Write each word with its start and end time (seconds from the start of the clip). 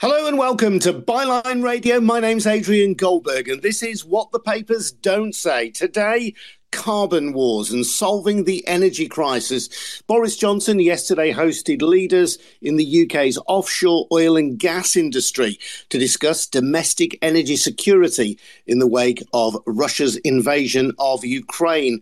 Hello 0.00 0.26
and 0.26 0.38
welcome 0.38 0.78
to 0.78 0.94
Byline 0.94 1.62
Radio. 1.62 2.00
My 2.00 2.20
name's 2.20 2.46
Adrian 2.46 2.94
Goldberg, 2.94 3.50
and 3.50 3.60
this 3.60 3.82
is 3.82 4.02
What 4.02 4.32
the 4.32 4.40
Papers 4.40 4.90
Don't 4.90 5.34
Say. 5.34 5.68
Today, 5.68 6.32
carbon 6.72 7.34
wars 7.34 7.70
and 7.70 7.84
solving 7.84 8.44
the 8.44 8.66
energy 8.66 9.06
crisis. 9.06 10.02
Boris 10.06 10.38
Johnson 10.38 10.80
yesterday 10.80 11.34
hosted 11.34 11.82
leaders 11.82 12.38
in 12.62 12.78
the 12.78 13.02
UK's 13.04 13.38
offshore 13.46 14.06
oil 14.10 14.38
and 14.38 14.58
gas 14.58 14.96
industry 14.96 15.58
to 15.90 15.98
discuss 15.98 16.46
domestic 16.46 17.18
energy 17.20 17.56
security 17.56 18.38
in 18.66 18.78
the 18.78 18.86
wake 18.86 19.22
of 19.34 19.54
Russia's 19.66 20.16
invasion 20.16 20.92
of 20.98 21.26
Ukraine. 21.26 22.00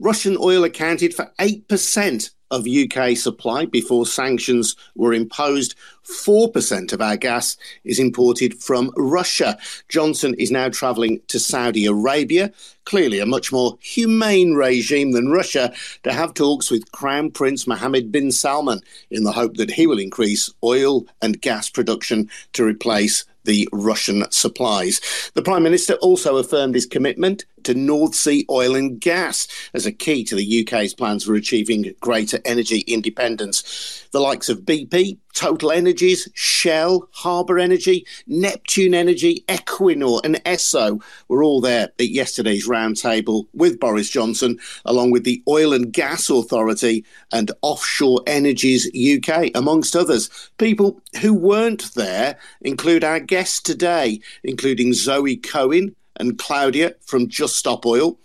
Russian 0.00 0.36
oil 0.40 0.64
accounted 0.64 1.14
for 1.14 1.32
8% 1.38 2.28
of 2.50 2.66
UK 2.66 3.16
supply 3.16 3.64
before 3.64 4.06
sanctions 4.06 4.76
were 4.94 5.12
imposed. 5.12 5.74
4% 6.04 6.92
of 6.92 7.00
our 7.00 7.16
gas 7.16 7.56
is 7.84 7.98
imported 7.98 8.54
from 8.54 8.92
Russia. 8.96 9.58
Johnson 9.88 10.34
is 10.38 10.50
now 10.50 10.68
travelling 10.68 11.20
to 11.28 11.40
Saudi 11.40 11.86
Arabia, 11.86 12.52
clearly 12.84 13.18
a 13.18 13.26
much 13.26 13.50
more 13.50 13.76
humane 13.80 14.54
regime 14.54 15.12
than 15.12 15.30
Russia, 15.30 15.72
to 16.04 16.12
have 16.12 16.34
talks 16.34 16.70
with 16.70 16.92
Crown 16.92 17.30
Prince 17.30 17.66
Mohammed 17.66 18.12
bin 18.12 18.30
Salman 18.30 18.80
in 19.10 19.24
the 19.24 19.32
hope 19.32 19.56
that 19.56 19.72
he 19.72 19.86
will 19.86 19.98
increase 19.98 20.52
oil 20.62 21.04
and 21.20 21.40
gas 21.40 21.68
production 21.68 22.30
to 22.52 22.64
replace 22.64 23.24
the 23.46 23.68
Russian 23.72 24.30
supplies. 24.30 25.00
The 25.34 25.42
Prime 25.42 25.62
Minister 25.62 25.94
also 25.94 26.36
affirmed 26.36 26.74
his 26.74 26.86
commitment 26.86 27.44
to 27.66 27.74
North 27.74 28.14
Sea 28.14 28.46
oil 28.48 28.76
and 28.76 29.00
gas 29.00 29.48
as 29.74 29.86
a 29.86 29.92
key 29.92 30.22
to 30.24 30.36
the 30.36 30.64
UK's 30.64 30.94
plans 30.94 31.24
for 31.24 31.34
achieving 31.34 31.92
greater 32.00 32.38
energy 32.44 32.84
independence. 32.86 34.06
The 34.12 34.20
likes 34.20 34.48
of 34.48 34.60
BP, 34.60 35.18
Total 35.34 35.72
Energies, 35.72 36.28
Shell, 36.32 37.08
Harbour 37.12 37.58
Energy, 37.58 38.06
Neptune 38.28 38.94
Energy, 38.94 39.44
Equinor, 39.48 40.20
and 40.24 40.36
Esso 40.44 41.02
were 41.28 41.42
all 41.42 41.60
there 41.60 41.90
at 41.98 42.08
yesterday's 42.08 42.68
roundtable 42.68 43.46
with 43.52 43.80
Boris 43.80 44.08
Johnson, 44.08 44.60
along 44.84 45.10
with 45.10 45.24
the 45.24 45.42
Oil 45.48 45.72
and 45.72 45.92
Gas 45.92 46.30
Authority 46.30 47.04
and 47.32 47.50
Offshore 47.62 48.22
Energies 48.28 48.88
UK, 48.94 49.50
amongst 49.56 49.96
others. 49.96 50.30
People 50.58 51.02
who 51.20 51.34
weren't 51.34 51.92
there 51.94 52.38
include 52.60 53.02
our 53.02 53.18
guests 53.20 53.60
today, 53.60 54.20
including 54.44 54.92
Zoe 54.92 55.36
Cohen 55.36 55.96
and 56.18 56.38
Claudia 56.38 56.94
from 57.04 57.28
Just 57.28 57.56
Stop 57.56 57.86
Oil, 57.86 58.18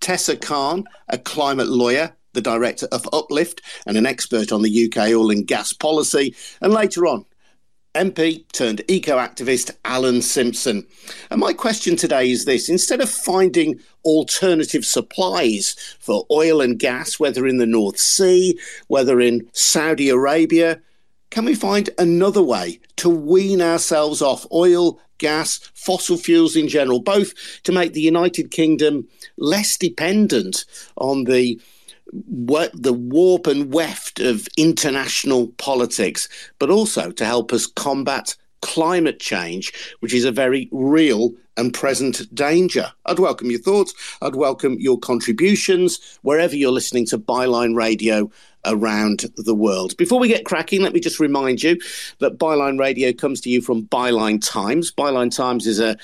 Tessa 0.00 0.36
Khan, 0.36 0.84
a 1.08 1.18
climate 1.18 1.68
lawyer 1.68 2.12
the 2.36 2.40
director 2.40 2.86
of 2.92 3.08
Uplift 3.12 3.62
and 3.86 3.96
an 3.96 4.06
expert 4.06 4.52
on 4.52 4.62
the 4.62 4.84
UK 4.84 5.08
oil 5.08 5.30
and 5.30 5.46
gas 5.46 5.72
policy. 5.72 6.36
And 6.60 6.72
later 6.72 7.06
on, 7.06 7.24
MP 7.96 8.46
turned 8.52 8.82
eco 8.88 9.16
activist 9.16 9.74
Alan 9.84 10.20
Simpson. 10.20 10.86
And 11.30 11.40
my 11.40 11.54
question 11.54 11.96
today 11.96 12.30
is 12.30 12.44
this 12.44 12.68
instead 12.68 13.00
of 13.00 13.08
finding 13.08 13.80
alternative 14.04 14.84
supplies 14.84 15.74
for 15.98 16.26
oil 16.30 16.60
and 16.60 16.78
gas, 16.78 17.18
whether 17.18 17.46
in 17.46 17.56
the 17.56 17.66
North 17.66 17.98
Sea, 17.98 18.58
whether 18.88 19.18
in 19.18 19.48
Saudi 19.52 20.10
Arabia, 20.10 20.80
can 21.30 21.44
we 21.44 21.54
find 21.54 21.90
another 21.98 22.42
way 22.42 22.80
to 22.96 23.08
wean 23.08 23.60
ourselves 23.60 24.22
off 24.22 24.46
oil, 24.52 25.00
gas, 25.18 25.58
fossil 25.74 26.16
fuels 26.16 26.56
in 26.56 26.68
general, 26.68 27.00
both 27.00 27.34
to 27.62 27.72
make 27.72 27.92
the 27.92 28.00
United 28.00 28.50
Kingdom 28.50 29.06
less 29.36 29.76
dependent 29.76 30.64
on 30.96 31.24
the 31.24 31.60
the 32.12 32.92
warp 32.92 33.48
and 33.48 33.74
weft 33.74 34.20
of 34.20 34.46
international 34.56 35.48
politics, 35.58 36.28
but 36.60 36.70
also 36.70 37.10
to 37.10 37.24
help 37.24 37.52
us 37.52 37.66
combat 37.66 38.36
climate 38.62 39.18
change, 39.18 39.72
which 40.00 40.14
is 40.14 40.24
a 40.24 40.30
very 40.30 40.68
real 40.70 41.32
and 41.56 41.72
present 41.72 42.32
danger. 42.34 42.92
I'd 43.06 43.18
welcome 43.18 43.50
your 43.50 43.60
thoughts. 43.60 43.94
I'd 44.22 44.36
welcome 44.36 44.76
your 44.78 44.98
contributions 44.98 46.18
wherever 46.22 46.56
you're 46.56 46.70
listening 46.70 47.06
to 47.06 47.18
Byline 47.18 47.74
Radio 47.74 48.30
around 48.64 49.26
the 49.36 49.54
world. 49.54 49.96
Before 49.96 50.18
we 50.18 50.28
get 50.28 50.44
cracking, 50.44 50.82
let 50.82 50.92
me 50.92 51.00
just 51.00 51.20
remind 51.20 51.62
you 51.62 51.78
that 52.18 52.38
Byline 52.38 52.78
Radio 52.78 53.12
comes 53.12 53.40
to 53.42 53.50
you 53.50 53.60
from 53.60 53.86
Byline 53.86 54.44
Times. 54.44 54.92
Byline 54.92 55.34
Times 55.34 55.66
is 55.66 55.80
a 55.80 55.96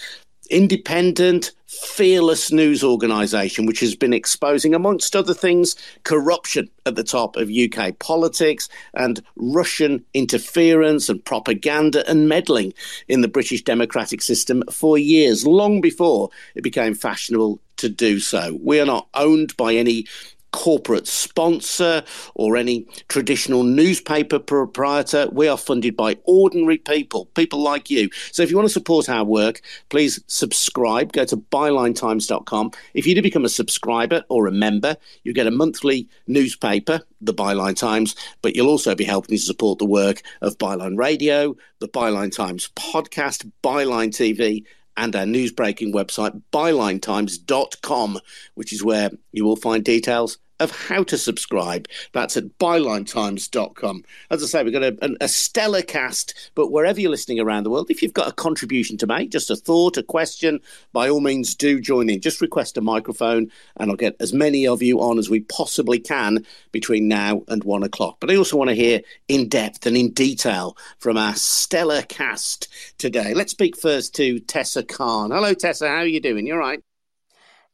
independent, 0.52 1.52
fearless 1.66 2.52
news 2.52 2.84
organisation 2.84 3.64
which 3.64 3.80
has 3.80 3.96
been 3.96 4.12
exposing, 4.12 4.74
amongst 4.74 5.16
other 5.16 5.34
things, 5.34 5.74
corruption 6.04 6.68
at 6.84 6.94
the 6.94 7.02
top 7.02 7.36
of 7.36 7.50
UK 7.50 7.98
politics 7.98 8.68
and 8.94 9.22
Russian 9.36 10.04
interference 10.14 11.08
and 11.08 11.24
propaganda 11.24 12.08
and 12.08 12.28
meddling 12.28 12.74
in 13.08 13.22
the 13.22 13.28
British 13.28 13.62
democratic 13.62 14.20
system 14.20 14.62
for 14.70 14.98
years, 14.98 15.46
long 15.46 15.80
before 15.80 16.28
it 16.54 16.62
became 16.62 16.94
fashionable 16.94 17.58
to 17.78 17.88
do 17.88 18.20
so. 18.20 18.58
We 18.62 18.78
are 18.78 18.86
not 18.86 19.08
owned 19.14 19.56
by 19.56 19.74
any 19.74 20.06
corporate 20.52 21.06
sponsor 21.06 22.04
or 22.34 22.56
any 22.56 22.86
traditional 23.08 23.64
newspaper 23.64 24.38
proprietor. 24.38 25.28
We 25.32 25.48
are 25.48 25.58
funded 25.58 25.96
by 25.96 26.18
ordinary 26.24 26.78
people, 26.78 27.26
people 27.34 27.60
like 27.60 27.90
you. 27.90 28.08
So 28.30 28.42
if 28.42 28.50
you 28.50 28.56
want 28.56 28.68
to 28.68 28.72
support 28.72 29.08
our 29.08 29.24
work, 29.24 29.60
please 29.88 30.22
subscribe. 30.26 31.12
Go 31.12 31.24
to 31.24 31.36
bylinetimes.com. 31.36 32.70
If 32.94 33.06
you 33.06 33.14
do 33.14 33.22
become 33.22 33.44
a 33.44 33.48
subscriber 33.48 34.22
or 34.28 34.46
a 34.46 34.52
member, 34.52 34.96
you 35.24 35.32
get 35.32 35.46
a 35.46 35.50
monthly 35.50 36.08
newspaper, 36.26 37.02
the 37.20 37.34
Byline 37.34 37.76
Times, 37.76 38.14
but 38.42 38.54
you'll 38.54 38.69
also 38.69 38.94
be 38.94 39.04
helping 39.04 39.36
to 39.36 39.42
support 39.42 39.78
the 39.78 39.86
work 39.86 40.22
of 40.40 40.58
Byline 40.58 40.98
Radio, 40.98 41.56
the 41.80 41.88
Byline 41.88 42.34
Times 42.34 42.70
podcast, 42.76 43.50
Byline 43.62 44.10
TV, 44.10 44.64
and 44.96 45.16
our 45.16 45.26
news 45.26 45.52
breaking 45.52 45.92
website, 45.92 46.40
bylinetimes.com, 46.52 48.20
which 48.54 48.72
is 48.72 48.84
where 48.84 49.10
you 49.32 49.44
will 49.44 49.56
find 49.56 49.84
details 49.84 50.38
of 50.62 50.70
how 50.70 51.02
to 51.04 51.18
subscribe. 51.18 51.88
That's 52.12 52.36
at 52.36 52.58
bylinetimes.com. 52.58 54.04
As 54.30 54.42
I 54.42 54.46
say, 54.46 54.62
we've 54.62 54.72
got 54.72 54.82
a, 54.82 55.16
a, 55.20 55.28
stellar 55.28 55.82
cast, 55.82 56.50
but 56.54 56.70
wherever 56.70 57.00
you're 57.00 57.10
listening 57.10 57.40
around 57.40 57.64
the 57.64 57.70
world, 57.70 57.90
if 57.90 58.02
you've 58.02 58.12
got 58.12 58.28
a 58.28 58.32
contribution 58.32 58.96
to 58.98 59.06
make, 59.06 59.30
just 59.30 59.50
a 59.50 59.56
thought, 59.56 59.96
a 59.96 60.02
question, 60.02 60.60
by 60.92 61.08
all 61.08 61.20
means 61.20 61.54
do 61.54 61.80
join 61.80 62.08
in. 62.08 62.20
Just 62.20 62.40
request 62.40 62.76
a 62.76 62.80
microphone 62.80 63.50
and 63.76 63.90
I'll 63.90 63.96
get 63.96 64.16
as 64.20 64.32
many 64.32 64.66
of 64.66 64.82
you 64.82 65.00
on 65.00 65.18
as 65.18 65.28
we 65.28 65.40
possibly 65.40 65.98
can 65.98 66.46
between 66.70 67.08
now 67.08 67.42
and 67.48 67.64
one 67.64 67.82
o'clock. 67.82 68.18
But 68.20 68.30
I 68.30 68.36
also 68.36 68.56
want 68.56 68.70
to 68.70 68.76
hear 68.76 69.00
in 69.28 69.48
depth 69.48 69.86
and 69.86 69.96
in 69.96 70.12
detail 70.12 70.76
from 70.98 71.16
our 71.16 71.34
stellar 71.34 72.02
cast 72.02 72.68
today. 72.98 73.34
Let's 73.34 73.52
speak 73.52 73.76
first 73.76 74.14
to 74.16 74.38
Tessa 74.40 74.82
Khan. 74.82 75.30
Hello, 75.30 75.54
Tessa. 75.54 75.88
How 75.88 75.96
are 75.96 76.06
you 76.06 76.20
doing? 76.20 76.46
You 76.46 76.54
are 76.54 76.58
right. 76.58 76.82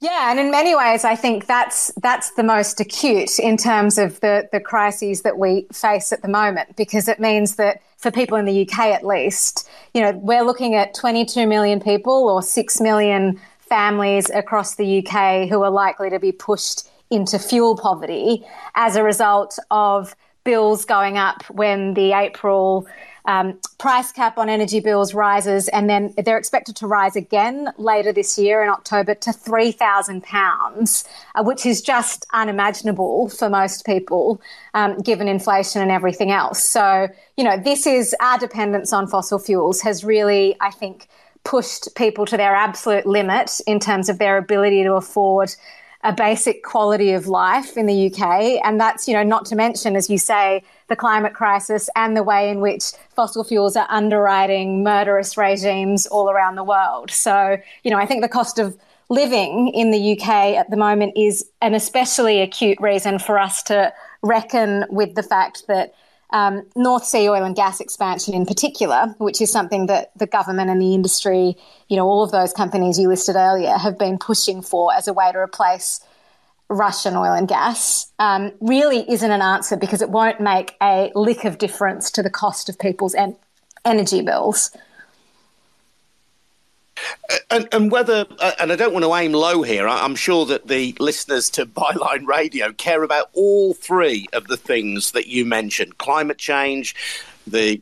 Yeah, 0.01 0.31
and 0.31 0.39
in 0.39 0.53
many 0.53 0.77
ways, 0.77 1.05
I 1.05 1.17
think 1.17 1.47
that's 1.47 1.91
that's 2.01 2.31
the 2.33 2.45
most 2.45 2.79
acute 2.79 3.41
in 3.41 3.57
terms 3.57 3.99
of 3.99 4.21
the 4.21 4.49
the 4.53 4.61
crises 4.61 5.23
that 5.23 5.39
we 5.39 5.67
face 5.73 6.13
at 6.13 6.23
the 6.23 6.29
moment, 6.29 6.77
because 6.77 7.09
it 7.09 7.19
means 7.19 7.57
that 7.57 7.83
for 7.97 8.13
people 8.13 8.39
in 8.39 8.45
the 8.45 8.63
UK, 8.63 8.79
at 8.79 9.05
least, 9.05 9.69
you 9.95 10.01
know, 10.01 10.13
we're 10.13 10.45
looking 10.45 10.77
at 10.77 10.95
22 10.95 11.49
million 11.49 11.81
people 11.81 12.29
or 12.29 12.43
six 12.43 12.81
million 12.81 13.41
families 13.59 14.31
across 14.31 14.77
the 14.77 15.05
UK 15.05 15.49
who 15.49 15.63
are 15.65 15.71
likely 15.71 16.11
to 16.11 16.21
be 16.21 16.31
pushed 16.31 16.89
into 17.11 17.37
fuel 17.37 17.77
poverty 17.77 18.47
as 18.77 18.95
a 18.95 19.03
result 19.03 19.59
of 19.73 20.15
bills 20.45 20.85
going 20.85 21.19
up 21.19 21.43
when 21.51 21.95
the 21.95 22.13
April 22.13 22.87
um, 23.29 23.61
price 23.77 24.11
cap 24.11 24.39
on 24.39 24.49
energy 24.49 24.81
bills 24.81 25.13
rises, 25.13 25.69
and 25.69 25.89
then 25.89 26.15
they're 26.25 26.39
expected 26.39 26.75
to 26.77 26.87
rise 26.87 27.15
again 27.15 27.69
later 27.77 28.11
this 28.11 28.39
year 28.39 28.63
in 28.63 28.71
October 28.71 29.15
to 29.15 29.31
£3,000, 29.31 31.09
uh, 31.35 31.45
which 31.45 31.67
is 31.67 31.83
just 31.83 32.27
unimaginable 32.33 33.29
for 33.29 33.51
most 33.51 33.85
people, 33.85 34.41
um, 34.73 34.99
given 35.01 35.29
inflation 35.29 35.83
and 35.83 35.91
everything 35.91 36.31
else. 36.31 36.65
So, 36.65 37.09
you 37.37 37.45
know, 37.45 37.59
this 37.59 37.87
is 37.87 38.17
our 38.19 38.39
dependence 38.39 38.95
on 38.95 39.07
fossil 39.07 39.39
fuels 39.39 39.83
has 39.83 40.03
really, 40.03 40.57
I 40.63 40.71
think, 40.71 41.07
pushed 41.45 41.95
people 41.97 42.25
to 42.25 42.39
their 42.39 42.55
absolute 42.55 43.05
limit 43.05 43.61
in 43.67 43.79
terms 43.79 44.09
of 44.09 44.19
their 44.19 44.39
ability 44.39 44.85
to 44.85 44.95
afford 44.95 45.55
a 46.05 46.13
basic 46.13 46.63
quality 46.63 47.13
of 47.13 47.27
life 47.27 47.77
in 47.77 47.87
the 47.87 48.07
UK. 48.07 48.61
And 48.65 48.81
that's, 48.81 49.09
you 49.09 49.15
know, 49.15 49.25
not 49.25 49.45
to 49.47 49.57
mention, 49.57 49.97
as 49.97 50.09
you 50.09 50.19
say, 50.19 50.63
the 50.87 50.97
climate 50.97 51.35
crisis 51.35 51.91
and 51.97 52.17
the 52.17 52.23
way 52.23 52.51
in 52.51 52.61
which 52.61 52.93
fossil 53.15 53.43
fuels 53.43 53.77
are 53.77 53.87
underwriting 53.91 54.85
murderous 54.85 55.37
regimes 55.37 56.07
all 56.07 56.31
around 56.31 56.55
the 56.55 56.65
world. 56.65 57.11
So, 57.11 57.57
you 57.83 57.91
know, 57.91 57.99
I 57.99 58.07
think 58.07 58.23
the 58.23 58.29
cost 58.29 58.59
of 58.59 58.79
living 59.09 59.69
in 59.69 59.91
the 59.91 60.13
UK 60.13 60.29
at 60.57 60.71
the 60.71 60.77
moment 60.77 61.15
is 61.17 61.49
an 61.63 61.75
especially 61.75 62.41
acute 62.41 62.79
reason 62.81 63.19
for 63.19 63.39
us 63.39 63.63
to 63.65 63.93
reckon 64.23 64.85
with 64.91 65.15
the 65.15 65.23
fact 65.23 65.67
that 65.67 65.95
um, 66.31 66.67
North 66.77 67.05
Sea 67.05 67.29
oil 67.29 67.45
and 67.45 67.57
gas 67.57 67.81
expansion 67.81 68.35
in 68.35 68.45
particular, 68.45 69.15
which 69.19 69.41
is 69.41 69.51
something 69.51 69.87
that 69.87 70.11
the 70.17 70.27
government 70.27 70.71
and 70.71 70.81
the 70.81 70.95
industry, 70.95 71.57
you 71.89 71.97
know, 71.97 72.07
all 72.07 72.23
of 72.23 72.31
those 72.31 72.53
companies 72.53 72.99
you 72.99 73.09
listed 73.09 73.37
earlier 73.37 73.73
have 73.73 73.99
been 73.99 74.19
pushing 74.19 74.61
for 74.63 74.93
as 74.93 75.09
a 75.09 75.13
way 75.13 75.31
to 75.33 75.39
replace 75.39 76.01
Russian 76.69 77.17
oil 77.17 77.33
and 77.33 77.49
gas, 77.49 78.13
um, 78.19 78.53
really 78.61 79.11
isn't 79.11 79.31
an 79.31 79.41
answer 79.41 79.77
because 79.77 80.03
it 80.03 80.11
won't 80.11 80.41
make 80.41 80.77
a 80.83 81.11
lick 81.15 81.45
of 81.45 81.57
difference 81.57 82.11
to 82.13 82.23
the 82.23 82.31
cost 82.31 82.69
of 82.69 82.79
people's 82.79 83.15
en- 83.15 83.37
energy 83.85 84.21
bills. 84.21 84.77
And, 87.51 87.69
and, 87.73 87.91
whether, 87.91 88.27
uh, 88.39 88.53
and 88.59 88.73
I 88.73 88.77
don't 88.77 88.93
want 88.93 89.05
to 89.05 89.15
aim 89.15 89.33
low 89.33 89.63
here, 89.63 89.87
I'm 89.89 90.15
sure 90.15 90.47
that 90.47 90.69
the 90.69 90.95
listeners 90.99 91.51
to 91.51 91.67
Byline 91.79 92.27
Radio 92.27 92.73
care 92.73 93.03
about 93.03 93.31
all 93.33 93.75
three 93.75 94.27
of 94.33 94.47
the 94.47 94.57
things 94.57 95.13
that 95.13 95.27
you 95.27 95.45
mentioned 95.45 95.99
climate 95.99 96.39
change, 96.39 96.95
the 97.47 97.81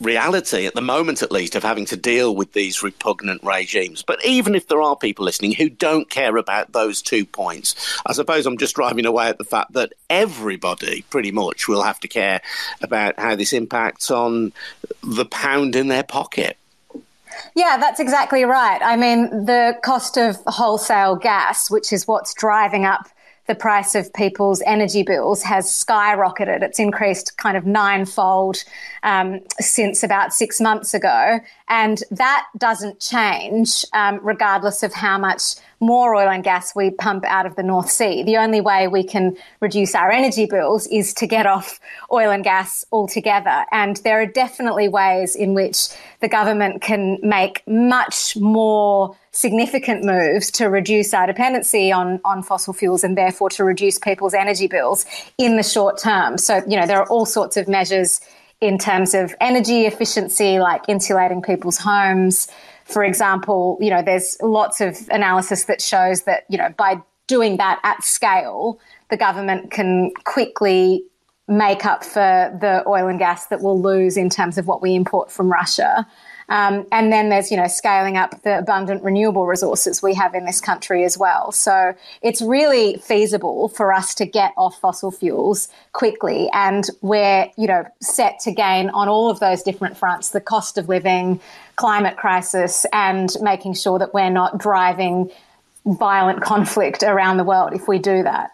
reality 0.00 0.66
at 0.66 0.74
the 0.74 0.80
moment 0.80 1.22
at 1.22 1.32
least 1.32 1.56
of 1.56 1.62
having 1.62 1.84
to 1.84 1.96
deal 1.96 2.34
with 2.34 2.52
these 2.52 2.82
repugnant 2.82 3.42
regimes. 3.42 4.02
But 4.02 4.24
even 4.24 4.54
if 4.54 4.68
there 4.68 4.80
are 4.80 4.96
people 4.96 5.24
listening 5.24 5.52
who 5.52 5.68
don't 5.68 6.08
care 6.08 6.36
about 6.36 6.72
those 6.72 7.02
two 7.02 7.24
points 7.24 7.74
i 8.06 8.12
suppose 8.12 8.46
i'm 8.46 8.58
just 8.58 8.76
driving 8.76 9.06
away 9.06 9.26
at 9.26 9.38
the 9.38 9.44
fact 9.44 9.72
that 9.72 9.92
everybody 10.08 11.02
pretty 11.10 11.32
much 11.32 11.68
will 11.68 11.82
have 11.82 11.98
to 12.00 12.08
care 12.08 12.40
about 12.82 13.18
how 13.18 13.34
this 13.34 13.52
impacts 13.52 14.10
on 14.10 14.52
the 15.02 15.24
pound 15.24 15.74
in 15.74 15.88
their 15.88 16.02
pocket 16.02 16.56
yeah, 17.54 17.76
that's 17.78 18.00
exactly 18.00 18.44
right. 18.44 18.80
I 18.82 18.96
mean, 18.96 19.44
the 19.44 19.76
cost 19.82 20.16
of 20.16 20.36
wholesale 20.46 21.16
gas, 21.16 21.70
which 21.70 21.92
is 21.92 22.06
what's 22.06 22.34
driving 22.34 22.84
up 22.84 23.08
the 23.48 23.54
price 23.54 23.94
of 23.94 24.12
people's 24.12 24.62
energy 24.66 25.02
bills 25.02 25.42
has 25.42 25.66
skyrocketed. 25.66 26.62
It's 26.62 26.78
increased 26.78 27.38
kind 27.38 27.56
of 27.56 27.64
ninefold 27.64 28.62
um, 29.02 29.40
since 29.58 30.02
about 30.02 30.34
six 30.34 30.60
months 30.60 30.92
ago. 30.92 31.40
And 31.68 32.04
that 32.10 32.46
doesn't 32.58 33.00
change 33.00 33.86
um, 33.94 34.20
regardless 34.22 34.82
of 34.82 34.92
how 34.92 35.16
much 35.16 35.54
more 35.80 36.14
oil 36.14 36.28
and 36.28 36.42
gas 36.42 36.74
we 36.74 36.90
pump 36.90 37.24
out 37.26 37.46
of 37.46 37.56
the 37.56 37.62
North 37.62 37.90
Sea. 37.90 38.22
The 38.22 38.36
only 38.36 38.60
way 38.60 38.88
we 38.88 39.04
can 39.04 39.36
reduce 39.60 39.94
our 39.94 40.10
energy 40.10 40.46
bills 40.46 40.86
is 40.88 41.14
to 41.14 41.26
get 41.26 41.46
off 41.46 41.78
oil 42.12 42.30
and 42.30 42.42
gas 42.42 42.84
altogether. 42.92 43.64
And 43.70 43.96
there 43.98 44.20
are 44.20 44.26
definitely 44.26 44.88
ways 44.88 45.36
in 45.36 45.54
which 45.54 45.88
the 46.20 46.28
government 46.28 46.82
can 46.82 47.18
make 47.22 47.62
much 47.66 48.36
more 48.36 49.16
significant 49.30 50.04
moves 50.04 50.50
to 50.50 50.66
reduce 50.66 51.14
our 51.14 51.26
dependency 51.26 51.92
on, 51.92 52.20
on 52.24 52.42
fossil 52.42 52.72
fuels 52.72 53.04
and 53.04 53.16
therefore 53.16 53.50
to 53.50 53.62
reduce 53.62 53.98
people's 53.98 54.34
energy 54.34 54.66
bills 54.66 55.06
in 55.38 55.56
the 55.56 55.62
short 55.62 55.98
term. 55.98 56.38
So, 56.38 56.62
you 56.66 56.78
know, 56.78 56.86
there 56.86 56.98
are 56.98 57.08
all 57.08 57.26
sorts 57.26 57.56
of 57.56 57.68
measures 57.68 58.20
in 58.60 58.78
terms 58.78 59.14
of 59.14 59.34
energy 59.40 59.86
efficiency, 59.86 60.58
like 60.58 60.82
insulating 60.88 61.42
people's 61.42 61.78
homes, 61.78 62.48
for 62.84 63.04
example, 63.04 63.78
you 63.80 63.90
know, 63.90 64.02
there's 64.02 64.36
lots 64.40 64.80
of 64.80 64.96
analysis 65.10 65.64
that 65.64 65.80
shows 65.80 66.22
that, 66.22 66.44
you 66.48 66.56
know, 66.56 66.72
by 66.76 67.00
doing 67.26 67.58
that 67.58 67.78
at 67.84 68.02
scale, 68.02 68.80
the 69.10 69.16
government 69.16 69.70
can 69.70 70.10
quickly 70.24 71.04
make 71.46 71.84
up 71.84 72.04
for 72.04 72.56
the 72.60 72.82
oil 72.86 73.08
and 73.08 73.18
gas 73.18 73.46
that 73.46 73.62
we'll 73.62 73.80
lose 73.80 74.16
in 74.16 74.28
terms 74.28 74.58
of 74.58 74.66
what 74.66 74.82
we 74.82 74.94
import 74.94 75.30
from 75.30 75.50
Russia. 75.50 76.06
Um, 76.48 76.86
and 76.90 77.12
then 77.12 77.28
there's, 77.28 77.50
you 77.50 77.56
know, 77.56 77.66
scaling 77.66 78.16
up 78.16 78.42
the 78.42 78.58
abundant 78.58 79.02
renewable 79.02 79.46
resources 79.46 80.02
we 80.02 80.14
have 80.14 80.34
in 80.34 80.46
this 80.46 80.60
country 80.60 81.04
as 81.04 81.18
well. 81.18 81.52
So 81.52 81.94
it's 82.22 82.40
really 82.40 82.96
feasible 82.96 83.68
for 83.68 83.92
us 83.92 84.14
to 84.16 84.26
get 84.26 84.52
off 84.56 84.80
fossil 84.80 85.10
fuels 85.10 85.68
quickly. 85.92 86.48
And 86.52 86.84
we're, 87.02 87.50
you 87.56 87.66
know, 87.66 87.84
set 88.00 88.40
to 88.40 88.52
gain 88.52 88.88
on 88.90 89.08
all 89.08 89.30
of 89.30 89.40
those 89.40 89.62
different 89.62 89.96
fronts 89.96 90.30
the 90.30 90.40
cost 90.40 90.78
of 90.78 90.88
living, 90.88 91.40
climate 91.76 92.16
crisis, 92.16 92.86
and 92.92 93.30
making 93.42 93.74
sure 93.74 93.98
that 93.98 94.14
we're 94.14 94.30
not 94.30 94.58
driving 94.58 95.30
violent 95.84 96.42
conflict 96.42 97.02
around 97.02 97.36
the 97.36 97.44
world 97.44 97.72
if 97.72 97.88
we 97.88 97.98
do 97.98 98.22
that. 98.22 98.50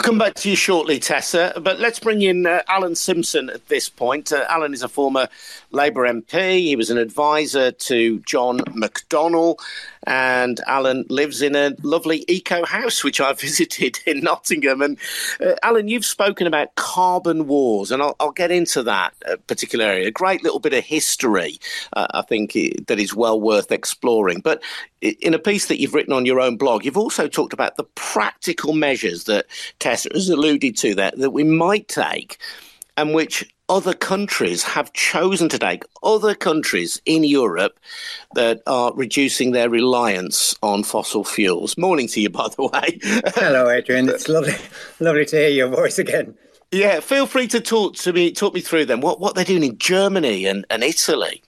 I'll 0.00 0.04
come 0.04 0.16
back 0.16 0.32
to 0.36 0.48
you 0.48 0.56
shortly, 0.56 0.98
Tessa, 0.98 1.52
but 1.62 1.78
let's 1.78 2.00
bring 2.00 2.22
in 2.22 2.46
uh, 2.46 2.62
Alan 2.68 2.94
Simpson 2.94 3.50
at 3.50 3.68
this 3.68 3.90
point. 3.90 4.32
Uh, 4.32 4.46
Alan 4.48 4.72
is 4.72 4.82
a 4.82 4.88
former 4.88 5.28
Labour 5.72 6.10
MP. 6.10 6.60
He 6.60 6.74
was 6.74 6.88
an 6.88 6.96
advisor 6.96 7.70
to 7.70 8.18
John 8.20 8.60
McDonnell, 8.60 9.58
and 10.06 10.60
Alan 10.66 11.04
lives 11.08 11.42
in 11.42 11.54
a 11.54 11.74
lovely 11.82 12.24
eco 12.28 12.64
house, 12.64 13.04
which 13.04 13.20
I 13.20 13.32
visited 13.34 13.98
in 14.06 14.20
Nottingham. 14.20 14.82
And 14.82 14.98
uh, 15.40 15.54
Alan, 15.62 15.88
you've 15.88 16.04
spoken 16.04 16.46
about 16.46 16.74
carbon 16.76 17.46
wars, 17.46 17.90
and 17.90 18.02
I'll, 18.02 18.16
I'll 18.20 18.32
get 18.32 18.50
into 18.50 18.82
that 18.84 19.14
uh, 19.26 19.36
particular 19.46 19.84
area. 19.84 20.08
A 20.08 20.12
great 20.12 20.42
little 20.42 20.60
bit 20.60 20.74
of 20.74 20.84
history, 20.84 21.58
uh, 21.92 22.06
I 22.12 22.22
think, 22.22 22.52
that 22.86 22.98
is 22.98 23.14
well 23.14 23.40
worth 23.40 23.72
exploring. 23.72 24.40
But 24.40 24.62
in 25.00 25.34
a 25.34 25.38
piece 25.38 25.66
that 25.66 25.80
you've 25.80 25.94
written 25.94 26.12
on 26.12 26.26
your 26.26 26.40
own 26.40 26.56
blog, 26.56 26.84
you've 26.84 26.96
also 26.96 27.28
talked 27.28 27.52
about 27.52 27.76
the 27.76 27.84
practical 27.94 28.72
measures 28.72 29.24
that 29.24 29.46
Tessa 29.78 30.08
has 30.14 30.28
alluded 30.28 30.76
to 30.78 30.94
there 30.94 31.12
that 31.16 31.30
we 31.30 31.44
might 31.44 31.88
take 31.88 32.38
and 32.96 33.14
which 33.14 33.50
other 33.70 33.94
countries 33.94 34.64
have 34.64 34.92
chosen 34.92 35.48
to 35.48 35.58
take, 35.58 35.84
other 36.02 36.34
countries 36.34 37.00
in 37.06 37.22
Europe 37.22 37.78
that 38.34 38.62
are 38.66 38.92
reducing 38.94 39.52
their 39.52 39.70
reliance 39.70 40.54
on 40.62 40.82
fossil 40.82 41.24
fuels. 41.24 41.78
Morning 41.78 42.08
to 42.08 42.20
you, 42.20 42.28
by 42.28 42.48
the 42.48 42.66
way. 42.66 42.98
Hello, 43.34 43.70
Adrian. 43.70 44.08
It's 44.08 44.28
lovely, 44.28 44.54
lovely 44.98 45.24
to 45.26 45.36
hear 45.36 45.48
your 45.48 45.68
voice 45.68 45.98
again. 45.98 46.34
Yeah, 46.72 47.00
feel 47.00 47.26
free 47.26 47.46
to 47.48 47.60
talk 47.60 47.94
to 47.96 48.12
me, 48.12 48.32
talk 48.32 48.54
me 48.54 48.60
through 48.60 48.86
them. 48.86 49.00
What 49.00 49.20
what 49.20 49.34
they're 49.34 49.44
doing 49.44 49.64
in 49.64 49.78
Germany 49.78 50.46
and, 50.46 50.66
and 50.68 50.82
Italy. 50.82 51.42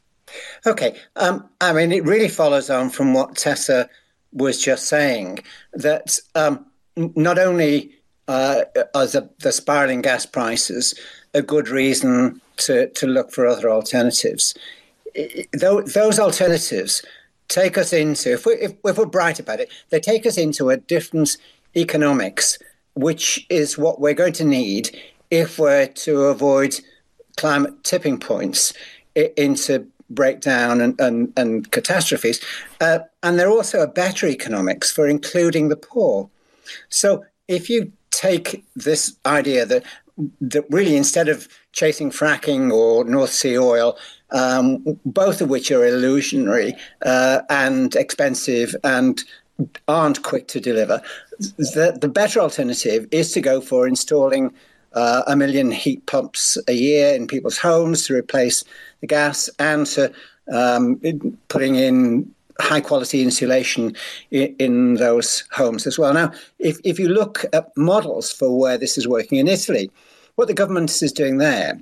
Okay, 0.64 0.96
um, 1.16 1.48
I 1.60 1.72
mean, 1.72 1.92
it 1.92 2.04
really 2.04 2.28
follows 2.28 2.70
on 2.70 2.88
from 2.88 3.14
what 3.14 3.36
Tessa 3.36 3.90
was 4.32 4.62
just 4.62 4.86
saying 4.86 5.40
that 5.74 6.18
um, 6.34 6.64
not 6.96 7.38
only 7.38 7.92
uh, 8.28 8.62
are 8.94 9.06
the, 9.06 9.28
the 9.40 9.52
spiraling 9.52 10.00
gas 10.00 10.24
prices 10.24 10.94
a 11.34 11.42
good 11.42 11.68
reason 11.68 12.40
to, 12.58 12.88
to 12.88 13.06
look 13.06 13.32
for 13.32 13.46
other 13.46 13.70
alternatives. 13.70 14.54
Those 15.52 16.18
alternatives 16.18 17.04
take 17.48 17.76
us 17.76 17.92
into, 17.92 18.32
if, 18.32 18.46
we, 18.46 18.54
if, 18.54 18.72
if 18.84 18.98
we're 18.98 19.06
bright 19.06 19.38
about 19.38 19.60
it, 19.60 19.70
they 19.90 20.00
take 20.00 20.26
us 20.26 20.38
into 20.38 20.70
a 20.70 20.76
different 20.76 21.36
economics, 21.76 22.58
which 22.94 23.46
is 23.48 23.78
what 23.78 24.00
we're 24.00 24.14
going 24.14 24.32
to 24.34 24.44
need 24.44 24.96
if 25.30 25.58
we're 25.58 25.86
to 25.86 26.22
avoid 26.24 26.74
climate 27.36 27.82
tipping 27.84 28.18
points 28.18 28.72
into 29.14 29.86
breakdown 30.10 30.80
and, 30.80 31.00
and, 31.00 31.32
and 31.36 31.70
catastrophes. 31.70 32.40
Uh, 32.80 33.00
and 33.22 33.38
they're 33.38 33.50
also 33.50 33.80
a 33.80 33.86
better 33.86 34.26
economics 34.26 34.90
for 34.90 35.06
including 35.06 35.68
the 35.68 35.76
poor. 35.76 36.28
So 36.90 37.24
if 37.48 37.70
you 37.70 37.92
take 38.10 38.64
this 38.76 39.16
idea 39.24 39.64
that 39.66 39.84
that 40.40 40.64
really 40.70 40.96
instead 40.96 41.28
of 41.28 41.48
chasing 41.72 42.10
fracking 42.10 42.72
or 42.72 43.04
North 43.04 43.30
Sea 43.30 43.58
oil, 43.58 43.96
um, 44.30 44.98
both 45.04 45.40
of 45.40 45.48
which 45.48 45.70
are 45.70 45.86
illusionary 45.86 46.74
uh, 47.04 47.42
and 47.50 47.94
expensive 47.96 48.74
and 48.84 49.22
aren't 49.88 50.22
quick 50.22 50.48
to 50.48 50.60
deliver, 50.60 51.00
the, 51.38 51.96
the 52.00 52.08
better 52.08 52.40
alternative 52.40 53.06
is 53.10 53.32
to 53.32 53.40
go 53.40 53.60
for 53.60 53.86
installing 53.86 54.52
uh, 54.94 55.22
a 55.26 55.36
million 55.36 55.70
heat 55.70 56.04
pumps 56.06 56.58
a 56.68 56.72
year 56.72 57.14
in 57.14 57.26
people's 57.26 57.58
homes 57.58 58.06
to 58.06 58.14
replace 58.14 58.64
the 59.00 59.06
gas 59.06 59.48
and 59.58 59.86
to 59.86 60.12
um, 60.52 61.00
putting 61.48 61.76
in 61.76 62.30
high 62.60 62.80
quality 62.80 63.22
insulation 63.22 63.94
in, 64.30 64.54
in, 64.58 64.94
those 64.94 65.44
homes 65.52 65.86
as 65.86 65.98
well. 65.98 66.12
Now, 66.12 66.32
if, 66.58 66.78
if 66.84 66.98
you 66.98 67.08
look 67.08 67.44
at 67.52 67.74
models 67.76 68.30
for 68.32 68.58
where 68.58 68.76
this 68.76 68.98
is 68.98 69.08
working 69.08 69.38
in 69.38 69.48
Italy, 69.48 69.90
what 70.36 70.48
the 70.48 70.54
government 70.54 71.02
is 71.02 71.12
doing 71.12 71.38
there 71.38 71.80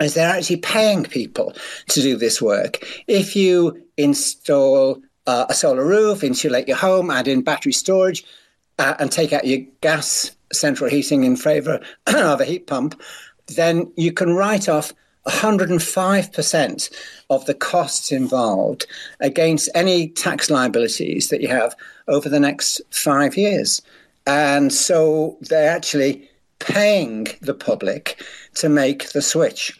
is 0.00 0.14
they're 0.14 0.30
actually 0.30 0.56
paying 0.56 1.04
people 1.04 1.54
to 1.88 2.02
do 2.02 2.16
this 2.16 2.42
work. 2.42 2.84
If 3.06 3.36
you 3.36 3.80
install 3.96 5.00
uh, 5.26 5.46
a 5.48 5.54
solar 5.54 5.86
roof, 5.86 6.24
insulate 6.24 6.68
your 6.68 6.76
home, 6.76 7.10
add 7.10 7.28
in 7.28 7.42
battery 7.42 7.72
storage, 7.72 8.24
uh, 8.78 8.94
and 8.98 9.10
take 9.12 9.32
out 9.32 9.46
your 9.46 9.60
gas 9.80 10.34
central 10.52 10.90
heating 10.90 11.24
in 11.24 11.36
favour 11.36 11.80
of 12.06 12.40
a 12.40 12.44
heat 12.44 12.66
pump, 12.66 13.00
then 13.56 13.90
you 13.96 14.12
can 14.12 14.34
write 14.34 14.68
off 14.68 14.92
105% 15.26 16.90
of 17.30 17.46
the 17.46 17.54
costs 17.54 18.12
involved 18.12 18.86
against 19.20 19.70
any 19.74 20.08
tax 20.08 20.50
liabilities 20.50 21.28
that 21.28 21.40
you 21.40 21.48
have 21.48 21.74
over 22.08 22.28
the 22.28 22.40
next 22.40 22.80
five 22.90 23.36
years. 23.36 23.80
And 24.26 24.72
so 24.72 25.38
they're 25.40 25.70
actually 25.70 26.28
paying 26.64 27.26
the 27.40 27.54
public 27.54 28.22
to 28.54 28.68
make 28.68 29.12
the 29.12 29.22
switch. 29.22 29.78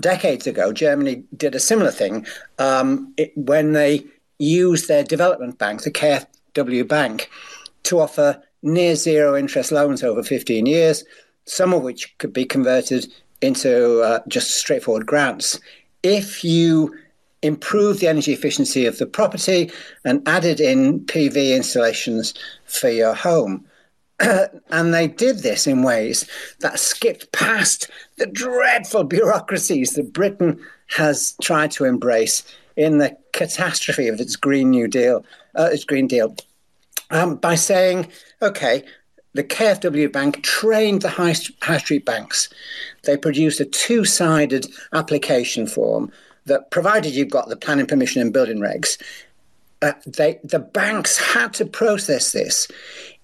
Decades 0.00 0.46
ago, 0.46 0.72
Germany 0.72 1.24
did 1.36 1.54
a 1.54 1.60
similar 1.60 1.90
thing 1.90 2.26
um, 2.58 3.12
it, 3.16 3.32
when 3.36 3.72
they 3.72 4.04
used 4.38 4.88
their 4.88 5.04
development 5.04 5.58
bank, 5.58 5.82
the 5.82 5.90
KfW 5.90 6.88
Bank, 6.88 7.28
to 7.82 8.00
offer 8.00 8.42
near 8.62 8.94
zero 8.94 9.36
interest 9.36 9.72
loans 9.72 10.02
over 10.02 10.22
15 10.22 10.66
years, 10.66 11.04
some 11.44 11.74
of 11.74 11.82
which 11.82 12.16
could 12.18 12.32
be 12.32 12.44
converted 12.44 13.12
into 13.42 14.00
uh, 14.02 14.20
just 14.28 14.56
straightforward 14.56 15.06
grants. 15.06 15.58
If 16.02 16.44
you 16.44 16.94
improve 17.42 18.00
the 18.00 18.08
energy 18.08 18.32
efficiency 18.32 18.86
of 18.86 18.98
the 18.98 19.06
property 19.06 19.70
and 20.04 20.26
added 20.28 20.60
in 20.60 21.00
PV 21.00 21.56
installations 21.56 22.34
for 22.64 22.90
your 22.90 23.14
home, 23.14 23.64
and 24.70 24.92
they 24.92 25.08
did 25.08 25.38
this 25.38 25.66
in 25.66 25.82
ways 25.82 26.26
that 26.60 26.78
skipped 26.78 27.32
past 27.32 27.90
the 28.16 28.26
dreadful 28.26 29.04
bureaucracies 29.04 29.94
that 29.94 30.12
Britain 30.12 30.60
has 30.88 31.34
tried 31.40 31.70
to 31.70 31.84
embrace 31.84 32.42
in 32.76 32.98
the 32.98 33.16
catastrophe 33.32 34.08
of 34.08 34.20
its 34.20 34.36
Green 34.36 34.70
New 34.70 34.88
Deal, 34.88 35.24
uh, 35.54 35.70
its 35.72 35.84
Green 35.84 36.06
Deal, 36.06 36.36
um, 37.10 37.36
by 37.36 37.54
saying, 37.54 38.08
okay, 38.42 38.84
the 39.32 39.44
KfW 39.44 40.12
Bank 40.12 40.42
trained 40.42 41.02
the 41.02 41.08
high, 41.08 41.34
high 41.62 41.78
street 41.78 42.04
banks. 42.04 42.48
They 43.04 43.16
produced 43.16 43.60
a 43.60 43.64
two 43.64 44.04
sided 44.04 44.66
application 44.92 45.66
form 45.66 46.10
that, 46.46 46.70
provided 46.70 47.14
you've 47.14 47.30
got 47.30 47.48
the 47.48 47.56
planning 47.56 47.86
permission 47.86 48.22
and 48.22 48.32
building 48.32 48.58
regs, 48.58 49.00
uh, 49.82 49.92
they, 50.06 50.38
the 50.44 50.58
banks 50.58 51.16
had 51.16 51.54
to 51.54 51.64
process 51.64 52.32
this 52.32 52.68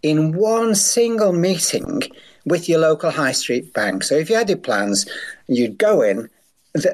in 0.06 0.36
one 0.36 0.74
single 0.74 1.32
meeting 1.32 2.02
with 2.44 2.68
your 2.68 2.78
local 2.78 3.10
high 3.10 3.32
street 3.32 3.74
bank. 3.74 4.04
So 4.04 4.14
if 4.14 4.30
you 4.30 4.36
had 4.36 4.48
your 4.48 4.58
plans, 4.58 5.04
you'd 5.48 5.78
go 5.78 6.00
in, 6.00 6.30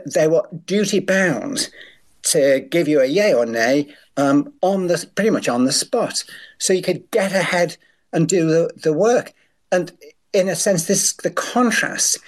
they 0.07 0.29
were 0.29 0.49
duty 0.65 1.01
bound 1.01 1.69
to 2.23 2.61
give 2.71 2.89
you 2.89 3.01
a 3.01 3.07
yay 3.07 3.35
or 3.35 3.45
nay 3.45 3.95
um, 4.17 4.53
on 4.63 4.87
the 4.87 5.07
pretty 5.15 5.31
much 5.31 5.49
on 5.49 5.65
the 5.65 5.73
spot, 5.73 6.25
so 6.59 6.73
you 6.73 6.83
could 6.83 7.11
get 7.11 7.33
ahead 7.33 7.77
and 8.13 8.29
do 8.29 8.47
the, 8.47 8.71
the 8.83 8.93
work. 8.93 9.33
And 9.71 9.93
in 10.33 10.49
a 10.49 10.57
sense, 10.57 10.87
this 10.87 11.15
the 11.15 11.31
contrast 11.31 12.19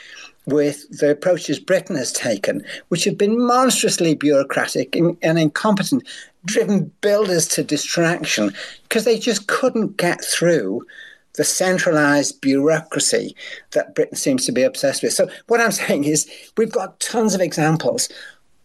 with 0.47 0.99
the 0.99 1.11
approaches 1.11 1.59
Britain 1.59 1.97
has 1.97 2.13
taken, 2.13 2.63
which 2.89 3.05
have 3.05 3.17
been 3.17 3.47
monstrously 3.47 4.15
bureaucratic 4.15 4.95
and, 4.97 5.17
and 5.23 5.39
incompetent, 5.39 6.03
driven 6.45 6.93
builders 7.01 7.49
to 7.49 7.65
distraction 7.65 8.53
because 8.83 9.05
they 9.05 9.19
just 9.19 9.47
couldn't 9.49 9.97
get 9.97 10.25
through 10.25 10.85
the 11.35 11.45
centralized 11.45 12.41
bureaucracy 12.41 13.35
that 13.73 13.95
Britain 13.95 14.17
seems 14.17 14.47
to 14.47 14.53
be 14.53 14.63
obsessed 14.63 15.03
with. 15.03 15.13
So, 15.13 15.29
what 15.49 15.61
I'm 15.61 15.73
saying 15.83 16.05
is, 16.05 16.29
we've 16.57 16.73
got 16.73 17.01
tons 17.01 17.35
of 17.35 17.41
examples 17.41 18.09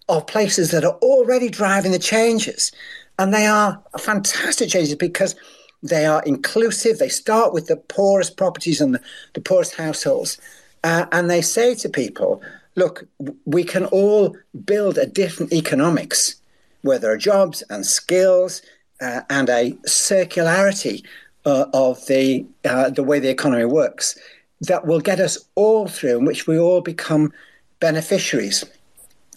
of 0.09 0.25
places 0.27 0.71
that 0.71 0.83
are 0.83 0.97
already 1.01 1.49
driving 1.49 1.91
the 1.91 1.99
changes. 1.99 2.71
And 3.17 3.33
they 3.33 3.45
are 3.45 3.81
fantastic 3.99 4.69
changes 4.69 4.95
because 4.95 5.35
they 5.83 6.05
are 6.05 6.23
inclusive. 6.23 6.97
They 6.97 7.09
start 7.09 7.53
with 7.53 7.67
the 7.67 7.77
poorest 7.77 8.37
properties 8.37 8.81
and 8.81 8.95
the, 8.95 9.01
the 9.33 9.41
poorest 9.41 9.75
households. 9.75 10.39
Uh, 10.83 11.05
and 11.11 11.29
they 11.29 11.41
say 11.41 11.75
to 11.75 11.89
people, 11.89 12.41
look, 12.75 13.07
we 13.45 13.63
can 13.63 13.85
all 13.85 14.35
build 14.65 14.97
a 14.97 15.05
different 15.05 15.53
economics 15.53 16.35
where 16.81 16.99
there 16.99 17.11
are 17.11 17.17
jobs 17.17 17.63
and 17.69 17.85
skills 17.85 18.61
uh, 19.01 19.21
and 19.29 19.49
a 19.49 19.71
circularity 19.87 21.03
uh, 21.45 21.65
of 21.73 22.05
the, 22.07 22.45
uh, 22.65 22.89
the 22.89 23.03
way 23.03 23.19
the 23.19 23.29
economy 23.29 23.65
works 23.65 24.17
that 24.61 24.85
will 24.85 24.99
get 24.99 25.19
us 25.19 25.37
all 25.55 25.87
through, 25.87 26.17
in 26.17 26.25
which 26.25 26.47
we 26.47 26.59
all 26.59 26.81
become 26.81 27.31
beneficiaries. 27.79 28.65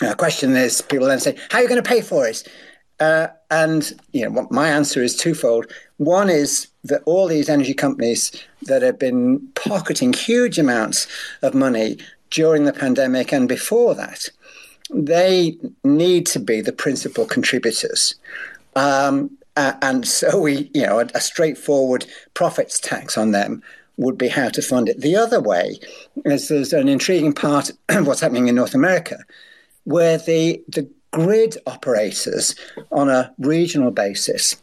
The 0.01 0.15
question 0.15 0.57
is, 0.57 0.81
people 0.83 1.07
then 1.07 1.21
say, 1.21 1.37
how 1.51 1.59
are 1.59 1.63
you 1.63 1.69
going 1.69 1.83
to 1.83 1.89
pay 1.89 2.01
for 2.01 2.27
it? 2.27 2.47
Uh, 2.99 3.29
and 3.51 3.93
you 4.13 4.29
know, 4.29 4.47
my 4.51 4.69
answer 4.69 5.03
is 5.03 5.17
twofold. 5.17 5.67
One 5.99 6.29
is 6.29 6.69
that 6.85 7.03
all 7.05 7.29
these 7.29 7.49
energy 7.49 7.75
companies 7.75 8.33
that 8.63 8.83
have 8.83 8.99
been 8.99 9.47
pocketing 9.55 10.13
huge 10.13 10.59
amounts 10.59 11.07
of 11.43 11.55
money 11.55 11.99
during 12.31 12.65
the 12.65 12.73
pandemic 12.73 13.33
and 13.33 13.49
before 13.49 13.95
that, 13.95 14.29
they 14.93 15.57
need 15.85 16.27
to 16.27 16.41
be 16.41 16.61
the 16.61 16.73
principal 16.73 17.25
contributors. 17.25 18.15
Um, 18.77 19.37
uh, 19.57 19.75
and 19.83 20.07
so 20.07 20.41
we, 20.41 20.71
you 20.75 20.87
know, 20.87 21.01
a, 21.01 21.07
a, 21.15 21.21
straightforward 21.21 22.07
profits 22.33 22.81
tax 22.81 23.19
on 23.19 23.33
them 23.33 23.63
would 23.99 24.17
be 24.17 24.29
how 24.29 24.49
to 24.49 24.63
fund 24.63 24.89
it. 24.89 25.01
The 25.01 25.17
other 25.17 25.41
way 25.41 25.79
is 26.25 26.49
there's 26.49 26.73
an 26.73 26.89
intriguing 26.89 27.35
part 27.35 27.71
of 27.71 27.77
what's 28.07 28.21
happening 28.21 28.49
in 28.49 28.55
North 28.55 28.75
America, 28.75 29.19
where 29.85 30.17
the 30.17 30.63
the 30.69 30.89
grid 31.11 31.59
operators 31.67 32.55
on 32.91 33.11
a 33.11 33.33
regional 33.39 33.91
basis 33.91 34.57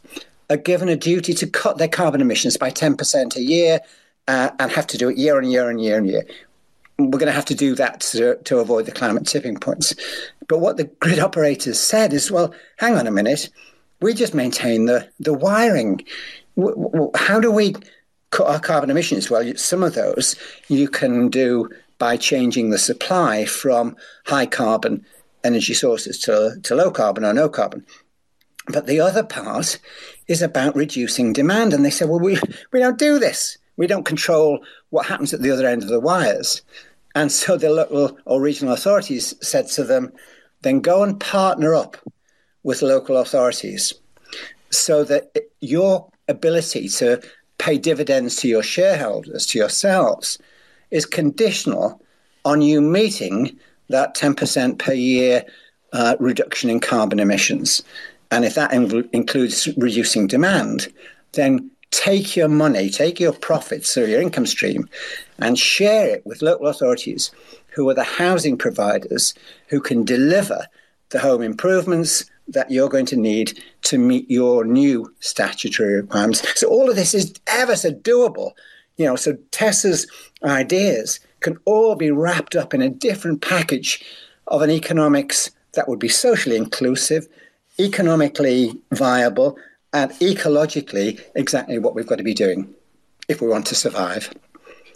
are 0.50 0.56
given 0.56 0.88
a 0.88 0.96
duty 0.96 1.32
to 1.32 1.46
cut 1.46 1.78
their 1.78 1.88
carbon 1.88 2.20
emissions 2.20 2.56
by 2.56 2.70
10% 2.70 3.36
a 3.36 3.40
year 3.40 3.78
uh, 4.26 4.50
and 4.58 4.72
have 4.72 4.86
to 4.88 4.98
do 4.98 5.08
it 5.08 5.16
year 5.16 5.36
on 5.36 5.48
year 5.48 5.70
and 5.70 5.80
year 5.80 5.96
and 5.96 6.08
year. 6.08 6.26
We're 7.04 7.18
going 7.18 7.26
to 7.26 7.32
have 7.32 7.44
to 7.46 7.54
do 7.54 7.74
that 7.76 8.00
to, 8.00 8.36
to 8.36 8.58
avoid 8.58 8.86
the 8.86 8.92
climate 8.92 9.26
tipping 9.26 9.56
points. 9.56 9.94
But 10.48 10.58
what 10.58 10.76
the 10.76 10.84
grid 10.84 11.18
operators 11.18 11.78
said 11.78 12.12
is, 12.12 12.30
well, 12.30 12.52
hang 12.78 12.96
on 12.96 13.06
a 13.06 13.10
minute, 13.10 13.48
we 14.00 14.14
just 14.14 14.34
maintain 14.34 14.86
the, 14.86 15.08
the 15.18 15.34
wiring. 15.34 16.00
How 17.14 17.40
do 17.40 17.50
we 17.50 17.74
cut 18.30 18.46
our 18.46 18.60
carbon 18.60 18.90
emissions? 18.90 19.30
Well, 19.30 19.54
some 19.56 19.82
of 19.82 19.94
those 19.94 20.36
you 20.68 20.88
can 20.88 21.28
do 21.28 21.68
by 21.98 22.16
changing 22.16 22.70
the 22.70 22.78
supply 22.78 23.44
from 23.44 23.96
high 24.26 24.46
carbon 24.46 25.04
energy 25.44 25.74
sources 25.74 26.18
to, 26.20 26.58
to 26.62 26.74
low 26.74 26.90
carbon 26.90 27.24
or 27.24 27.32
no 27.32 27.48
carbon. 27.48 27.84
But 28.68 28.86
the 28.86 29.00
other 29.00 29.22
part 29.22 29.78
is 30.28 30.42
about 30.42 30.76
reducing 30.76 31.32
demand. 31.32 31.72
And 31.72 31.84
they 31.84 31.90
said, 31.90 32.08
well, 32.08 32.20
we, 32.20 32.38
we 32.72 32.80
don't 32.80 32.98
do 32.98 33.18
this. 33.18 33.58
We 33.76 33.86
don't 33.86 34.04
control 34.04 34.60
what 34.90 35.06
happens 35.06 35.32
at 35.32 35.40
the 35.40 35.50
other 35.50 35.66
end 35.66 35.82
of 35.82 35.88
the 35.88 36.00
wires. 36.00 36.62
And 37.14 37.30
so 37.32 37.56
the 37.56 37.70
local 37.70 38.16
or 38.24 38.40
regional 38.40 38.74
authorities 38.74 39.34
said 39.40 39.66
to 39.68 39.84
them, 39.84 40.12
then 40.62 40.80
go 40.80 41.02
and 41.02 41.18
partner 41.18 41.74
up 41.74 41.96
with 42.62 42.82
local 42.82 43.16
authorities 43.16 43.94
so 44.70 45.02
that 45.04 45.34
your 45.60 46.08
ability 46.28 46.88
to 46.88 47.20
pay 47.58 47.78
dividends 47.78 48.36
to 48.36 48.48
your 48.48 48.62
shareholders, 48.62 49.46
to 49.46 49.58
yourselves, 49.58 50.38
is 50.90 51.04
conditional 51.06 52.00
on 52.44 52.62
you 52.62 52.80
meeting 52.80 53.58
that 53.88 54.16
10% 54.16 54.78
per 54.78 54.92
year 54.92 55.44
uh, 55.92 56.16
reduction 56.20 56.70
in 56.70 56.80
carbon 56.80 57.18
emissions. 57.18 57.82
And 58.30 58.44
if 58.44 58.54
that 58.54 58.72
includes 58.72 59.68
reducing 59.76 60.26
demand, 60.28 60.92
then 61.32 61.70
take 61.90 62.36
your 62.36 62.48
money, 62.48 62.88
take 62.90 63.18
your 63.20 63.32
profits 63.32 63.96
or 63.96 64.06
your 64.06 64.20
income 64.20 64.46
stream, 64.46 64.88
and 65.38 65.58
share 65.58 66.08
it 66.08 66.24
with 66.24 66.42
local 66.42 66.68
authorities 66.68 67.30
who 67.68 67.88
are 67.88 67.94
the 67.94 68.04
housing 68.04 68.56
providers 68.56 69.34
who 69.68 69.80
can 69.80 70.04
deliver 70.04 70.66
the 71.10 71.18
home 71.18 71.42
improvements 71.42 72.24
that 72.48 72.70
you're 72.70 72.88
going 72.88 73.06
to 73.06 73.16
need 73.16 73.58
to 73.82 73.98
meet 73.98 74.28
your 74.30 74.64
new 74.64 75.12
statutory 75.20 75.94
requirements. 75.94 76.42
So 76.58 76.68
all 76.68 76.90
of 76.90 76.96
this 76.96 77.14
is 77.14 77.34
ever 77.46 77.76
so 77.76 77.92
doable. 77.92 78.52
You 78.96 79.06
know, 79.06 79.16
so 79.16 79.36
Tessa's 79.50 80.06
ideas 80.44 81.20
can 81.40 81.58
all 81.64 81.94
be 81.94 82.10
wrapped 82.10 82.56
up 82.56 82.74
in 82.74 82.82
a 82.82 82.90
different 82.90 83.40
package 83.40 84.04
of 84.46 84.62
an 84.62 84.70
economics 84.70 85.50
that 85.72 85.88
would 85.88 85.98
be 85.98 86.08
socially 86.08 86.56
inclusive, 86.56 87.28
economically 87.78 88.74
viable, 88.92 89.56
and 89.92 90.10
ecologically 90.12 91.20
exactly 91.34 91.78
what 91.78 91.94
we've 91.94 92.06
got 92.06 92.18
to 92.18 92.24
be 92.24 92.34
doing 92.34 92.74
if 93.28 93.40
we 93.40 93.48
want 93.48 93.66
to 93.66 93.74
survive. 93.74 94.30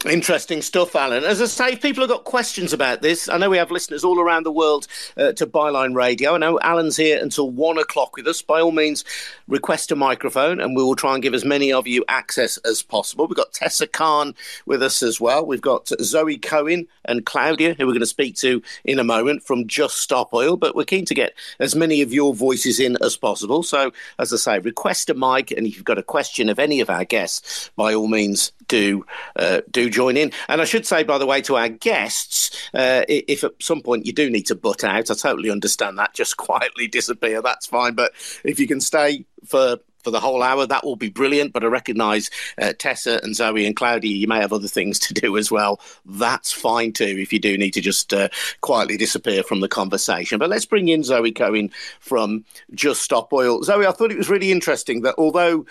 Interesting 0.04 0.60
stuff, 0.60 0.94
Alan. 0.94 1.24
As 1.24 1.40
I 1.40 1.46
say, 1.46 1.76
people 1.76 2.02
have 2.02 2.10
got 2.10 2.24
questions 2.24 2.74
about 2.74 3.00
this, 3.00 3.26
I 3.26 3.38
know 3.38 3.48
we 3.48 3.56
have 3.56 3.70
listeners 3.70 4.04
all 4.04 4.20
around 4.20 4.42
the 4.42 4.52
world 4.52 4.86
uh, 5.16 5.32
to 5.32 5.46
Byline 5.46 5.94
Radio. 5.94 6.34
I 6.34 6.38
know 6.38 6.60
Alan's 6.60 6.98
here 6.98 7.18
until 7.22 7.50
one 7.50 7.78
o'clock 7.78 8.14
with 8.14 8.26
us. 8.26 8.42
By 8.42 8.60
all 8.60 8.70
means, 8.70 9.02
request 9.48 9.90
a 9.92 9.96
microphone 9.96 10.60
and 10.60 10.76
we 10.76 10.82
will 10.82 10.94
try 10.94 11.14
and 11.14 11.22
give 11.22 11.32
as 11.32 11.46
many 11.46 11.72
of 11.72 11.86
you 11.86 12.04
access 12.06 12.58
as 12.58 12.82
possible. 12.82 13.26
We've 13.26 13.36
got 13.36 13.54
Tessa 13.54 13.86
Khan 13.86 14.34
with 14.66 14.82
us 14.82 15.02
as 15.02 15.22
well. 15.22 15.46
We've 15.46 15.62
got 15.62 15.88
Zoe 16.02 16.36
Cohen 16.36 16.86
and 17.06 17.24
Claudia, 17.24 17.72
who 17.72 17.86
we're 17.86 17.92
going 17.92 18.00
to 18.00 18.06
speak 18.06 18.36
to 18.36 18.62
in 18.84 18.98
a 18.98 19.04
moment 19.04 19.42
from 19.42 19.66
Just 19.66 19.96
Stop 19.96 20.34
Oil. 20.34 20.58
But 20.58 20.76
we're 20.76 20.84
keen 20.84 21.06
to 21.06 21.14
get 21.14 21.32
as 21.60 21.74
many 21.74 22.02
of 22.02 22.12
your 22.12 22.34
voices 22.34 22.78
in 22.78 22.98
as 23.02 23.16
possible. 23.16 23.62
So, 23.62 23.90
as 24.18 24.34
I 24.34 24.36
say, 24.36 24.58
request 24.58 25.08
a 25.08 25.14
mic. 25.14 25.50
And 25.50 25.66
if 25.66 25.76
you've 25.76 25.84
got 25.84 25.98
a 25.98 26.02
question 26.02 26.50
of 26.50 26.58
any 26.58 26.80
of 26.80 26.90
our 26.90 27.06
guests, 27.06 27.70
by 27.74 27.94
all 27.94 28.08
means, 28.08 28.52
do 28.68 29.06
uh, 29.36 29.60
do 29.70 29.90
join 29.90 30.16
in. 30.16 30.32
And 30.48 30.60
I 30.60 30.64
should 30.64 30.86
say, 30.86 31.02
by 31.02 31.18
the 31.18 31.26
way, 31.26 31.42
to 31.42 31.56
our 31.56 31.68
guests, 31.68 32.70
uh, 32.74 33.04
if 33.08 33.44
at 33.44 33.52
some 33.60 33.82
point 33.82 34.06
you 34.06 34.12
do 34.12 34.30
need 34.30 34.46
to 34.46 34.54
butt 34.54 34.84
out, 34.84 35.10
I 35.10 35.14
totally 35.14 35.50
understand 35.50 35.98
that. 35.98 36.14
Just 36.14 36.36
quietly 36.44 36.86
disappear, 36.86 37.42
that's 37.42 37.66
fine. 37.66 37.94
But 37.94 38.12
if 38.44 38.58
you 38.58 38.66
can 38.66 38.80
stay 38.80 39.24
for 39.44 39.78
for 40.04 40.10
the 40.10 40.20
whole 40.20 40.42
hour, 40.42 40.66
that 40.66 40.84
will 40.84 40.96
be 40.96 41.08
brilliant. 41.08 41.52
But 41.52 41.64
I 41.64 41.68
recognise 41.68 42.30
uh, 42.60 42.74
Tessa 42.78 43.20
and 43.22 43.34
Zoe 43.34 43.66
and 43.66 43.74
Claudia, 43.74 44.14
you 44.14 44.28
may 44.28 44.38
have 44.38 44.52
other 44.52 44.68
things 44.68 44.98
to 45.00 45.14
do 45.14 45.36
as 45.36 45.50
well. 45.50 45.80
That's 46.04 46.52
fine 46.52 46.92
too, 46.92 47.16
if 47.18 47.32
you 47.32 47.40
do 47.40 47.58
need 47.58 47.72
to 47.72 47.80
just 47.80 48.12
uh, 48.12 48.28
quietly 48.60 48.96
disappear 48.96 49.42
from 49.42 49.60
the 49.60 49.68
conversation. 49.68 50.38
But 50.38 50.50
let's 50.50 50.66
bring 50.66 50.88
in 50.88 51.02
Zoe 51.02 51.32
Cohen 51.32 51.70
from 52.00 52.44
Just 52.74 53.02
Stop 53.02 53.32
Oil. 53.32 53.62
Zoe, 53.62 53.86
I 53.86 53.92
thought 53.92 54.12
it 54.12 54.18
was 54.18 54.28
really 54.28 54.52
interesting 54.52 55.02
that 55.02 55.14
although 55.16 55.64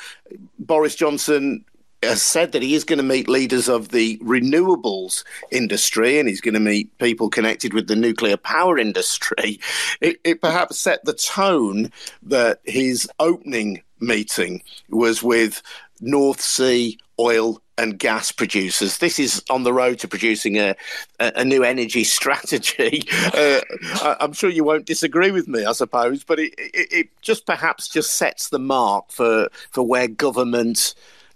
Boris 0.58 0.96
Johnson 0.96 1.64
has 2.04 2.22
said 2.22 2.52
that 2.52 2.62
he 2.62 2.76
is 2.76 2.84
going 2.84 2.98
to 2.98 3.04
meet 3.04 3.30
leaders 3.30 3.68
of 3.70 3.90
the 3.90 4.18
renewables 4.20 5.24
industry 5.52 6.20
and 6.20 6.28
he's 6.28 6.42
going 6.42 6.54
to 6.54 6.60
meet 6.60 6.98
people 6.98 7.30
connected 7.30 7.74
with 7.74 7.88
the 7.88 7.96
nuclear 7.96 8.38
power 8.38 8.78
industry. 8.78 9.60
It, 10.02 10.20
it, 10.24 10.42
perhaps 10.42 10.80
set 10.80 11.04
the 11.06 11.14
tone 11.14 11.92
that 12.24 12.60
his 12.64 13.10
opening 13.20 13.82
meeting 14.00 14.62
was 14.90 15.24
with 15.24 15.62
North 16.02 16.42
Sea 16.42 16.98
oil 17.20 17.62
and 17.78 17.98
gas 17.98 18.32
producers. 18.32 19.00
This 19.00 19.18
is 19.18 19.44
on 19.50 19.64
the 19.64 19.74
road 19.74 20.00
to 20.00 20.08
producing 20.08 20.58
a, 20.58 20.76
a, 21.20 21.44
new 21.44 21.64
energy 21.64 22.04
strategy. 22.04 23.08
Uh, 23.34 23.62
I, 24.02 24.18
am 24.20 24.34
sure 24.34 24.50
you 24.50 24.64
won't 24.64 24.86
disagree 24.86 25.32
with 25.32 25.48
me, 25.48 25.66
I 25.66 25.72
suppose, 25.72 26.24
but 26.24 26.40
it, 26.40 26.54
it, 26.58 26.94
it, 26.94 27.22
just 27.22 27.46
perhaps 27.46 27.88
just 27.88 28.16
sets 28.16 28.50
the 28.50 28.60
mark 28.60 29.12
for, 29.12 29.50
for 29.72 29.84
where 29.84 30.08
government 30.08 30.94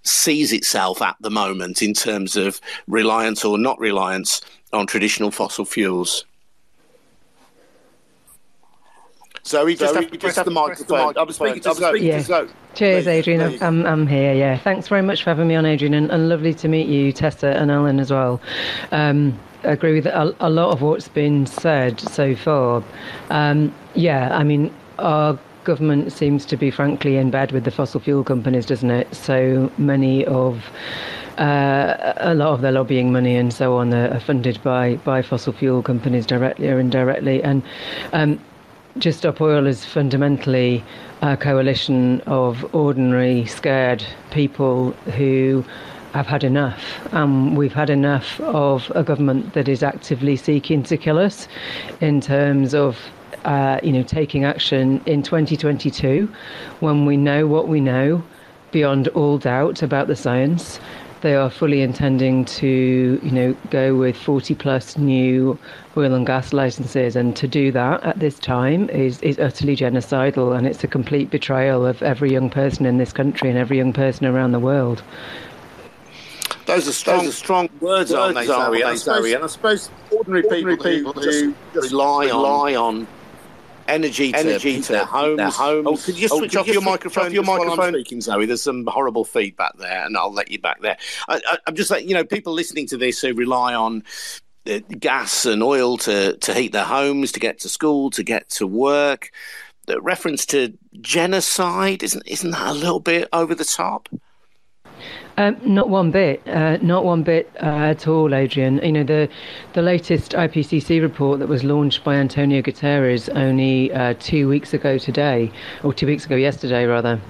sees 0.08 0.54
itself 0.54 1.02
at 1.02 1.16
the 1.20 1.30
moment 1.30 1.82
in 1.82 1.94
terms 1.94 2.36
of 2.36 2.60
reliance 2.88 3.44
or 3.46 3.58
not 3.58 3.80
reliance 3.80 4.42
on 4.74 4.88
traditional 4.88 5.32
fossil 5.32 5.66
fuels. 5.66 6.26
Zoe, 9.46 9.76
just 9.76 9.94
Zoe, 9.94 10.04
have 10.04 10.12
to 10.12 10.18
press, 10.20 10.36
press 10.36 10.46
the 10.46 10.52
microphone. 10.52 11.14
I'm 11.18 11.32
speaking 11.32 11.62
to 11.62 11.74
Zoe. 11.74 12.06
Yeah. 12.06 12.22
Zoe. 12.22 12.50
Cheers, 12.76 13.08
Adrian. 13.08 13.50
Please. 13.50 13.62
I'm, 13.62 13.86
I'm 13.86 14.06
here, 14.06 14.34
yeah. 14.34 14.58
Thanks 14.58 14.90
very 14.90 15.02
much 15.02 15.24
for 15.24 15.30
having 15.30 15.48
me 15.48 15.56
on, 15.56 15.66
Adrian, 15.66 15.94
and, 15.94 16.12
and 16.12 16.28
lovely 16.28 16.54
to 16.56 16.68
meet 16.68 16.88
you, 16.88 17.14
Tessa 17.14 17.56
and 17.58 17.72
Alan 17.72 18.00
as 18.00 18.12
well. 18.12 18.42
Um, 18.92 19.40
I 19.64 19.72
agree 19.72 19.94
with 19.94 20.06
a, 20.06 20.36
a, 20.40 20.50
lot 20.50 20.72
of 20.72 20.82
what's 20.82 21.08
been 21.08 21.46
said 21.46 22.00
so 22.00 22.36
far. 22.36 22.84
Um, 23.30 23.74
yeah, 23.96 24.36
I 24.38 24.44
mean, 24.44 24.72
our 25.00 25.40
government 25.68 26.14
seems 26.14 26.46
to 26.46 26.56
be 26.56 26.72
frankly 26.72 27.18
in 27.18 27.30
bed 27.30 27.52
with 27.52 27.66
the 27.66 27.72
fossil 27.72 28.00
fuel 28.00 28.24
companies, 28.24 28.66
doesn't 28.66 28.90
it? 28.90 29.14
So 29.14 29.70
many 29.78 30.26
of 30.26 30.64
uh, 31.38 32.14
a 32.16 32.34
lot 32.34 32.54
of 32.54 32.62
their 32.62 32.72
lobbying 32.72 33.12
money 33.12 33.36
and 33.36 33.54
so 33.54 33.76
on 33.76 33.94
are, 33.94 34.20
funded 34.22 34.64
by, 34.64 34.96
by 35.04 35.22
fossil 35.22 35.52
fuel 35.52 35.84
companies 35.84 36.26
directly 36.26 36.70
or 36.70 36.80
indirectly. 36.80 37.44
And 37.44 37.62
um, 38.14 38.40
just 38.98 39.20
Stop 39.20 39.42
Oil 39.42 39.68
is 39.68 39.84
fundamentally 39.84 40.86
a 41.22 41.36
coalition 41.36 42.22
of 42.22 42.74
ordinary, 42.74 43.46
scared 43.46 44.06
people 44.32 44.92
who 45.18 45.66
have 46.14 46.28
had 46.28 46.46
enough. 46.46 46.82
Um, 47.14 47.56
we've 47.56 47.74
had 47.74 47.90
enough 47.90 48.40
of 48.40 48.90
a 48.96 49.04
government 49.04 49.54
that 49.54 49.68
is 49.68 49.84
actively 49.84 50.38
seeking 50.38 50.82
to 50.84 50.96
kill 50.96 51.20
us 51.20 51.50
in 52.00 52.22
terms 52.22 52.74
of 52.74 52.98
uh, 53.48 53.80
you 53.82 53.92
know, 53.92 54.04
taking 54.04 54.44
action 54.46 55.02
in 55.06 55.24
2022 55.24 56.32
when 56.80 57.06
we 57.06 57.18
know 57.18 57.48
what 57.48 57.68
we 57.68 57.82
know 57.82 58.24
beyond 58.72 59.08
all 59.10 59.38
doubt 59.38 59.82
about 59.82 60.08
the 60.08 60.16
science 60.16 60.80
they 61.22 61.36
are 61.36 61.50
fully 61.50 61.82
intending 61.82 62.46
to, 62.46 63.20
you 63.24 63.32
know, 63.32 63.56
go 63.70 63.96
with 63.96 64.16
40 64.16 64.56
plus 64.56 64.98
new 64.98 65.58
oil 65.96 66.14
and 66.14 66.28
gas 66.28 66.54
licenses, 66.54 67.16
and 67.16 67.36
to 67.36 67.48
do 67.48 67.72
that 67.72 68.04
at 68.04 68.20
this 68.20 68.38
time 68.40 68.90
is 68.90 69.20
is 69.22 69.40
utterly 69.40 69.76
genocidal, 69.76 70.56
and 70.56 70.68
it's 70.68 70.84
a 70.84 70.88
complete 70.88 71.30
betrayal 71.30 71.86
of 71.86 72.02
every 72.04 72.32
young 72.32 72.50
person 72.50 72.86
in 72.86 72.98
this 72.98 73.12
country 73.12 73.50
and 73.50 73.58
every 73.58 73.78
young 73.78 73.94
person 73.94 74.26
around 74.26 74.52
the 74.52 74.60
world. 74.60 75.02
Those 76.66 76.88
are 76.88 76.92
strong, 76.92 77.20
Those 77.20 77.30
are 77.30 77.32
strong 77.32 77.70
words, 77.80 78.12
words 78.12 78.12
aren't 78.12 78.36
they, 78.36 78.46
Zoe? 78.46 78.82
And 78.82 78.84
I 78.84 78.96
suppose, 78.96 79.34
I 79.34 79.48
suppose 79.48 79.90
ordinary, 80.12 80.44
ordinary 80.44 80.76
people, 80.78 81.14
people 81.14 81.14
who 81.14 81.56
just 81.74 81.92
rely, 81.92 82.26
rely 82.26 82.76
on, 82.76 82.96
on 82.96 83.08
energy 83.88 84.32
to 84.32 84.38
energy 84.38 84.82
to 84.82 84.92
their 84.92 85.06
homes. 85.06 85.38
Their 85.38 85.50
homes. 85.50 85.88
Oh, 85.88 85.98
could 85.98 86.20
you 86.20 86.28
oh, 86.32 86.40
switch 86.40 86.56
oh, 86.56 86.62
off 86.62 86.68
you 86.68 86.74
your 86.74 86.82
microphone? 86.82 87.28
Off 87.28 87.34
your 87.34 87.44
microphone. 87.44 87.94
speaking, 87.94 88.22
Zoe. 88.22 88.46
There's 88.46 88.62
some 88.62 88.86
horrible 88.88 89.26
feedback 89.26 89.78
there, 89.78 90.06
and 90.06 90.18
I'll 90.18 90.34
let 90.34 90.52
you 90.52 90.60
back 90.60 90.82
there. 90.82 90.98
I, 91.28 91.58
am 91.68 91.76
just 91.76 91.92
like 91.92 92.08
you 92.08 92.14
know, 92.14 92.24
people 92.24 92.54
listening 92.54 92.88
to 92.88 92.98
this 92.98 93.22
who 93.22 93.34
rely 93.34 93.74
on 93.74 94.04
uh, 94.70 94.80
gas 95.00 95.46
and 95.46 95.64
oil 95.64 95.98
to 96.00 96.38
to 96.38 96.54
heat 96.54 96.72
their 96.72 96.86
homes, 96.86 97.32
to 97.34 97.40
get 97.40 97.60
to 97.60 97.70
school, 97.70 98.10
to 98.12 98.24
get 98.24 98.50
to 98.52 98.68
work. 98.68 99.32
The 99.86 100.02
reference 100.02 100.46
to 100.48 100.78
genocide 101.00 102.04
isn't 102.04 102.24
isn't 102.28 102.52
that 102.52 102.68
a 102.68 102.74
little 102.74 103.00
bit 103.00 103.30
over 103.32 103.56
the 103.56 103.66
top? 103.66 104.10
Um, 105.38 105.58
not 105.64 105.90
one 105.90 106.10
bit, 106.10 106.42
uh, 106.48 106.78
not 106.78 107.06
one 107.06 107.22
bit 107.22 107.52
uh, 107.62 107.66
at 107.66 108.08
all, 108.08 108.34
Adrian. 108.34 108.80
You 108.84 108.92
know 108.92 109.04
the 109.04 109.30
the 109.74 109.82
latest 109.82 110.32
IPCC 110.32 111.02
report 111.02 111.40
that 111.40 111.48
was 111.48 111.64
launched 111.64 112.04
by 112.04 112.16
Antonio 112.16 112.62
Guterres 112.62 113.30
only 113.36 113.94
uh, 113.94 114.16
two 114.20 114.50
weeks 114.50 114.74
ago 114.74 114.98
today, 114.98 115.52
or 115.84 115.94
two 115.94 116.08
weeks 116.08 116.26
ago 116.26 116.36
yesterday 116.36 116.86
rather. 116.86 117.22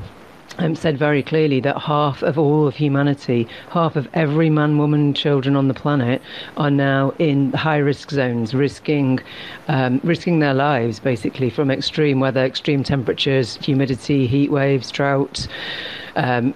Um, 0.59 0.73
said 0.73 0.97
very 0.97 1.21
clearly 1.21 1.59
that 1.59 1.77
half 1.77 2.23
of 2.23 2.39
all 2.39 2.65
of 2.65 2.75
humanity, 2.75 3.47
half 3.69 3.95
of 3.95 4.07
every 4.15 4.49
man, 4.49 4.79
woman, 4.79 5.13
children 5.13 5.55
on 5.55 5.67
the 5.67 5.73
planet, 5.75 6.19
are 6.55 6.71
now 6.71 7.13
in 7.19 7.53
high 7.53 7.77
risk 7.77 8.09
zones, 8.09 8.55
risking 8.55 9.19
um, 9.67 10.01
risking 10.03 10.39
their 10.39 10.55
lives 10.55 10.99
basically 10.99 11.51
from 11.51 11.69
extreme 11.69 12.19
weather, 12.19 12.43
extreme 12.43 12.83
temperatures, 12.83 13.57
humidity, 13.57 14.25
heat 14.25 14.49
waves, 14.49 14.89
drought. 14.89 15.47
Um, 16.15 16.55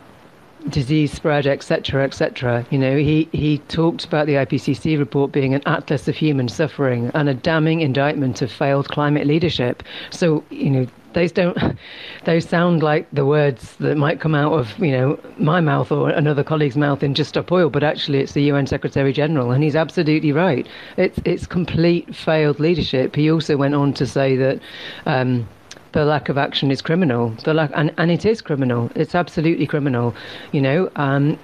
disease 0.70 1.12
spread, 1.12 1.48
etc., 1.48 2.04
etc. 2.04 2.66
You 2.70 2.78
know, 2.78 2.98
he, 2.98 3.28
he 3.32 3.58
talked 3.70 4.06
about 4.06 4.28
the 4.28 4.34
IPCC 4.34 4.98
report 4.98 5.32
being 5.32 5.54
an 5.54 5.62
atlas 5.66 6.08
of 6.08 6.16
human 6.16 6.50
suffering 6.50 7.12
and 7.14 7.30
a 7.30 7.34
damning 7.34 7.82
indictment 7.82 8.42
of 8.42 8.52
failed 8.52 8.90
climate 8.90 9.28
leadership. 9.28 9.84
So, 10.12 10.44
you 10.50 10.70
know, 10.70 10.88
those 11.14 11.32
don't 11.32 11.58
those 12.26 12.48
sound 12.48 12.84
like 12.84 13.08
the 13.12 13.26
words 13.26 13.76
that 13.78 13.98
might 13.98 14.20
come 14.20 14.36
out 14.36 14.54
of 14.54 14.78
you 14.80 14.92
know 14.92 15.20
my 15.38 15.60
mouth 15.60 15.92
or 15.92 16.10
another 16.10 16.44
colleague's 16.44 16.78
mouth 16.78 17.04
in 17.04 17.14
Just 17.14 17.30
Stop 17.30 17.52
Oil, 17.52 17.70
but 17.70 17.84
actually 17.84 18.20
it's 18.20 18.34
the 18.34 18.44
UN 18.44 18.68
Secretary 18.68 19.14
General, 19.14 19.52
and 19.52 19.64
he's 19.64 19.76
absolutely 19.76 20.32
right. 20.32 20.68
It's 20.98 21.20
it's 21.26 21.46
complete 21.46 22.16
failed 22.16 22.60
leadership. 22.60 23.16
He 23.16 23.32
also 23.32 23.58
went 23.58 23.76
on 23.76 23.94
to 23.94 24.06
say 24.06 24.36
that. 24.38 24.60
Um, 25.06 25.48
the 25.94 26.06
lack 26.06 26.30
of 26.30 26.38
action 26.38 26.72
is 26.72 26.82
criminal. 26.82 27.30
The 27.44 27.54
lack, 27.54 27.72
and, 27.74 27.94
and 27.98 28.12
it 28.12 28.26
is 28.26 28.42
criminal. 28.42 28.90
It's 28.96 29.16
absolutely 29.16 29.68
criminal. 29.68 30.16
You 30.52 30.62
know, 30.62 30.92
um, 30.96 31.38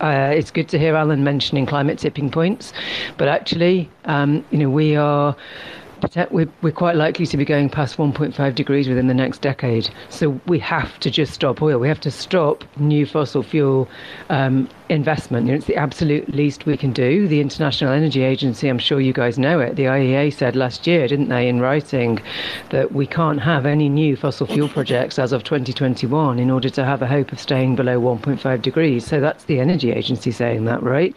uh, 0.00 0.32
it's 0.34 0.50
good 0.50 0.68
to 0.70 0.78
hear 0.78 0.94
Alan 0.94 1.24
mentioning 1.24 1.66
climate 1.66 1.98
tipping 1.98 2.30
points, 2.30 2.72
but 3.16 3.28
actually, 3.28 3.90
um, 4.04 4.44
you 4.50 4.58
know, 4.58 4.70
we 4.70 4.96
are 4.96 5.36
we're, 6.30 6.48
we're 6.62 6.72
quite 6.72 6.96
likely 6.96 7.26
to 7.26 7.36
be 7.36 7.44
going 7.44 7.68
past 7.68 7.96
1.5 7.96 8.54
degrees 8.54 8.88
within 8.88 9.06
the 9.06 9.14
next 9.14 9.40
decade. 9.40 9.90
So 10.08 10.40
we 10.46 10.58
have 10.60 10.98
to 11.00 11.10
just 11.10 11.32
stop 11.32 11.62
oil. 11.62 11.78
We 11.78 11.88
have 11.88 12.00
to 12.00 12.10
stop 12.10 12.64
new 12.78 13.06
fossil 13.06 13.42
fuel 13.42 13.88
um, 14.30 14.68
investment. 14.88 15.46
You 15.46 15.52
know, 15.52 15.58
it's 15.58 15.66
the 15.66 15.76
absolute 15.76 16.28
least 16.34 16.66
we 16.66 16.76
can 16.76 16.92
do. 16.92 17.28
The 17.28 17.40
International 17.40 17.92
Energy 17.92 18.22
Agency, 18.22 18.68
I'm 18.68 18.78
sure 18.78 19.00
you 19.00 19.12
guys 19.12 19.38
know 19.38 19.60
it, 19.60 19.76
the 19.76 19.84
IEA 19.84 20.32
said 20.32 20.56
last 20.56 20.86
year, 20.86 21.08
didn't 21.08 21.28
they, 21.28 21.48
in 21.48 21.60
writing, 21.60 22.20
that 22.70 22.92
we 22.92 23.06
can't 23.06 23.40
have 23.40 23.66
any 23.66 23.88
new 23.88 24.16
fossil 24.16 24.46
fuel 24.46 24.68
projects 24.68 25.18
as 25.18 25.32
of 25.32 25.44
2021 25.44 26.38
in 26.38 26.50
order 26.50 26.70
to 26.70 26.84
have 26.84 27.02
a 27.02 27.06
hope 27.06 27.32
of 27.32 27.40
staying 27.40 27.76
below 27.76 28.00
1.5 28.00 28.62
degrees. 28.62 29.06
So 29.06 29.20
that's 29.20 29.44
the 29.44 29.60
Energy 29.60 29.92
Agency 29.92 30.30
saying 30.30 30.64
that, 30.66 30.82
right? 30.82 31.14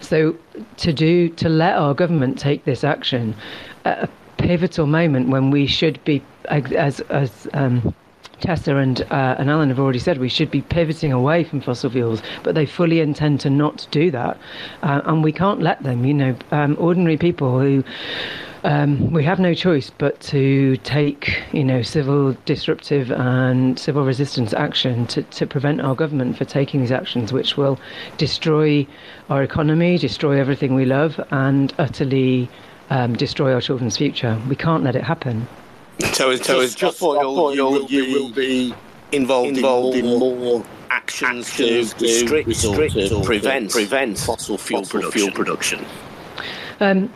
So 0.00 0.36
to 0.78 0.92
do 0.92 1.28
to 1.30 1.48
let 1.48 1.76
our 1.76 1.94
government 1.94 2.38
take 2.38 2.64
this 2.64 2.84
action 2.84 3.34
a 3.84 4.08
pivotal 4.40 4.86
moment 4.86 5.28
when 5.28 5.50
we 5.50 5.66
should 5.66 6.02
be, 6.04 6.22
as 6.48 7.00
as 7.00 7.48
um, 7.54 7.94
Tessa 8.40 8.76
and 8.76 9.02
uh, 9.10 9.36
and 9.38 9.50
Alan 9.50 9.68
have 9.68 9.78
already 9.78 9.98
said, 9.98 10.18
we 10.18 10.28
should 10.28 10.50
be 10.50 10.62
pivoting 10.62 11.12
away 11.12 11.44
from 11.44 11.60
fossil 11.60 11.90
fuels, 11.90 12.22
but 12.42 12.54
they 12.54 12.66
fully 12.66 13.00
intend 13.00 13.40
to 13.40 13.50
not 13.50 13.86
do 13.90 14.10
that, 14.10 14.38
uh, 14.82 15.02
and 15.04 15.22
we 15.22 15.32
can't 15.32 15.60
let 15.60 15.82
them. 15.82 16.04
You 16.04 16.14
know, 16.14 16.36
um, 16.50 16.76
ordinary 16.78 17.16
people 17.16 17.60
who. 17.60 17.84
Um, 18.62 19.10
we 19.10 19.24
have 19.24 19.38
no 19.38 19.54
choice 19.54 19.88
but 19.88 20.20
to 20.20 20.76
take, 20.84 21.42
you 21.50 21.64
know, 21.64 21.80
civil 21.80 22.36
disruptive 22.44 23.10
and 23.10 23.78
civil 23.78 24.04
resistance 24.04 24.52
action 24.52 25.06
to, 25.06 25.22
to 25.22 25.46
prevent 25.46 25.80
our 25.80 25.94
government 25.94 26.36
for 26.36 26.44
taking 26.44 26.80
these 26.80 26.92
actions, 26.92 27.32
which 27.32 27.56
will 27.56 27.80
destroy 28.18 28.86
our 29.30 29.42
economy, 29.42 29.96
destroy 29.96 30.38
everything 30.38 30.74
we 30.74 30.84
love, 30.84 31.18
and 31.30 31.72
utterly 31.78 32.50
um, 32.90 33.14
destroy 33.14 33.54
our 33.54 33.60
children's 33.60 33.96
future. 33.96 34.40
We 34.48 34.56
can't 34.56 34.84
let 34.84 34.96
it 34.96 35.04
happen. 35.04 35.48
So, 36.14 36.30
it's, 36.30 36.46
so 36.46 36.60
it's 36.60 36.74
just, 36.74 36.98
just 36.98 37.02
what 37.02 37.20
you'll, 37.20 37.54
you'll, 37.54 37.84
you 37.84 38.14
will 38.14 38.32
be 38.32 38.74
involved, 39.12 39.58
involved 39.58 39.96
in 39.96 40.06
more, 40.06 40.32
in 40.32 40.38
more 40.38 40.66
actions, 40.90 41.48
actions 41.48 41.94
to 41.94 42.04
restrict, 42.04 42.48
restrict 42.48 43.12
or 43.12 43.22
prevent, 43.22 43.70
prevent 43.70 44.18
fossil 44.18 44.56
fuel 44.56 44.82
fossil 44.82 45.00
production. 45.00 45.20
Fuel 45.20 45.32
production. 45.32 45.86
Um, 46.80 47.12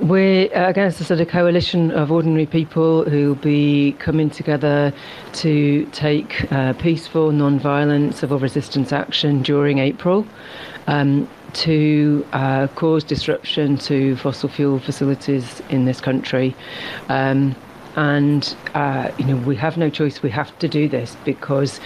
we're, 0.00 0.46
again, 0.52 0.86
as 0.86 1.00
I 1.00 1.04
said, 1.04 1.20
a 1.20 1.26
coalition 1.26 1.90
of 1.90 2.10
ordinary 2.10 2.46
people 2.46 3.04
who 3.04 3.28
will 3.28 3.34
be 3.34 3.92
coming 3.98 4.30
together 4.30 4.94
to 5.34 5.84
take 5.92 6.50
uh, 6.52 6.72
peaceful, 6.74 7.32
non-violent 7.32 8.14
civil 8.14 8.38
resistance 8.38 8.92
action 8.92 9.42
during 9.42 9.78
April. 9.78 10.26
Um, 10.86 11.28
to 11.54 12.26
uh, 12.32 12.66
cause 12.68 13.04
disruption 13.04 13.76
to 13.78 14.16
fossil 14.16 14.48
fuel 14.48 14.78
facilities 14.78 15.62
in 15.68 15.84
this 15.84 16.00
country. 16.00 16.54
Um, 17.08 17.54
and 17.96 18.54
uh, 18.74 19.10
you 19.18 19.24
know 19.24 19.36
we 19.36 19.56
have 19.56 19.76
no 19.76 19.90
choice. 19.90 20.22
We 20.22 20.30
have 20.30 20.56
to 20.60 20.68
do 20.68 20.88
this 20.88 21.16
because 21.24 21.80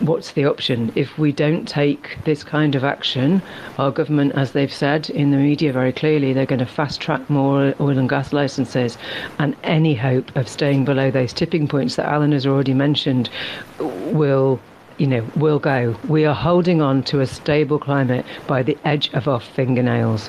what's 0.00 0.32
the 0.32 0.44
option 0.44 0.90
if 0.96 1.18
we 1.18 1.30
don't 1.32 1.66
take 1.68 2.18
this 2.24 2.42
kind 2.42 2.74
of 2.74 2.84
action? 2.84 3.40
Our 3.78 3.90
government, 3.90 4.32
as 4.34 4.52
they've 4.52 4.72
said 4.72 5.08
in 5.10 5.30
the 5.30 5.36
media 5.36 5.72
very 5.72 5.92
clearly, 5.92 6.32
they're 6.32 6.46
going 6.46 6.58
to 6.58 6.66
fast 6.66 7.00
track 7.00 7.28
more 7.30 7.74
oil 7.80 7.98
and 7.98 8.08
gas 8.08 8.32
licenses, 8.32 8.98
and 9.38 9.56
any 9.62 9.94
hope 9.94 10.34
of 10.36 10.48
staying 10.48 10.84
below 10.84 11.10
those 11.10 11.32
tipping 11.32 11.68
points 11.68 11.96
that 11.96 12.06
Alan 12.06 12.32
has 12.32 12.46
already 12.46 12.74
mentioned 12.74 13.30
will 13.78 14.60
you 15.00 15.06
know, 15.06 15.26
will 15.34 15.58
go. 15.58 15.96
We 16.08 16.26
are 16.26 16.34
holding 16.34 16.82
on 16.82 17.02
to 17.04 17.20
a 17.20 17.26
stable 17.26 17.78
climate 17.78 18.26
by 18.46 18.62
the 18.62 18.76
edge 18.84 19.10
of 19.14 19.26
our 19.26 19.40
fingernails. 19.40 20.28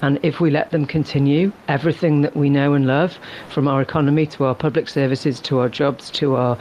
And 0.00 0.20
if 0.22 0.38
we 0.38 0.48
let 0.48 0.70
them 0.70 0.86
continue, 0.86 1.52
everything 1.66 2.22
that 2.22 2.36
we 2.36 2.48
know 2.48 2.74
and 2.74 2.86
love, 2.86 3.18
from 3.50 3.66
our 3.66 3.82
economy 3.82 4.26
to 4.26 4.44
our 4.44 4.54
public 4.54 4.88
services 4.88 5.40
to 5.40 5.58
our 5.58 5.68
jobs 5.68 6.08
to 6.12 6.36
our, 6.36 6.56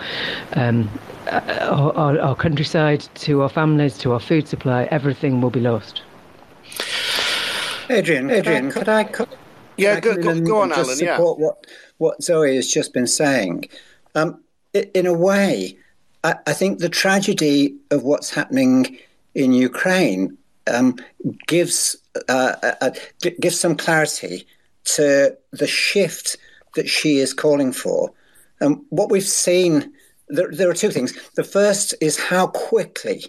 um, 0.53 0.89
uh, 1.27 1.41
our, 1.61 1.95
our, 1.95 2.19
our 2.19 2.35
countryside 2.35 3.07
to 3.15 3.43
our 3.43 3.49
families 3.49 3.95
to 3.99 4.11
our 4.11 4.19
food 4.19 4.47
supply, 4.47 4.85
everything 4.85 5.39
will 5.39 5.51
be 5.51 5.59
lost. 5.59 6.01
Adrian, 7.91 8.31
Adrian, 8.31 8.71
could 8.71 8.89
I? 8.89 9.03
Could, 9.03 9.29
yeah, 9.77 9.99
go, 9.99 10.15
go, 10.15 10.39
go, 10.41 10.61
on, 10.61 10.71
Alan. 10.71 10.97
Yeah. 10.97 11.19
What 11.19 11.67
what 11.97 12.23
Zoe 12.23 12.55
has 12.55 12.67
just 12.67 12.93
been 12.93 13.07
saying. 13.07 13.65
Um, 14.15 14.41
in 14.73 15.05
a 15.05 15.13
way, 15.13 15.77
I, 16.23 16.35
I, 16.47 16.53
think 16.53 16.79
the 16.79 16.89
tragedy 16.89 17.75
of 17.89 18.03
what's 18.03 18.29
happening 18.29 18.97
in 19.33 19.53
Ukraine 19.53 20.37
um, 20.71 20.97
gives 21.47 21.95
uh, 22.29 22.55
uh, 22.63 22.73
uh 22.81 22.91
gives 23.39 23.59
some 23.59 23.75
clarity 23.75 24.45
to 24.83 25.35
the 25.51 25.67
shift 25.67 26.37
that 26.75 26.89
she 26.89 27.17
is 27.17 27.33
calling 27.33 27.71
for. 27.71 28.11
Um, 28.61 28.85
what 28.89 29.09
we've 29.09 29.23
seen, 29.23 29.91
there, 30.27 30.51
there 30.51 30.69
are 30.69 30.75
two 30.75 30.91
things. 30.91 31.13
The 31.35 31.43
first 31.43 31.93
is 32.01 32.17
how 32.19 32.47
quickly 32.47 33.25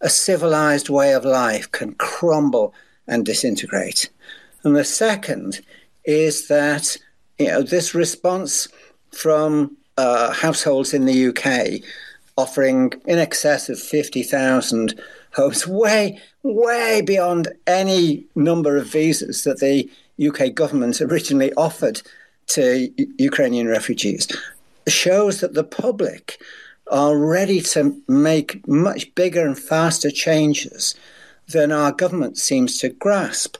a 0.00 0.10
civilized 0.10 0.88
way 0.88 1.12
of 1.14 1.24
life 1.24 1.70
can 1.72 1.94
crumble 1.94 2.74
and 3.06 3.24
disintegrate. 3.24 4.10
And 4.64 4.74
the 4.74 4.84
second 4.84 5.60
is 6.04 6.48
that 6.48 6.96
you 7.38 7.48
know 7.48 7.62
this 7.62 7.94
response 7.94 8.68
from 9.12 9.76
uh, 9.96 10.32
households 10.32 10.92
in 10.92 11.04
the 11.04 11.28
UK 11.28 11.82
offering 12.36 12.92
in 13.06 13.18
excess 13.18 13.68
of 13.68 13.78
50,000 13.78 15.00
homes, 15.34 15.66
way, 15.66 16.20
way 16.42 17.02
beyond 17.02 17.48
any 17.66 18.26
number 18.34 18.76
of 18.76 18.86
visas 18.86 19.44
that 19.44 19.60
the 19.60 19.88
UK 20.24 20.54
government 20.54 21.00
originally 21.00 21.52
offered 21.54 22.02
to 22.46 22.90
Ukrainian 23.18 23.68
refugees, 23.68 24.28
shows 24.86 25.40
that 25.40 25.54
the 25.54 25.64
public 25.64 26.38
are 26.90 27.16
ready 27.16 27.60
to 27.60 28.00
make 28.06 28.66
much 28.68 29.14
bigger 29.14 29.46
and 29.46 29.58
faster 29.58 30.10
changes 30.10 30.94
than 31.48 31.72
our 31.72 31.92
government 31.92 32.36
seems 32.36 32.78
to 32.78 32.88
grasp. 32.90 33.56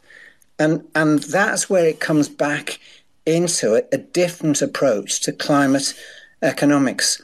And, 0.59 0.85
and 0.95 1.21
that's 1.21 1.71
where 1.71 1.87
it 1.87 2.01
comes 2.01 2.29
back 2.29 2.79
into 3.27 3.75
it, 3.75 3.89
a 3.93 3.99
different 3.99 4.61
approach 4.63 5.21
to 5.23 5.33
climate 5.33 5.95
economics. 6.43 7.21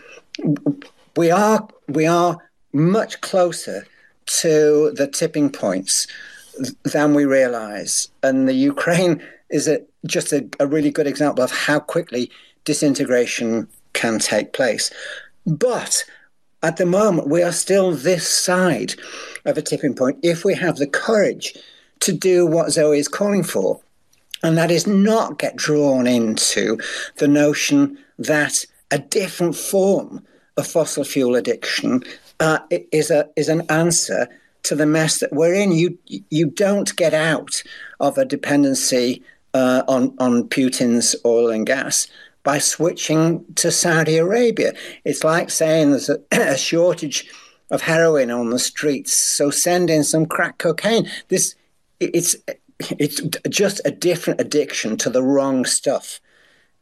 We 1.17 1.31
are, 1.31 1.69
we 1.89 2.07
are 2.07 2.39
much 2.73 3.21
closer 3.21 3.87
to 4.27 4.93
the 4.93 5.09
tipping 5.09 5.51
points 5.51 6.07
than 6.85 7.15
we 7.15 7.25
realize. 7.25 8.09
And 8.23 8.49
the 8.49 8.55
Ukraine 8.55 9.23
is 9.51 9.67
a, 9.67 9.83
just 10.07 10.33
a, 10.33 10.49
a 10.61 10.67
really 10.67 10.91
good 10.91 11.07
example 11.07 11.43
of 11.43 11.51
how 11.51 11.81
quickly 11.81 12.31
disintegration 12.65 13.69
can 13.93 14.19
take 14.19 14.53
place. 14.53 14.93
But 15.47 16.05
at 16.63 16.77
the 16.77 16.87
moment, 16.87 17.29
we 17.29 17.43
are 17.43 17.53
still 17.53 17.93
this 17.93 18.29
side 18.29 18.95
of 19.45 19.57
a 19.57 19.63
tipping 19.63 19.95
point 19.95 20.19
if 20.23 20.45
we 20.45 20.55
have 20.55 20.77
the 20.77 20.87
courage 20.87 21.57
to 22.01 22.13
do 22.13 22.47
what 22.47 22.71
Zoe 22.71 22.99
is 22.99 23.09
calling 23.09 23.43
for. 23.43 23.81
And 24.43 24.57
that 24.57 24.71
is 24.71 24.87
not 24.87 25.39
get 25.39 25.57
drawn 25.57 26.07
into 26.07 26.79
the 27.17 27.29
notion 27.29 27.99
that 28.19 28.65
a 28.91 28.99
different 28.99 29.57
form 29.57 30.25
of 30.57 30.67
fossil 30.67 31.05
fuel 31.05 31.37
addiction 31.37 32.03
uh, 32.41 32.59
is, 32.71 33.11
a, 33.11 33.29
is 33.37 33.49
an 33.49 33.63
answer 33.71 34.29
to 34.63 34.75
the 34.75 34.87
mess 34.87 35.21
that 35.21 35.33
we're 35.33 35.55
in. 35.55 35.73
You, 35.73 35.99
you 36.07 36.47
don't 36.47 36.95
get 36.97 37.15
out 37.15 37.63
of 37.99 38.19
a 38.19 38.25
dependency 38.25 39.23
uh, 39.55 39.83
on, 39.89 40.15
on 40.19 40.49
Putin's 40.49 41.17
oil 41.25 41.51
and 41.51 41.67
gas 41.67 42.07
by 42.43 42.59
switching 42.59 43.45
to 43.57 43.71
Saudi 43.71 44.17
Arabia. 44.17 44.73
It's 45.05 45.25
like 45.25 45.51
saying 45.51 45.91
there's 45.91 46.09
a, 46.09 46.19
a 46.33 46.57
shortage 46.57 47.31
of 47.71 47.83
heroin 47.83 48.31
on 48.31 48.51
the 48.51 48.59
streets, 48.59 49.13
so 49.13 49.51
send 49.51 49.91
in 49.91 50.03
some 50.03 50.27
crack 50.27 50.59
cocaine. 50.59 51.09
This 51.29 51.55
it's 52.01 52.35
it's 52.79 53.21
just 53.49 53.81
a 53.85 53.91
different 53.91 54.41
addiction 54.41 54.97
to 54.99 55.11
the 55.11 55.23
wrong 55.23 55.65
stuff. 55.65 56.21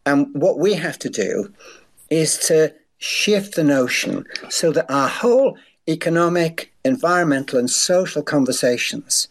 And 0.07 0.29
what 0.33 0.59
we 0.59 0.75
have 0.75 0.99
to 1.01 1.11
do 1.11 1.53
is 2.09 2.39
to 2.47 2.73
shift 2.99 3.55
the 3.55 3.65
notion 3.65 4.25
so 4.49 4.73
that 4.73 4.91
our 4.91 5.09
whole 5.09 5.57
economic, 5.89 6.73
environmental, 6.85 7.59
and 7.59 7.71
social 7.71 8.23
conversations 8.23 9.29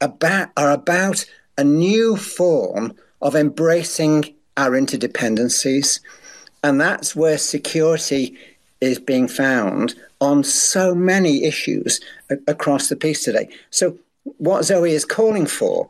about, 0.00 0.48
are 0.56 0.70
about 0.70 1.24
a 1.56 1.64
new 1.64 2.16
form 2.16 2.94
of 3.20 3.34
embracing 3.34 4.34
our 4.56 4.70
interdependencies. 4.70 6.00
And 6.62 6.80
that's 6.80 7.14
where 7.14 7.38
security 7.38 8.36
is 8.80 8.98
being 8.98 9.28
found 9.28 9.94
on 10.20 10.42
so 10.44 10.94
many 10.94 11.44
issues 11.44 12.00
across 12.46 12.88
the 12.88 12.96
piece 12.96 13.24
today. 13.24 13.48
So, 13.70 13.98
what 14.38 14.64
Zoe 14.64 14.92
is 14.92 15.04
calling 15.04 15.46
for 15.46 15.88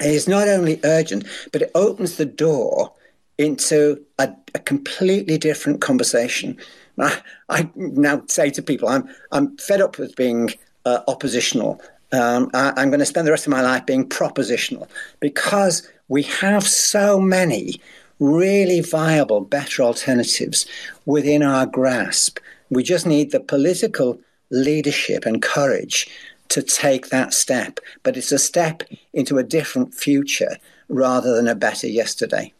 is 0.00 0.26
not 0.26 0.48
only 0.48 0.80
urgent, 0.82 1.26
but 1.52 1.62
it 1.62 1.70
opens 1.74 2.16
the 2.16 2.24
door 2.24 2.92
into 3.40 3.98
a, 4.18 4.28
a 4.54 4.58
completely 4.58 5.38
different 5.38 5.80
conversation. 5.80 6.58
I, 6.98 7.22
I, 7.48 7.70
now 7.74 8.22
say 8.26 8.50
to 8.50 8.62
people, 8.62 8.88
I'm, 8.88 9.08
I'm 9.32 9.56
fed 9.56 9.80
up 9.80 9.98
with 9.98 10.14
being 10.14 10.50
uh, 10.84 11.00
oppositional. 11.08 11.80
Um, 12.12 12.50
I, 12.52 12.74
I'm 12.76 12.90
going 12.90 13.00
to 13.00 13.06
spend 13.06 13.26
the 13.26 13.30
rest 13.30 13.46
of 13.46 13.50
my 13.50 13.62
life 13.62 13.86
being 13.86 14.06
propositional 14.06 14.88
because 15.20 15.88
we 16.08 16.22
have 16.24 16.64
so 16.64 17.18
many 17.18 17.80
really 18.18 18.82
viable, 18.82 19.40
better 19.40 19.82
alternatives 19.82 20.66
within 21.06 21.42
our 21.42 21.64
grasp. 21.64 22.38
We 22.68 22.82
just 22.82 23.06
need 23.06 23.30
the 23.30 23.40
political 23.40 24.20
leadership 24.50 25.24
and 25.24 25.40
courage 25.40 26.10
to 26.48 26.62
take 26.62 27.08
that 27.08 27.32
step. 27.32 27.80
But 28.02 28.18
it's 28.18 28.32
a 28.32 28.38
step 28.38 28.82
into 29.14 29.38
a 29.38 29.44
different 29.44 29.94
future 29.94 30.58
rather 30.90 31.34
than 31.34 31.48
a 31.48 31.54
better 31.54 31.86
yesterday. 31.86 32.52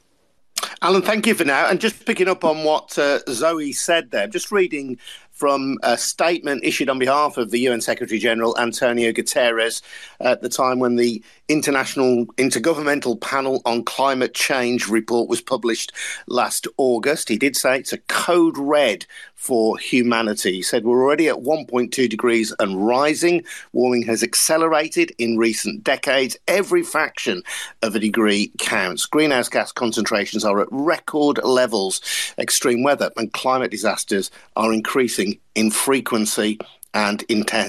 Alan, 0.83 1.03
thank 1.03 1.27
you 1.27 1.35
for 1.35 1.45
now. 1.45 1.69
And 1.69 1.81
just 1.81 2.05
picking 2.07 2.29
up 2.29 2.45
on 2.45 2.65
what 2.65 2.99
uh, 2.99 3.21
Zoe 3.29 3.73
said 3.73 4.11
there, 4.11 4.27
just 4.27 4.51
reading 4.51 4.99
from 5.41 5.79
a 5.83 5.97
statement 5.97 6.63
issued 6.63 6.91
on 6.91 6.99
behalf 6.99 7.39
of 7.39 7.51
the 7.51 7.61
UN 7.61 7.81
Secretary 7.81 8.19
General 8.19 8.57
Antonio 8.59 9.11
Guterres 9.11 9.81
at 10.21 10.43
the 10.43 10.51
time 10.51 10.79
when 10.79 10.97
the 10.97 11.23
International 11.49 12.27
Intergovernmental 12.37 13.19
Panel 13.19 13.63
on 13.65 13.83
Climate 13.83 14.35
Change 14.35 14.87
report 14.89 15.31
was 15.31 15.41
published 15.41 15.93
last 16.27 16.69
August. 16.77 17.31
He 17.31 17.39
did 17.39 17.57
say 17.57 17.79
it's 17.79 17.95
a 17.95 17.99
code 17.99 18.59
red 18.59 19.07
for 19.35 19.79
humanity. 19.79 20.53
He 20.53 20.63
said 20.63 20.85
we're 20.85 21.03
already 21.03 21.27
at 21.27 21.37
1.2 21.37 22.09
degrees 22.11 22.55
and 22.59 22.87
rising. 22.87 23.43
Warming 23.73 24.03
has 24.03 24.23
accelerated 24.23 25.13
in 25.17 25.39
recent 25.39 25.83
decades. 25.83 26.37
Every 26.47 26.83
fraction 26.83 27.43
of 27.81 27.95
a 27.95 27.99
degree 27.99 28.53
counts. 28.59 29.07
Greenhouse 29.07 29.49
gas 29.49 29.73
concentrations 29.73 30.45
are 30.45 30.61
at 30.61 30.69
record 30.71 31.41
levels. 31.43 32.03
Extreme 32.37 32.83
weather 32.83 33.11
and 33.17 33.33
climate 33.33 33.71
disasters 33.71 34.31
are 34.57 34.75
increasing 34.75 35.30
in 35.55 35.71
frequency 35.71 36.59
and 36.95 37.23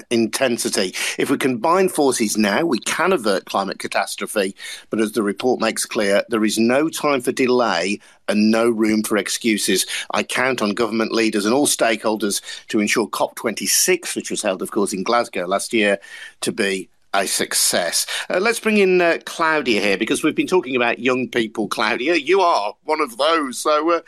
intensity. 0.09 0.95
If 1.19 1.29
we 1.29 1.37
combine 1.37 1.89
forces 1.89 2.37
now, 2.37 2.65
we 2.65 2.79
can 2.79 3.13
avert 3.13 3.45
climate 3.45 3.79
catastrophe. 3.79 4.55
But 4.89 4.99
as 4.99 5.11
the 5.11 5.21
report 5.21 5.59
makes 5.59 5.85
clear, 5.85 6.23
there 6.29 6.43
is 6.43 6.57
no 6.57 6.89
time 6.89 7.21
for 7.21 7.31
delay 7.31 7.99
and 8.27 8.49
no 8.49 8.69
room 8.69 9.03
for 9.03 9.17
excuses. 9.17 9.85
I 10.11 10.23
count 10.23 10.61
on 10.61 10.71
government 10.71 11.11
leaders 11.11 11.45
and 11.45 11.53
all 11.53 11.67
stakeholders 11.67 12.41
to 12.69 12.79
ensure 12.79 13.07
COP26, 13.07 14.15
which 14.15 14.31
was 14.31 14.41
held, 14.41 14.61
of 14.61 14.71
course, 14.71 14.93
in 14.93 15.03
Glasgow 15.03 15.45
last 15.45 15.73
year, 15.73 15.99
to 16.41 16.51
be 16.51 16.89
a 17.13 17.27
success. 17.27 18.07
Uh, 18.29 18.39
let's 18.39 18.59
bring 18.59 18.77
in 18.77 19.01
uh, 19.01 19.17
Claudia 19.25 19.81
here 19.81 19.97
because 19.97 20.23
we've 20.23 20.35
been 20.35 20.47
talking 20.47 20.75
about 20.75 20.99
young 20.99 21.27
people. 21.27 21.67
Claudia, 21.67 22.15
you 22.15 22.39
are 22.39 22.73
one 22.85 23.01
of 23.01 23.17
those. 23.17 23.59
So 23.59 23.91
uh, 23.91 24.01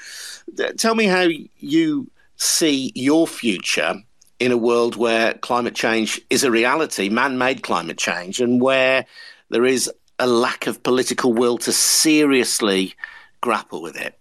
tell 0.77 0.95
me 0.95 1.05
how 1.05 1.27
you 1.59 2.09
see 2.37 2.91
your 2.95 3.27
future 3.27 3.95
in 4.39 4.51
a 4.51 4.57
world 4.57 4.95
where 4.95 5.33
climate 5.35 5.75
change 5.75 6.19
is 6.29 6.43
a 6.43 6.51
reality, 6.51 7.09
man 7.09 7.37
made 7.37 7.63
climate 7.63 7.97
change, 7.97 8.41
and 8.41 8.61
where 8.61 9.05
there 9.49 9.65
is 9.65 9.89
a 10.19 10.27
lack 10.27 10.67
of 10.67 10.83
political 10.83 11.33
will 11.33 11.57
to 11.59 11.71
seriously 11.71 12.93
grapple 13.41 13.81
with 13.81 13.95
it? 13.95 14.17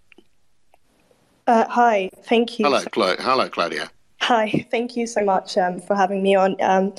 Uh, 1.47 1.67
hi, 1.69 2.11
thank 2.25 2.59
you. 2.59 2.65
Hello, 2.65 2.85
Cla- 2.85 3.17
hello, 3.19 3.49
Claudia. 3.49 3.91
Hi, 4.21 4.67
thank 4.71 4.97
you 4.97 5.07
so 5.07 5.25
much 5.25 5.59
um, 5.59 5.81
for 5.81 5.97
having 5.97 6.23
me 6.23 6.35
on. 6.35 6.57
Um, 6.61 6.95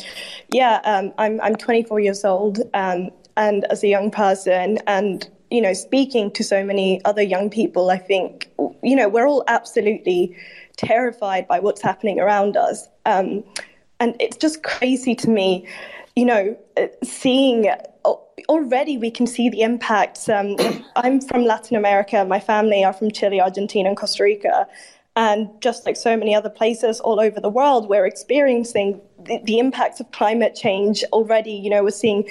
yeah, 0.49 0.81
um, 0.83 1.13
I'm 1.17 1.39
I'm 1.41 1.55
24 1.55 2.01
years 2.01 2.25
old, 2.25 2.59
um, 2.73 3.11
and 3.37 3.65
as 3.65 3.83
a 3.83 3.87
young 3.87 4.11
person, 4.11 4.79
and 4.87 5.29
you 5.49 5.61
know, 5.61 5.73
speaking 5.73 6.31
to 6.31 6.43
so 6.43 6.65
many 6.65 7.03
other 7.05 7.21
young 7.21 7.49
people, 7.49 7.89
I 7.89 7.97
think 7.97 8.51
you 8.81 8.95
know 8.95 9.07
we're 9.07 9.27
all 9.27 9.45
absolutely 9.47 10.35
terrified 10.77 11.47
by 11.47 11.59
what's 11.59 11.81
happening 11.81 12.19
around 12.19 12.57
us. 12.57 12.87
Um, 13.05 13.43
And 13.99 14.15
it's 14.19 14.37
just 14.37 14.63
crazy 14.63 15.15
to 15.15 15.29
me, 15.29 15.65
you 16.15 16.25
know, 16.25 16.57
uh, 16.75 16.87
seeing 17.03 17.69
already 18.49 18.97
we 18.97 19.11
can 19.11 19.27
see 19.27 19.49
the 19.49 19.61
impacts. 19.61 20.27
Um, 20.27 20.57
I'm 20.95 21.21
from 21.21 21.45
Latin 21.45 21.77
America. 21.77 22.25
My 22.25 22.39
family 22.39 22.83
are 22.83 22.93
from 22.93 23.11
Chile, 23.11 23.39
Argentina, 23.39 23.89
and 23.89 23.97
Costa 23.97 24.23
Rica. 24.23 24.67
And 25.15 25.49
just 25.61 25.85
like 25.85 25.95
so 25.95 26.17
many 26.17 26.33
other 26.35 26.49
places 26.49 26.99
all 26.99 27.19
over 27.19 27.39
the 27.39 27.49
world, 27.49 27.87
we're 27.87 28.05
experiencing 28.05 28.99
the, 29.25 29.39
the 29.43 29.59
impacts 29.59 29.99
of 29.99 30.11
climate 30.11 30.55
change 30.55 31.03
already. 31.13 31.51
You 31.51 31.69
know, 31.69 31.83
we're 31.83 31.91
seeing 31.91 32.27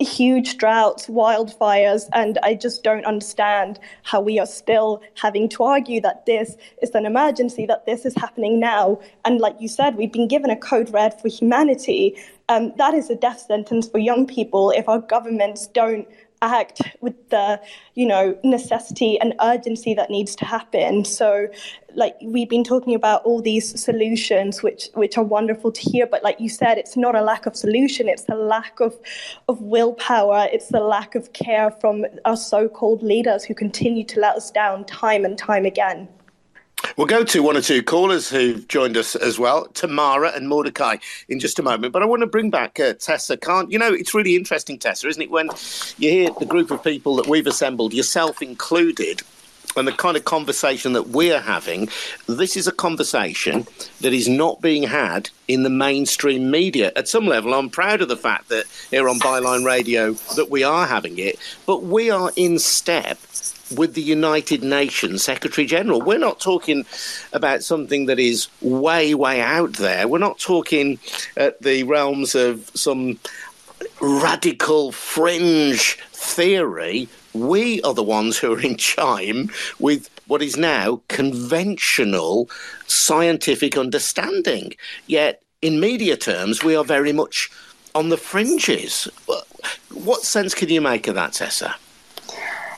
huge 0.00 0.56
droughts, 0.56 1.06
wildfires, 1.06 2.08
and 2.14 2.38
I 2.42 2.54
just 2.54 2.82
don't 2.82 3.04
understand 3.04 3.78
how 4.04 4.20
we 4.20 4.38
are 4.38 4.46
still 4.46 5.02
having 5.14 5.48
to 5.50 5.64
argue 5.64 6.00
that 6.00 6.24
this 6.24 6.56
is 6.80 6.90
an 6.90 7.04
emergency, 7.04 7.66
that 7.66 7.84
this 7.84 8.06
is 8.06 8.14
happening 8.14 8.58
now. 8.58 8.98
And 9.24 9.38
like 9.38 9.56
you 9.60 9.68
said, 9.68 9.96
we've 9.96 10.12
been 10.12 10.28
given 10.28 10.50
a 10.50 10.56
code 10.56 10.90
red 10.90 11.20
for 11.20 11.28
humanity. 11.28 12.16
Um, 12.48 12.72
that 12.78 12.94
is 12.94 13.10
a 13.10 13.16
death 13.16 13.40
sentence 13.40 13.88
for 13.88 13.98
young 13.98 14.26
people 14.26 14.70
if 14.70 14.88
our 14.88 15.00
governments 15.00 15.66
don't 15.66 16.08
act 16.42 16.82
with 17.00 17.30
the 17.30 17.60
you 17.94 18.06
know 18.06 18.36
necessity 18.44 19.18
and 19.20 19.34
urgency 19.40 19.94
that 19.94 20.10
needs 20.10 20.34
to 20.36 20.44
happen. 20.44 21.04
So 21.04 21.48
like 21.94 22.16
we've 22.22 22.48
been 22.48 22.64
talking 22.64 22.94
about 22.94 23.24
all 23.24 23.40
these 23.40 23.80
solutions 23.82 24.62
which 24.62 24.88
which 24.94 25.16
are 25.16 25.24
wonderful 25.24 25.72
to 25.72 25.80
hear 25.80 26.06
but 26.06 26.22
like 26.22 26.38
you 26.38 26.50
said 26.50 26.76
it's 26.76 26.96
not 26.96 27.14
a 27.14 27.22
lack 27.22 27.46
of 27.46 27.56
solution. 27.56 28.08
It's 28.08 28.28
a 28.28 28.34
lack 28.34 28.80
of 28.80 28.94
of 29.48 29.60
willpower. 29.60 30.48
It's 30.52 30.68
the 30.68 30.80
lack 30.80 31.14
of 31.14 31.32
care 31.32 31.70
from 31.70 32.04
our 32.24 32.36
so-called 32.36 33.02
leaders 33.02 33.44
who 33.44 33.54
continue 33.54 34.04
to 34.04 34.20
let 34.20 34.36
us 34.36 34.50
down 34.50 34.84
time 34.84 35.24
and 35.24 35.38
time 35.38 35.64
again 35.64 36.08
We'll 36.96 37.06
go 37.06 37.24
to 37.24 37.42
one 37.42 37.56
or 37.56 37.60
two 37.60 37.82
callers 37.82 38.28
who've 38.28 38.66
joined 38.68 38.96
us 38.96 39.14
as 39.16 39.38
well, 39.38 39.66
Tamara 39.68 40.32
and 40.34 40.48
Mordecai, 40.48 40.96
in 41.28 41.40
just 41.40 41.58
a 41.58 41.62
moment. 41.62 41.92
But 41.92 42.02
I 42.02 42.06
want 42.06 42.20
to 42.20 42.26
bring 42.26 42.50
back 42.50 42.78
uh, 42.80 42.94
Tessa. 42.94 43.36
Can't 43.36 43.70
you 43.70 43.78
know? 43.78 43.92
It's 43.92 44.14
really 44.14 44.36
interesting, 44.36 44.78
Tessa, 44.78 45.08
isn't 45.08 45.22
it? 45.22 45.30
When 45.30 45.48
you 45.98 46.10
hear 46.10 46.30
the 46.38 46.46
group 46.46 46.70
of 46.70 46.82
people 46.82 47.16
that 47.16 47.26
we've 47.26 47.46
assembled, 47.46 47.92
yourself 47.92 48.42
included, 48.42 49.22
and 49.76 49.86
the 49.86 49.92
kind 49.92 50.16
of 50.16 50.24
conversation 50.24 50.94
that 50.94 51.08
we're 51.08 51.40
having, 51.40 51.88
this 52.26 52.56
is 52.56 52.66
a 52.66 52.72
conversation 52.72 53.66
that 54.00 54.14
is 54.14 54.28
not 54.28 54.60
being 54.62 54.84
had 54.84 55.28
in 55.48 55.62
the 55.62 55.70
mainstream 55.70 56.50
media. 56.50 56.92
At 56.96 57.08
some 57.08 57.26
level, 57.26 57.52
I'm 57.52 57.68
proud 57.68 58.00
of 58.00 58.08
the 58.08 58.16
fact 58.16 58.48
that 58.48 58.64
here 58.90 59.08
on 59.08 59.18
Byline 59.18 59.66
Radio 59.66 60.12
that 60.34 60.50
we 60.50 60.62
are 60.62 60.86
having 60.86 61.18
it, 61.18 61.38
but 61.66 61.82
we 61.82 62.10
are 62.10 62.32
in 62.36 62.58
step 62.58 63.18
with 63.74 63.94
the 63.94 64.02
United 64.02 64.62
Nations 64.62 65.22
Secretary 65.22 65.66
General. 65.66 66.00
We're 66.00 66.18
not 66.18 66.40
talking 66.40 66.86
about 67.32 67.62
something 67.62 68.06
that 68.06 68.18
is 68.18 68.48
way, 68.60 69.14
way 69.14 69.40
out 69.40 69.74
there. 69.74 70.06
We're 70.06 70.18
not 70.18 70.38
talking 70.38 70.98
at 71.36 71.60
the 71.62 71.82
realms 71.84 72.34
of 72.34 72.70
some 72.74 73.18
radical 74.00 74.92
fringe 74.92 75.98
theory. 76.12 77.08
We 77.32 77.82
are 77.82 77.94
the 77.94 78.02
ones 78.02 78.38
who 78.38 78.54
are 78.54 78.60
in 78.60 78.76
chime 78.76 79.50
with 79.78 80.10
what 80.26 80.42
is 80.42 80.56
now 80.56 81.02
conventional 81.08 82.48
scientific 82.86 83.76
understanding. 83.76 84.74
Yet, 85.06 85.42
in 85.62 85.80
media 85.80 86.16
terms, 86.16 86.62
we 86.62 86.76
are 86.76 86.84
very 86.84 87.12
much 87.12 87.50
on 87.94 88.08
the 88.10 88.16
fringes. 88.16 89.08
What 89.90 90.22
sense 90.22 90.54
can 90.54 90.68
you 90.68 90.80
make 90.80 91.08
of 91.08 91.14
that, 91.14 91.32
Tessa? 91.32 91.74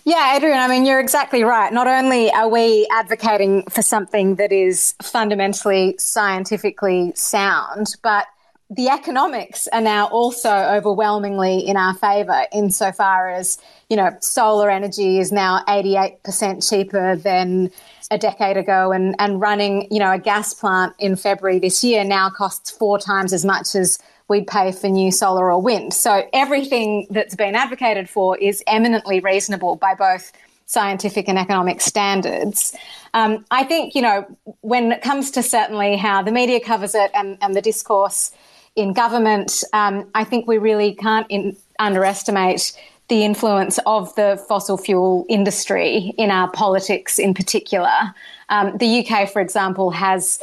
Yeah, 0.05 0.37
Adrian, 0.37 0.59
I 0.59 0.69
mean, 0.69 0.87
you're 0.87 1.01
exactly 1.01 1.43
right. 1.45 1.73
Not 1.73 1.87
only 1.87 2.31
are 2.33 2.49
we 2.49 2.87
advocating 2.91 3.65
for 3.65 3.83
something 3.83 4.37
that 4.37 4.53
is 4.53 4.95
fundamentally 5.03 5.97
scientifically 5.99 7.13
sound, 7.15 7.97
but 8.03 8.27
the 8.71 8.89
economics 8.89 9.67
are 9.69 9.81
now 9.81 10.07
also 10.09 10.51
overwhelmingly 10.51 11.61
in 11.61 11.77
our 11.77 11.95
favour 11.95 12.47
insofar 12.53 13.31
as, 13.31 13.59
you 13.89 13.97
know, 13.97 14.11
solar 14.21 14.71
energy 14.71 15.19
is 15.19 15.33
now 15.33 15.65
88% 15.67 16.69
cheaper 16.69 17.17
than 17.17 17.71
a 18.11 18.19
decade 18.19 18.59
ago 18.59 18.93
and, 18.93 19.15
and 19.19 19.41
running, 19.41 19.89
you 19.91 19.99
know, 19.99 20.13
a 20.13 20.19
gas 20.19 20.53
plant 20.53 20.95
in 20.99 21.17
February 21.17 21.59
this 21.59 21.83
year 21.83 22.05
now 22.05 22.29
costs 22.29 22.71
four 22.71 22.99
times 22.99 23.33
as 23.33 23.45
much 23.45 23.75
as 23.75 23.99
we'd 24.29 24.47
pay 24.47 24.73
for 24.73 24.89
new 24.89 25.11
solar 25.11 25.51
or 25.51 25.61
wind. 25.61 25.95
So 25.95 26.29
everything 26.33 27.07
that's 27.11 27.35
been 27.35 27.55
advocated 27.55 28.09
for 28.09 28.37
is 28.39 28.63
eminently 28.67 29.21
reasonable 29.21 29.77
by 29.77 29.95
both 29.95 30.33
scientific 30.67 31.29
and 31.29 31.39
economic 31.39 31.81
standards. 31.81 32.77
Um, 33.15 33.47
I 33.51 33.65
think, 33.65 33.95
you 33.95 34.03
know, 34.03 34.27
when 34.61 34.93
it 34.93 35.01
comes 35.01 35.31
to 35.33 35.43
certainly 35.43 35.97
how 35.97 36.23
the 36.23 36.31
media 36.31 36.61
covers 36.61 36.95
it 36.95 37.11
and, 37.15 37.39
and 37.41 37.57
the 37.57 37.63
discourse 37.63 38.33
in 38.77 38.93
government, 38.93 39.65
um, 39.73 40.09
I 40.15 40.25
think 40.25 40.47
we 40.47 40.59
really 40.59 40.95
can't 40.95 41.27
in, 41.31 41.57
underestimate 41.79 42.73
the 43.09 43.25
influence 43.25 43.79
of 43.87 44.15
the 44.17 44.43
fossil 44.47 44.77
fuel 44.77 45.25
industry 45.31 46.13
in 46.19 46.31
our 46.31 46.51
politics 46.51 47.19
in 47.19 47.33
particular. 47.33 48.15
Um, 48.51 48.77
the 48.77 49.07
UK, 49.07 49.31
for 49.31 49.41
example, 49.41 49.91
has 49.91 50.39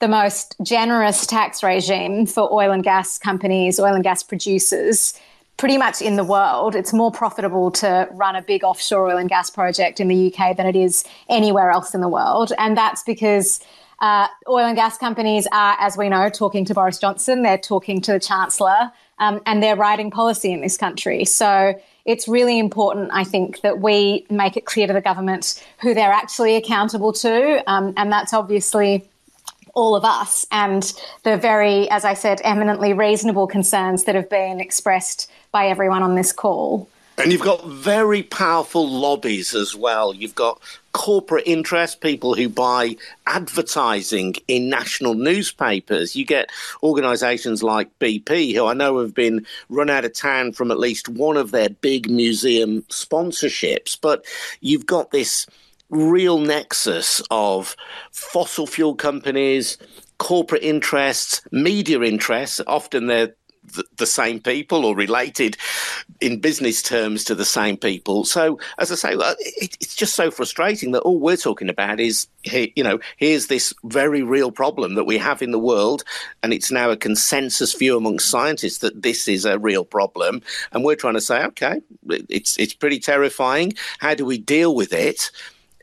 the 0.00 0.08
most 0.08 0.56
generous 0.62 1.26
tax 1.26 1.62
regime 1.62 2.26
for 2.26 2.52
oil 2.52 2.72
and 2.72 2.82
gas 2.82 3.18
companies, 3.18 3.78
oil 3.78 3.94
and 3.94 4.02
gas 4.02 4.22
producers, 4.22 5.14
pretty 5.58 5.76
much 5.76 6.00
in 6.00 6.16
the 6.16 6.24
world. 6.24 6.74
It's 6.74 6.94
more 6.94 7.12
profitable 7.12 7.70
to 7.72 8.08
run 8.12 8.34
a 8.34 8.40
big 8.40 8.64
offshore 8.64 9.10
oil 9.10 9.18
and 9.18 9.28
gas 9.28 9.50
project 9.50 10.00
in 10.00 10.08
the 10.08 10.34
UK 10.34 10.56
than 10.56 10.66
it 10.66 10.74
is 10.74 11.04
anywhere 11.28 11.70
else 11.70 11.94
in 11.94 12.00
the 12.00 12.08
world. 12.08 12.50
And 12.56 12.78
that's 12.78 13.02
because 13.02 13.60
uh, 14.00 14.26
oil 14.48 14.64
and 14.64 14.74
gas 14.74 14.96
companies 14.96 15.46
are, 15.52 15.76
as 15.78 15.98
we 15.98 16.08
know, 16.08 16.30
talking 16.30 16.64
to 16.64 16.72
Boris 16.72 16.98
Johnson, 16.98 17.42
they're 17.42 17.58
talking 17.58 18.00
to 18.00 18.12
the 18.12 18.20
Chancellor, 18.20 18.90
um, 19.18 19.42
and 19.44 19.62
they're 19.62 19.76
writing 19.76 20.10
policy 20.10 20.50
in 20.50 20.62
this 20.62 20.78
country. 20.78 21.26
So 21.26 21.78
it's 22.06 22.26
really 22.26 22.58
important, 22.58 23.10
I 23.12 23.24
think, 23.24 23.60
that 23.60 23.80
we 23.80 24.24
make 24.30 24.56
it 24.56 24.64
clear 24.64 24.86
to 24.86 24.94
the 24.94 25.02
government 25.02 25.62
who 25.82 25.92
they're 25.92 26.10
actually 26.10 26.56
accountable 26.56 27.12
to. 27.12 27.62
Um, 27.70 27.92
and 27.98 28.10
that's 28.10 28.32
obviously 28.32 29.09
all 29.74 29.96
of 29.96 30.04
us 30.04 30.46
and 30.50 30.92
the 31.22 31.36
very, 31.36 31.88
as 31.90 32.04
I 32.04 32.14
said, 32.14 32.40
eminently 32.44 32.92
reasonable 32.92 33.46
concerns 33.46 34.04
that 34.04 34.14
have 34.14 34.28
been 34.28 34.60
expressed 34.60 35.30
by 35.52 35.66
everyone 35.66 36.02
on 36.02 36.14
this 36.14 36.32
call. 36.32 36.88
And 37.18 37.32
you've 37.32 37.42
got 37.42 37.66
very 37.66 38.22
powerful 38.22 38.88
lobbies 38.88 39.54
as 39.54 39.76
well. 39.76 40.14
You've 40.14 40.34
got 40.34 40.58
corporate 40.92 41.46
interest, 41.46 42.00
people 42.00 42.34
who 42.34 42.48
buy 42.48 42.96
advertising 43.26 44.36
in 44.48 44.70
national 44.70 45.14
newspapers. 45.14 46.16
You 46.16 46.24
get 46.24 46.50
organisations 46.82 47.62
like 47.62 47.96
BP, 47.98 48.54
who 48.54 48.64
I 48.64 48.72
know 48.72 49.00
have 49.00 49.14
been 49.14 49.44
run 49.68 49.90
out 49.90 50.06
of 50.06 50.14
town 50.14 50.52
from 50.52 50.70
at 50.70 50.78
least 50.78 51.10
one 51.10 51.36
of 51.36 51.50
their 51.50 51.68
big 51.68 52.08
museum 52.08 52.82
sponsorships. 52.88 53.98
But 54.00 54.24
you've 54.60 54.86
got 54.86 55.10
this 55.10 55.46
real 55.90 56.38
nexus 56.38 57.22
of 57.30 57.76
fossil 58.12 58.66
fuel 58.66 58.94
companies, 58.94 59.78
corporate 60.18 60.62
interests, 60.62 61.42
media 61.50 62.00
interests. 62.02 62.60
Often 62.66 63.06
they're 63.06 63.34
the, 63.96 64.06
same 64.06 64.40
people 64.40 64.84
or 64.84 64.96
related 64.96 65.56
in 66.20 66.40
business 66.40 66.82
terms 66.82 67.24
to 67.24 67.34
the 67.34 67.44
same 67.44 67.76
people. 67.76 68.24
So, 68.24 68.58
as 68.78 68.90
I 68.90 68.94
say, 68.94 69.12
it, 69.14 69.76
it's 69.80 69.94
just 69.94 70.14
so 70.14 70.30
frustrating 70.30 70.92
that 70.92 71.02
all 71.02 71.18
we're 71.18 71.36
talking 71.36 71.68
about 71.68 72.00
is, 72.00 72.26
you 72.44 72.82
know, 72.82 72.98
here's 73.16 73.46
this 73.46 73.72
very 73.84 74.22
real 74.22 74.50
problem 74.50 74.94
that 74.94 75.04
we 75.04 75.18
have 75.18 75.42
in 75.42 75.52
the 75.52 75.58
world, 75.58 76.02
and 76.42 76.52
it's 76.52 76.70
now 76.70 76.90
a 76.90 76.96
consensus 76.96 77.74
view 77.74 77.96
amongst 77.96 78.28
scientists 78.28 78.78
that 78.78 79.02
this 79.02 79.28
is 79.28 79.44
a 79.44 79.58
real 79.58 79.84
problem, 79.84 80.42
and 80.72 80.84
we're 80.84 80.96
trying 80.96 81.14
to 81.14 81.20
say, 81.20 81.44
okay, 81.44 81.80
it's 82.08 82.58
it's 82.58 82.74
pretty 82.74 82.98
terrifying. 82.98 83.72
How 83.98 84.14
do 84.14 84.24
we 84.24 84.38
deal 84.38 84.74
with 84.74 84.92
it? 84.92 85.30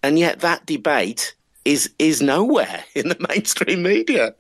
And 0.08 0.18
yet 0.18 0.40
that 0.40 0.66
debate 0.66 1.36
is 1.66 1.92
is 2.00 2.22
nowhere 2.22 2.84
in 2.96 3.10
the 3.10 3.18
mainstream 3.30 3.84
media. 3.84 4.34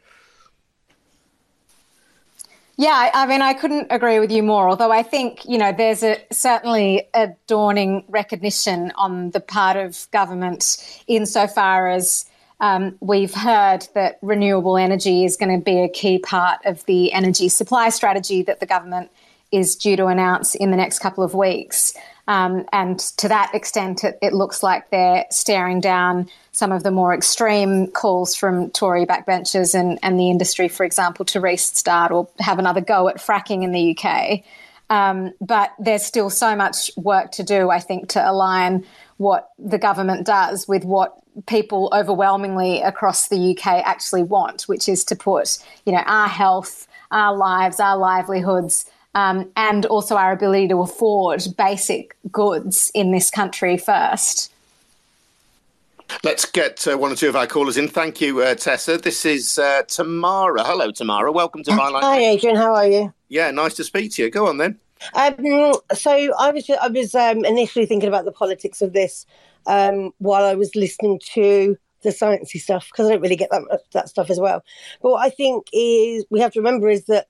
Yeah, 2.80 3.10
I 3.12 3.25
mean, 3.25 3.41
I 3.41 3.53
couldn't 3.53 3.88
agree 3.89 4.19
with 4.19 4.32
you 4.32 4.43
more. 4.43 4.69
Although 4.69 4.91
I 4.91 5.03
think 5.03 5.43
you 5.45 5.58
know 5.58 5.73
there's 5.73 6.03
a 6.03 6.17
certainly 6.32 7.08
a 7.13 7.30
dawning 7.47 8.06
recognition 8.08 8.91
on 8.95 9.32
the 9.32 9.39
part 9.39 9.77
of 9.77 10.08
government 10.12 10.77
insofar 11.08 11.89
as 11.89 12.25
um, 12.60 12.95
we've 13.01 13.34
heard 13.34 13.88
that 13.93 14.19
renewable 14.21 14.77
energy 14.77 15.25
is 15.25 15.36
going 15.36 15.60
to 15.60 15.63
be 15.63 15.80
a 15.80 15.89
key 15.89 16.17
part 16.17 16.60
of 16.65 16.86
the 16.86 17.12
energy 17.13 17.49
supply 17.49 17.89
strategy 17.89 18.41
that 18.43 18.60
the 18.60 18.65
government 18.65 19.12
is 19.52 19.76
due 19.76 19.96
to 19.96 20.08
announce 20.08 20.56
in 20.56 20.72
the 20.72 20.78
next 20.78 21.00
couple 21.00 21.24
of 21.24 21.34
weeks. 21.34 21.94
Um, 22.28 22.66
and 22.74 23.00
to 23.18 23.30
that 23.30 23.56
extent, 23.56 24.04
it, 24.04 24.18
it, 24.22 24.34
looks 24.34 24.62
like 24.62 24.90
they're 24.90 25.26
staring 25.32 25.80
down 25.80 26.30
some 26.52 26.74
of 26.74 26.84
the 26.84 26.92
more 26.92 27.14
extreme 27.14 27.88
calls 27.88 28.36
from 28.36 28.70
Tory 28.72 29.06
backbenchers 29.06 29.74
and, 29.74 29.98
and 30.04 30.20
the 30.20 30.30
industry, 30.30 30.68
for 30.68 30.86
example, 30.86 31.24
to 31.26 31.40
restart 31.40 32.12
or 32.12 32.28
have 32.40 32.60
another 32.60 32.82
go 32.82 33.08
at 33.08 33.18
fracking 33.18 33.64
in 33.64 33.72
the 33.72 33.98
UK. 33.98 34.44
Um, 34.90 35.34
but 35.40 35.74
there's 35.80 36.04
still 36.04 36.30
so 36.30 36.54
much 36.56 36.92
work 36.98 37.32
to 37.34 37.44
do, 37.44 37.70
I 37.70 37.80
think, 37.80 38.10
to 38.10 38.30
align 38.30 38.86
what 39.16 39.50
the 39.58 39.78
government 39.78 40.26
does 40.26 40.68
with 40.68 40.84
what 40.84 41.18
people 41.46 41.90
overwhelmingly 41.94 42.82
across 42.82 43.28
the 43.28 43.52
UK 43.52 43.86
actually 43.86 44.24
want, 44.24 44.64
which 44.64 44.90
is 44.90 45.06
to 45.06 45.16
put, 45.16 45.60
you 45.86 45.94
know, 45.94 46.04
our 46.06 46.28
health, 46.28 46.88
our 47.12 47.36
lives, 47.36 47.80
our 47.80 47.98
livelihoods, 47.98 48.86
um, 49.17 49.49
and 49.56 49.88
also 49.88 50.15
our 50.15 50.32
ability 50.32 50.67
to 50.67 50.80
afford 50.80 51.43
basic 51.58 52.15
goods 52.32 52.91
in 52.93 53.12
this 53.12 53.32
country 53.32 53.75
first. 53.75 54.53
Let's 56.23 56.45
get 56.45 56.88
uh, 56.88 56.97
one 56.97 57.12
or 57.12 57.15
two 57.15 57.27
of 57.27 57.36
our 57.36 57.47
callers 57.47 57.77
in. 57.77 57.88
Thank 57.88 58.21
you, 58.21 58.41
uh, 58.41 58.53
Tessa. 58.53 58.97
This 58.97 59.25
is 59.25 59.58
uh, 59.58 59.82
Tamara. 59.88 60.63
Hello, 60.63 60.91
Tamara. 60.91 61.32
Welcome 61.32 61.63
to 61.63 61.73
My 61.73 61.89
Byline. 61.89 62.01
Hi, 62.01 62.19
Adrian. 62.19 62.56
How 62.56 62.75
are 62.75 62.88
you? 62.88 63.12
Yeah, 63.27 63.49
nice 63.49 63.73
to 63.75 63.84
speak 63.84 64.12
to 64.13 64.23
you. 64.23 64.30
Go 64.30 64.45
on 64.47 64.58
then. 64.58 64.80
Um, 65.15 65.73
so 65.93 66.12
I 66.12 66.51
was 66.51 66.69
I 66.69 66.88
was 66.88 67.15
um, 67.15 67.43
initially 67.43 67.88
thinking 67.88 68.08
about 68.08 68.25
the 68.25 68.32
politics 68.32 68.84
of 68.84 68.93
this 68.93 69.25
um, 69.65 70.13
while 70.19 70.45
I 70.45 70.53
was 70.53 70.75
listening 70.75 71.19
to 71.34 71.75
the 72.03 72.10
sciencey 72.10 72.62
stuff 72.62 72.88
because 72.91 73.08
I 73.08 73.13
don't 73.13 73.21
really 73.21 73.36
get 73.36 73.49
that 73.49 73.63
that 73.93 74.10
stuff 74.10 74.30
as 74.30 74.39
well. 74.39 74.63
But 75.01 75.12
what 75.12 75.25
I 75.25 75.32
think 75.32 75.67
is 75.73 76.23
we 76.30 76.39
have 76.39 76.53
to 76.53 76.60
remember 76.60 76.88
is 76.88 77.06
that 77.06 77.27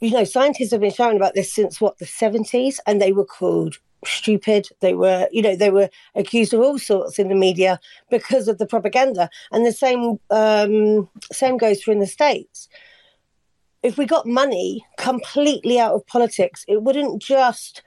you 0.00 0.10
know 0.10 0.24
scientists 0.24 0.70
have 0.72 0.80
been 0.80 0.92
shouting 0.92 1.16
about 1.16 1.34
this 1.34 1.52
since 1.52 1.80
what 1.80 1.98
the 1.98 2.06
seventies, 2.06 2.80
and 2.86 3.00
they 3.00 3.12
were 3.12 3.24
called 3.24 3.78
stupid. 4.04 4.68
They 4.80 4.94
were, 4.94 5.28
you 5.30 5.42
know, 5.42 5.56
they 5.56 5.70
were 5.70 5.90
accused 6.14 6.54
of 6.54 6.60
all 6.60 6.78
sorts 6.78 7.18
in 7.18 7.28
the 7.28 7.34
media 7.34 7.78
because 8.10 8.48
of 8.48 8.58
the 8.58 8.66
propaganda. 8.66 9.28
And 9.52 9.66
the 9.66 9.72
same 9.72 10.18
um, 10.30 11.08
same 11.32 11.56
goes 11.56 11.82
for 11.82 11.92
in 11.92 12.00
the 12.00 12.06
states. 12.06 12.68
If 13.82 13.96
we 13.96 14.04
got 14.04 14.26
money 14.26 14.84
completely 14.98 15.78
out 15.78 15.94
of 15.94 16.06
politics, 16.06 16.64
it 16.68 16.82
wouldn't 16.82 17.22
just 17.22 17.82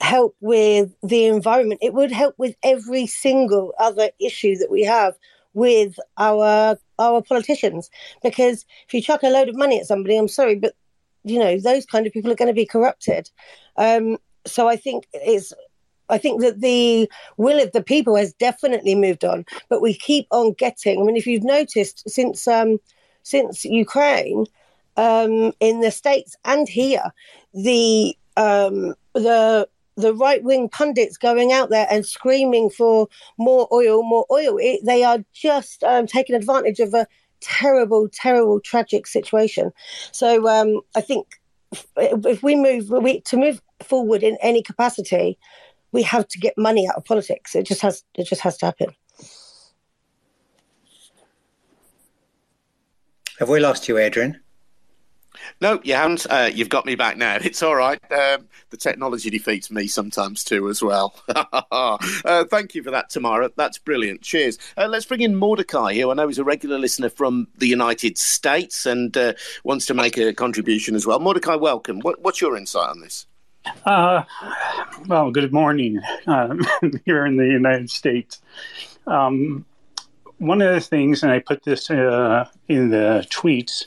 help 0.00 0.36
with 0.40 0.94
the 1.02 1.24
environment. 1.24 1.80
It 1.82 1.94
would 1.94 2.12
help 2.12 2.34
with 2.38 2.54
every 2.62 3.06
single 3.06 3.74
other 3.78 4.10
issue 4.20 4.56
that 4.56 4.70
we 4.70 4.84
have 4.84 5.14
with 5.54 5.98
our 6.18 6.78
our 6.98 7.22
politicians. 7.22 7.90
Because 8.22 8.64
if 8.86 8.94
you 8.94 9.00
chuck 9.00 9.22
a 9.22 9.28
load 9.28 9.48
of 9.48 9.56
money 9.56 9.80
at 9.80 9.86
somebody, 9.86 10.16
I'm 10.16 10.28
sorry, 10.28 10.56
but 10.56 10.74
you 11.24 11.38
know 11.38 11.58
those 11.58 11.86
kind 11.86 12.06
of 12.06 12.12
people 12.12 12.30
are 12.30 12.36
going 12.36 12.48
to 12.48 12.54
be 12.54 12.66
corrupted. 12.66 13.30
Um, 13.76 14.18
so 14.46 14.68
I 14.68 14.76
think 14.76 15.06
it's 15.12 15.52
I 16.08 16.18
think 16.18 16.40
that 16.40 16.60
the 16.60 17.10
will 17.36 17.62
of 17.62 17.72
the 17.72 17.82
people 17.82 18.16
has 18.16 18.32
definitely 18.34 18.94
moved 18.94 19.24
on, 19.24 19.44
but 19.68 19.82
we 19.82 19.94
keep 19.94 20.26
on 20.30 20.52
getting. 20.54 21.00
I 21.00 21.04
mean, 21.04 21.16
if 21.16 21.26
you've 21.26 21.44
noticed 21.44 22.08
since 22.08 22.48
um, 22.48 22.78
since 23.22 23.64
Ukraine, 23.64 24.46
um, 24.96 25.52
in 25.60 25.80
the 25.80 25.90
states 25.90 26.36
and 26.44 26.68
here, 26.68 27.12
the 27.54 28.16
um, 28.36 28.94
the 29.14 29.68
the 29.96 30.14
right 30.14 30.42
wing 30.44 30.68
pundits 30.68 31.16
going 31.16 31.52
out 31.52 31.70
there 31.70 31.86
and 31.90 32.06
screaming 32.06 32.70
for 32.70 33.08
more 33.36 33.68
oil, 33.72 34.02
more 34.02 34.26
oil. 34.30 34.56
It, 34.58 34.80
they 34.84 35.02
are 35.02 35.18
just 35.32 35.82
um, 35.82 36.06
taking 36.06 36.36
advantage 36.36 36.78
of 36.78 36.94
a 36.94 37.06
terrible, 37.40 38.08
terrible, 38.12 38.60
tragic 38.60 39.06
situation. 39.06 39.72
So 40.12 40.48
um, 40.48 40.80
I 40.94 41.00
think 41.00 41.26
if 41.96 42.42
we 42.42 42.56
move 42.56 42.90
we, 42.90 43.20
to 43.22 43.36
move 43.36 43.60
forward 43.82 44.22
in 44.22 44.36
any 44.42 44.62
capacity, 44.62 45.38
we 45.92 46.02
have 46.02 46.28
to 46.28 46.38
get 46.38 46.56
money 46.56 46.88
out 46.88 46.96
of 46.96 47.04
politics. 47.04 47.54
It 47.54 47.64
just 47.64 47.80
has 47.82 48.04
it 48.14 48.26
just 48.26 48.42
has 48.42 48.56
to 48.58 48.66
happen. 48.66 48.88
Have 53.38 53.48
we 53.48 53.60
lost 53.60 53.88
you, 53.88 53.98
Adrian? 53.98 54.40
No, 55.60 55.80
you 55.82 55.94
haven't. 55.94 56.26
Uh, 56.30 56.50
you've 56.52 56.68
got 56.68 56.86
me 56.86 56.94
back 56.94 57.16
now. 57.16 57.38
It's 57.48 57.62
all 57.62 57.76
right. 57.76 57.98
Um, 58.12 58.46
the 58.70 58.76
technology 58.76 59.30
defeats 59.30 59.70
me 59.70 59.86
sometimes 59.86 60.44
too, 60.44 60.68
as 60.68 60.82
well. 60.82 61.14
uh, 61.72 62.44
thank 62.44 62.74
you 62.74 62.82
for 62.82 62.90
that, 62.90 63.08
Tamara. 63.08 63.50
That's 63.56 63.78
brilliant. 63.78 64.20
Cheers. 64.20 64.58
Uh, 64.76 64.86
let's 64.86 65.06
bring 65.06 65.22
in 65.22 65.34
Mordecai, 65.34 65.94
who 65.94 66.10
I 66.10 66.14
know 66.14 66.28
is 66.28 66.38
a 66.38 66.44
regular 66.44 66.78
listener 66.78 67.08
from 67.08 67.48
the 67.56 67.66
United 67.66 68.18
States 68.18 68.84
and 68.84 69.16
uh, 69.16 69.32
wants 69.64 69.86
to 69.86 69.94
make 69.94 70.18
a 70.18 70.34
contribution 70.34 70.94
as 70.94 71.06
well. 71.06 71.20
Mordecai, 71.20 71.54
welcome. 71.54 72.00
What, 72.00 72.20
what's 72.22 72.40
your 72.40 72.56
insight 72.56 72.90
on 72.90 73.00
this? 73.00 73.26
Uh, 73.86 74.22
well, 75.06 75.30
good 75.30 75.52
morning 75.52 76.00
um, 76.26 76.60
here 77.04 77.26
in 77.26 77.36
the 77.36 77.46
United 77.46 77.90
States. 77.90 78.40
Um, 79.06 79.64
one 80.38 80.62
of 80.62 80.72
the 80.74 80.80
things, 80.80 81.22
and 81.22 81.32
I 81.32 81.40
put 81.40 81.64
this 81.64 81.90
uh, 81.90 82.48
in 82.68 82.90
the 82.90 83.26
tweets, 83.30 83.86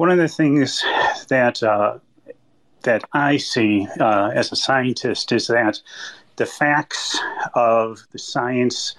one 0.00 0.10
of 0.10 0.16
the 0.16 0.28
things 0.28 0.82
that 1.28 1.62
uh, 1.62 1.98
that 2.84 3.04
I 3.12 3.36
see 3.36 3.86
uh, 4.00 4.30
as 4.32 4.50
a 4.50 4.56
scientist 4.56 5.30
is 5.30 5.48
that 5.48 5.78
the 6.36 6.46
facts 6.46 7.20
of 7.52 8.00
the 8.10 8.18
science 8.18 8.94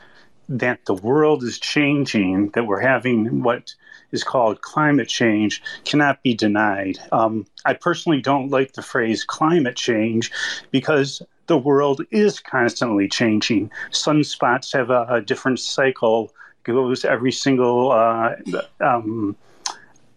that 0.47 0.85
the 0.85 0.93
world 0.93 1.43
is 1.43 1.57
changing, 1.59 2.49
that 2.49 2.67
we're 2.67 2.87
having 2.93 3.41
what 3.41 3.73
is 4.11 4.23
called 4.23 4.61
climate 4.61 5.07
change 5.07 5.63
cannot 5.85 6.21
be 6.21 6.35
denied. 6.35 6.99
Um, 7.11 7.47
I 7.65 7.73
personally 7.73 8.21
don't 8.21 8.51
like 8.51 8.73
the 8.73 8.83
phrase 8.83 9.23
climate 9.23 9.77
change 9.77 10.31
because 10.69 11.23
the 11.47 11.57
world 11.57 12.01
is 12.11 12.39
constantly 12.39 13.07
changing. 13.07 13.71
Sunspots 13.89 14.71
have 14.73 14.91
a, 14.91 15.07
a 15.09 15.19
different 15.19 15.59
cycle, 15.59 16.31
goes 16.61 17.03
every 17.03 17.31
single. 17.31 17.91
Uh, 17.91 18.35
um, 18.81 19.35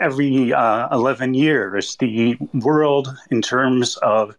every 0.01 0.53
uh, 0.53 0.89
11 0.95 1.35
years, 1.35 1.97
the 1.97 2.37
world, 2.53 3.15
in 3.31 3.43
terms 3.43 3.97
of 3.99 4.37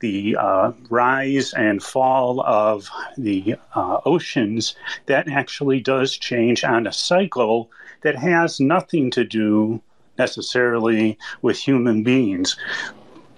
the 0.00 0.36
uh, 0.36 0.72
rise 0.90 1.54
and 1.54 1.82
fall 1.82 2.40
of 2.42 2.88
the 3.16 3.56
uh, 3.74 3.98
oceans, 4.04 4.76
that 5.06 5.28
actually 5.28 5.80
does 5.80 6.16
change 6.16 6.64
on 6.64 6.86
a 6.86 6.92
cycle 6.92 7.70
that 8.02 8.16
has 8.16 8.60
nothing 8.60 9.10
to 9.10 9.24
do 9.24 9.80
necessarily 10.18 11.18
with 11.42 11.58
human 11.58 12.02
beings. 12.02 12.56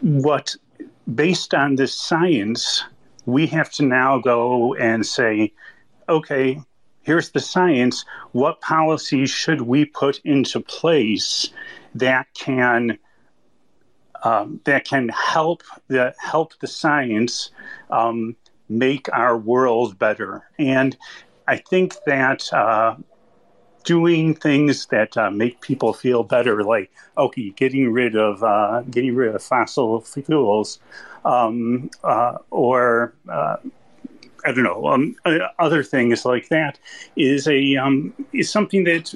What, 0.00 0.54
based 1.14 1.54
on 1.54 1.76
this 1.76 1.94
science, 1.94 2.84
we 3.26 3.46
have 3.48 3.70
to 3.72 3.84
now 3.84 4.18
go 4.18 4.74
and 4.74 5.06
say, 5.06 5.52
okay, 6.08 6.60
here's 7.08 7.30
the 7.30 7.40
science. 7.40 8.04
What 8.32 8.60
policies 8.60 9.30
should 9.30 9.62
we 9.62 9.86
put 9.86 10.20
into 10.24 10.60
place 10.60 11.48
that 11.94 12.26
can 12.34 12.98
um, 14.22 14.60
that 14.64 14.84
can 14.84 15.08
help 15.08 15.62
the 15.86 16.14
help 16.18 16.52
the 16.60 16.66
science 16.66 17.50
um, 17.88 18.36
make 18.68 19.08
our 19.14 19.38
world 19.38 19.98
better? 19.98 20.42
And 20.58 20.98
I 21.46 21.56
think 21.56 21.94
that 22.04 22.52
uh, 22.52 22.96
doing 23.84 24.34
things 24.34 24.84
that 24.88 25.16
uh, 25.16 25.30
make 25.30 25.62
people 25.62 25.94
feel 25.94 26.24
better, 26.24 26.62
like 26.62 26.90
okay, 27.16 27.48
getting 27.56 27.90
rid 27.90 28.16
of 28.16 28.42
uh, 28.42 28.82
getting 28.90 29.14
rid 29.14 29.34
of 29.34 29.42
fossil 29.42 30.02
fuels, 30.02 30.78
um, 31.24 31.88
uh, 32.04 32.36
or 32.50 33.14
uh, 33.30 33.56
I 34.44 34.52
don't 34.52 34.64
know, 34.64 34.86
um, 34.86 35.16
uh, 35.24 35.38
other 35.58 35.82
things 35.82 36.24
like 36.24 36.48
that, 36.48 36.78
is 37.16 37.48
a 37.48 37.76
um, 37.76 38.14
is 38.32 38.50
something 38.50 38.84
that 38.84 39.14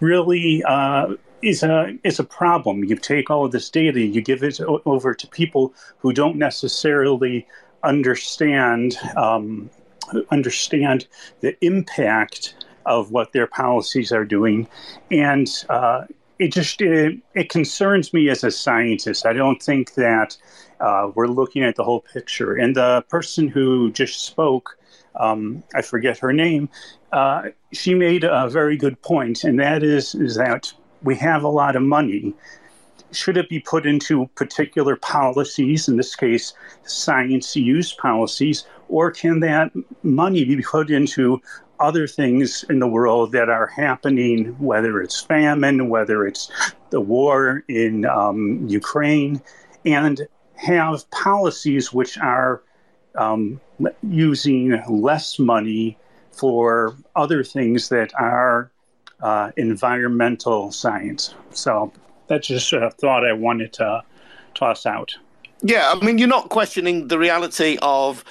really 0.00 0.62
uh, 0.64 1.14
is 1.42 1.62
a 1.62 1.96
is 2.02 2.18
a 2.18 2.24
problem. 2.24 2.84
You 2.84 2.96
take 2.96 3.30
all 3.30 3.44
of 3.44 3.52
this 3.52 3.70
data, 3.70 4.00
you 4.00 4.20
give 4.20 4.42
it 4.42 4.60
over 4.60 5.14
to 5.14 5.26
people 5.28 5.74
who 5.98 6.12
don't 6.12 6.36
necessarily 6.36 7.46
understand 7.82 8.96
um, 9.16 9.70
understand 10.30 11.06
the 11.40 11.56
impact 11.64 12.54
of 12.86 13.10
what 13.10 13.32
their 13.32 13.46
policies 13.46 14.12
are 14.12 14.24
doing. 14.24 14.68
And 15.10 15.48
uh, 15.68 16.04
it 16.38 16.52
just 16.52 16.80
it, 16.80 17.18
it, 17.34 17.48
concerns 17.48 18.12
me 18.12 18.28
as 18.28 18.44
a 18.44 18.50
scientist. 18.50 19.26
I 19.26 19.32
don't 19.32 19.62
think 19.62 19.94
that 19.94 20.36
uh, 20.84 21.10
we're 21.14 21.26
looking 21.26 21.64
at 21.64 21.76
the 21.76 21.82
whole 21.82 22.00
picture. 22.00 22.54
And 22.54 22.76
the 22.76 23.02
person 23.08 23.48
who 23.48 23.90
just 23.92 24.26
spoke, 24.26 24.76
um, 25.16 25.62
I 25.74 25.80
forget 25.80 26.18
her 26.18 26.32
name, 26.32 26.68
uh, 27.12 27.48
she 27.72 27.94
made 27.94 28.24
a 28.24 28.48
very 28.50 28.76
good 28.76 29.00
point, 29.00 29.44
and 29.44 29.58
that 29.60 29.82
is, 29.82 30.14
is 30.14 30.34
that 30.36 30.72
we 31.02 31.16
have 31.16 31.42
a 31.42 31.48
lot 31.48 31.74
of 31.74 31.82
money. 31.82 32.34
Should 33.12 33.38
it 33.38 33.48
be 33.48 33.60
put 33.60 33.86
into 33.86 34.26
particular 34.34 34.96
policies, 34.96 35.88
in 35.88 35.96
this 35.96 36.14
case, 36.14 36.52
science 36.84 37.56
use 37.56 37.94
policies, 37.94 38.66
or 38.88 39.10
can 39.10 39.40
that 39.40 39.72
money 40.02 40.44
be 40.44 40.60
put 40.60 40.90
into 40.90 41.40
other 41.80 42.06
things 42.06 42.64
in 42.68 42.78
the 42.78 42.86
world 42.86 43.32
that 43.32 43.48
are 43.48 43.66
happening, 43.66 44.54
whether 44.58 45.00
it's 45.00 45.22
famine, 45.22 45.88
whether 45.88 46.26
it's 46.26 46.50
the 46.90 47.00
war 47.00 47.64
in 47.68 48.04
um, 48.04 48.66
Ukraine, 48.68 49.40
and 49.86 50.26
have 50.56 51.08
policies 51.10 51.92
which 51.92 52.18
are 52.18 52.62
um, 53.16 53.60
using 54.02 54.80
less 54.88 55.38
money 55.38 55.98
for 56.32 56.96
other 57.14 57.44
things 57.44 57.88
that 57.88 58.12
are 58.18 58.70
uh, 59.20 59.50
environmental 59.56 60.72
science. 60.72 61.34
So 61.50 61.92
that's 62.26 62.48
just 62.48 62.72
a 62.72 62.90
thought 62.90 63.24
I 63.24 63.32
wanted 63.32 63.72
to 63.74 64.02
toss 64.54 64.86
out. 64.86 65.16
Yeah, 65.62 65.92
I 65.94 66.04
mean, 66.04 66.18
you're 66.18 66.28
not 66.28 66.50
questioning 66.50 67.08
the 67.08 67.18
reality 67.18 67.78
of 67.80 68.24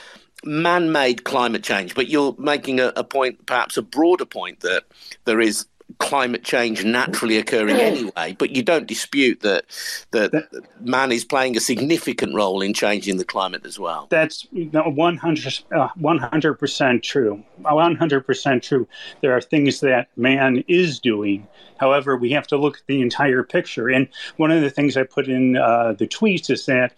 man 0.44 0.92
made 0.92 1.24
climate 1.24 1.64
change, 1.64 1.96
but 1.96 2.08
you're 2.10 2.36
making 2.38 2.80
a, 2.80 2.94
a, 2.96 3.04
point, 3.04 3.46
perhaps 3.46 3.78
a 3.78 3.82
broader 3.82 4.26
point, 4.26 4.60
that 4.60 4.84
there 5.26 5.40
is 5.40 5.66
climate 6.00 6.44
change 6.44 6.84
naturally 6.84 7.38
occurring 7.38 7.76
anyway, 7.76 8.36
but 8.38 8.52
you 8.52 8.64
don't 8.64 8.88
dispute 8.88 9.42
that 9.42 9.66
that 10.12 10.48
man 10.80 11.12
is 11.12 11.26
playing 11.26 11.58
a 11.58 11.60
significant 11.60 12.36
role 12.36 12.62
in 12.62 12.74
changing 12.74 13.18
the 13.18 13.26
climate 13.26 13.66
as 13.66 13.80
well. 13.80 14.08
That's 14.10 14.48
100 14.52 16.60
percent 16.60 17.04
true. 17.04 17.44
100 17.58 18.22
percent 18.22 18.64
true. 18.64 18.88
There 19.22 19.36
are 19.36 19.42
things 19.42 19.80
that 19.82 20.08
man 20.16 20.64
is 20.68 21.00
doing. 21.00 21.48
However, 21.78 22.16
we 22.16 22.32
have 22.32 22.48
to 22.48 22.58
look 22.58 22.78
at 22.78 22.84
the 22.88 23.02
entire 23.02 23.44
picture. 23.44 23.90
And 23.90 24.08
one 24.38 24.52
of 24.52 24.62
the 24.62 24.70
things 24.70 24.96
I 24.96 25.04
put 25.04 25.28
in 25.28 25.58
uh, 25.58 25.94
the 25.94 26.08
tweets 26.08 26.50
is 26.50 26.66
that 26.68 26.94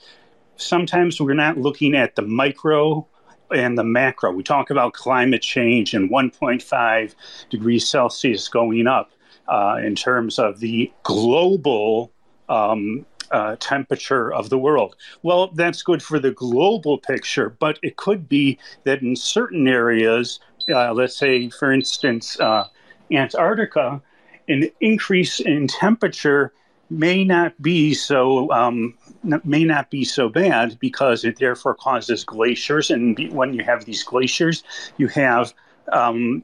sometimes 0.57 1.19
we're 1.19 1.33
not 1.33 1.57
looking 1.57 1.95
at 1.95 2.15
the 2.15 2.21
micro 2.21 3.07
and 3.53 3.77
the 3.77 3.83
macro. 3.83 4.31
We 4.31 4.43
talk 4.43 4.69
about 4.69 4.93
climate 4.93 5.41
change 5.41 5.93
and 5.93 6.09
1.5 6.09 7.15
degrees 7.49 7.87
Celsius 7.87 8.47
going 8.47 8.87
up 8.87 9.11
uh, 9.47 9.79
in 9.83 9.95
terms 9.95 10.39
of 10.39 10.59
the 10.59 10.91
global 11.03 12.11
um, 12.49 13.05
uh, 13.31 13.55
temperature 13.59 14.33
of 14.33 14.49
the 14.49 14.57
world. 14.57 14.95
Well, 15.23 15.47
that's 15.47 15.81
good 15.81 16.01
for 16.01 16.19
the 16.19 16.31
global 16.31 16.97
picture, 16.97 17.49
but 17.59 17.79
it 17.81 17.97
could 17.97 18.29
be 18.29 18.59
that 18.83 19.01
in 19.01 19.15
certain 19.15 19.67
areas, 19.67 20.39
uh, 20.73 20.93
let's 20.93 21.17
say, 21.17 21.49
for 21.49 21.71
instance, 21.71 22.39
uh, 22.39 22.67
Antarctica, 23.11 24.01
an 24.47 24.69
increase 24.79 25.39
in 25.39 25.67
temperature 25.67 26.53
may 26.89 27.23
not 27.23 27.59
be 27.61 27.93
so 27.93 28.51
um, 28.51 28.95
may 29.43 29.63
not 29.63 29.89
be 29.89 30.03
so 30.03 30.29
bad 30.29 30.77
because 30.79 31.23
it 31.23 31.37
therefore 31.39 31.75
causes 31.75 32.23
glaciers, 32.23 32.89
and 32.89 33.17
when 33.31 33.53
you 33.53 33.63
have 33.63 33.85
these 33.85 34.03
glaciers, 34.03 34.63
you 34.97 35.07
have 35.09 35.53
um, 35.91 36.43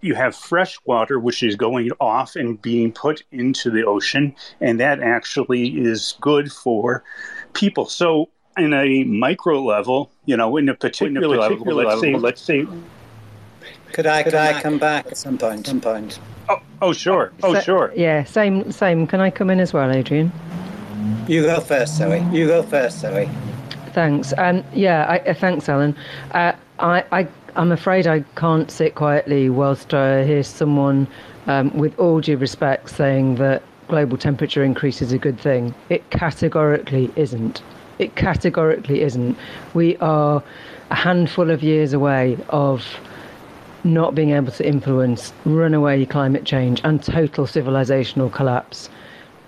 you 0.00 0.14
have 0.14 0.34
fresh 0.34 0.78
water 0.84 1.18
which 1.18 1.42
is 1.42 1.56
going 1.56 1.90
off 2.00 2.36
and 2.36 2.60
being 2.62 2.92
put 2.92 3.22
into 3.32 3.70
the 3.70 3.84
ocean, 3.84 4.34
and 4.60 4.80
that 4.80 5.00
actually 5.00 5.68
is 5.78 6.16
good 6.20 6.52
for 6.52 7.04
people. 7.52 7.86
So, 7.86 8.30
in 8.56 8.72
a 8.72 9.04
micro 9.04 9.62
level, 9.62 10.10
you 10.24 10.36
know, 10.36 10.56
in 10.56 10.68
a 10.68 10.74
particular, 10.74 11.34
in 11.34 11.40
a 11.40 11.48
particular 11.48 11.84
level, 11.84 11.84
let's 11.84 12.02
level, 12.02 12.02
say, 12.02 12.14
let's 12.14 12.42
say. 12.42 12.66
Could 13.92 14.06
I 14.06 14.22
could 14.22 14.34
I 14.34 14.60
come 14.62 14.78
back 14.78 15.06
at 15.06 15.16
some 15.16 15.36
point? 15.36 15.66
Some 15.66 15.80
point. 15.80 16.18
Oh, 16.48 16.60
oh 16.82 16.92
sure. 16.92 17.32
Oh, 17.42 17.54
so, 17.54 17.60
sure. 17.60 17.92
Yeah, 17.96 18.24
same, 18.24 18.70
same. 18.72 19.06
Can 19.06 19.20
I 19.20 19.30
come 19.30 19.50
in 19.50 19.60
as 19.60 19.72
well, 19.72 19.90
Adrian? 19.90 20.32
You 21.30 21.42
go 21.42 21.60
first, 21.60 21.96
Zoe. 21.96 22.26
You 22.32 22.48
go 22.48 22.64
first, 22.64 22.98
Zoe. 22.98 23.30
Thanks. 23.92 24.34
Um, 24.36 24.64
yeah, 24.74 25.04
I, 25.04 25.18
uh, 25.20 25.32
thanks, 25.34 25.68
Alan. 25.68 25.94
Uh, 26.32 26.54
I, 26.80 27.04
I, 27.12 27.28
I'm 27.54 27.70
afraid 27.70 28.08
I 28.08 28.24
can't 28.34 28.68
sit 28.68 28.96
quietly 28.96 29.48
whilst 29.48 29.94
I 29.94 30.24
hear 30.24 30.42
someone, 30.42 31.06
um, 31.46 31.70
with 31.78 31.96
all 32.00 32.20
due 32.20 32.36
respect, 32.36 32.90
saying 32.90 33.36
that 33.36 33.62
global 33.86 34.16
temperature 34.16 34.64
increase 34.64 35.00
is 35.00 35.12
a 35.12 35.18
good 35.18 35.38
thing. 35.38 35.72
It 35.88 36.10
categorically 36.10 37.12
isn't. 37.14 37.62
It 38.00 38.16
categorically 38.16 39.02
isn't. 39.02 39.38
We 39.72 39.96
are 39.98 40.42
a 40.90 40.96
handful 40.96 41.52
of 41.52 41.62
years 41.62 41.92
away 41.92 42.38
of 42.48 42.84
not 43.84 44.16
being 44.16 44.30
able 44.30 44.50
to 44.50 44.66
influence 44.66 45.32
runaway 45.44 46.06
climate 46.06 46.44
change 46.44 46.80
and 46.82 47.00
total 47.00 47.46
civilizational 47.46 48.32
collapse. 48.32 48.90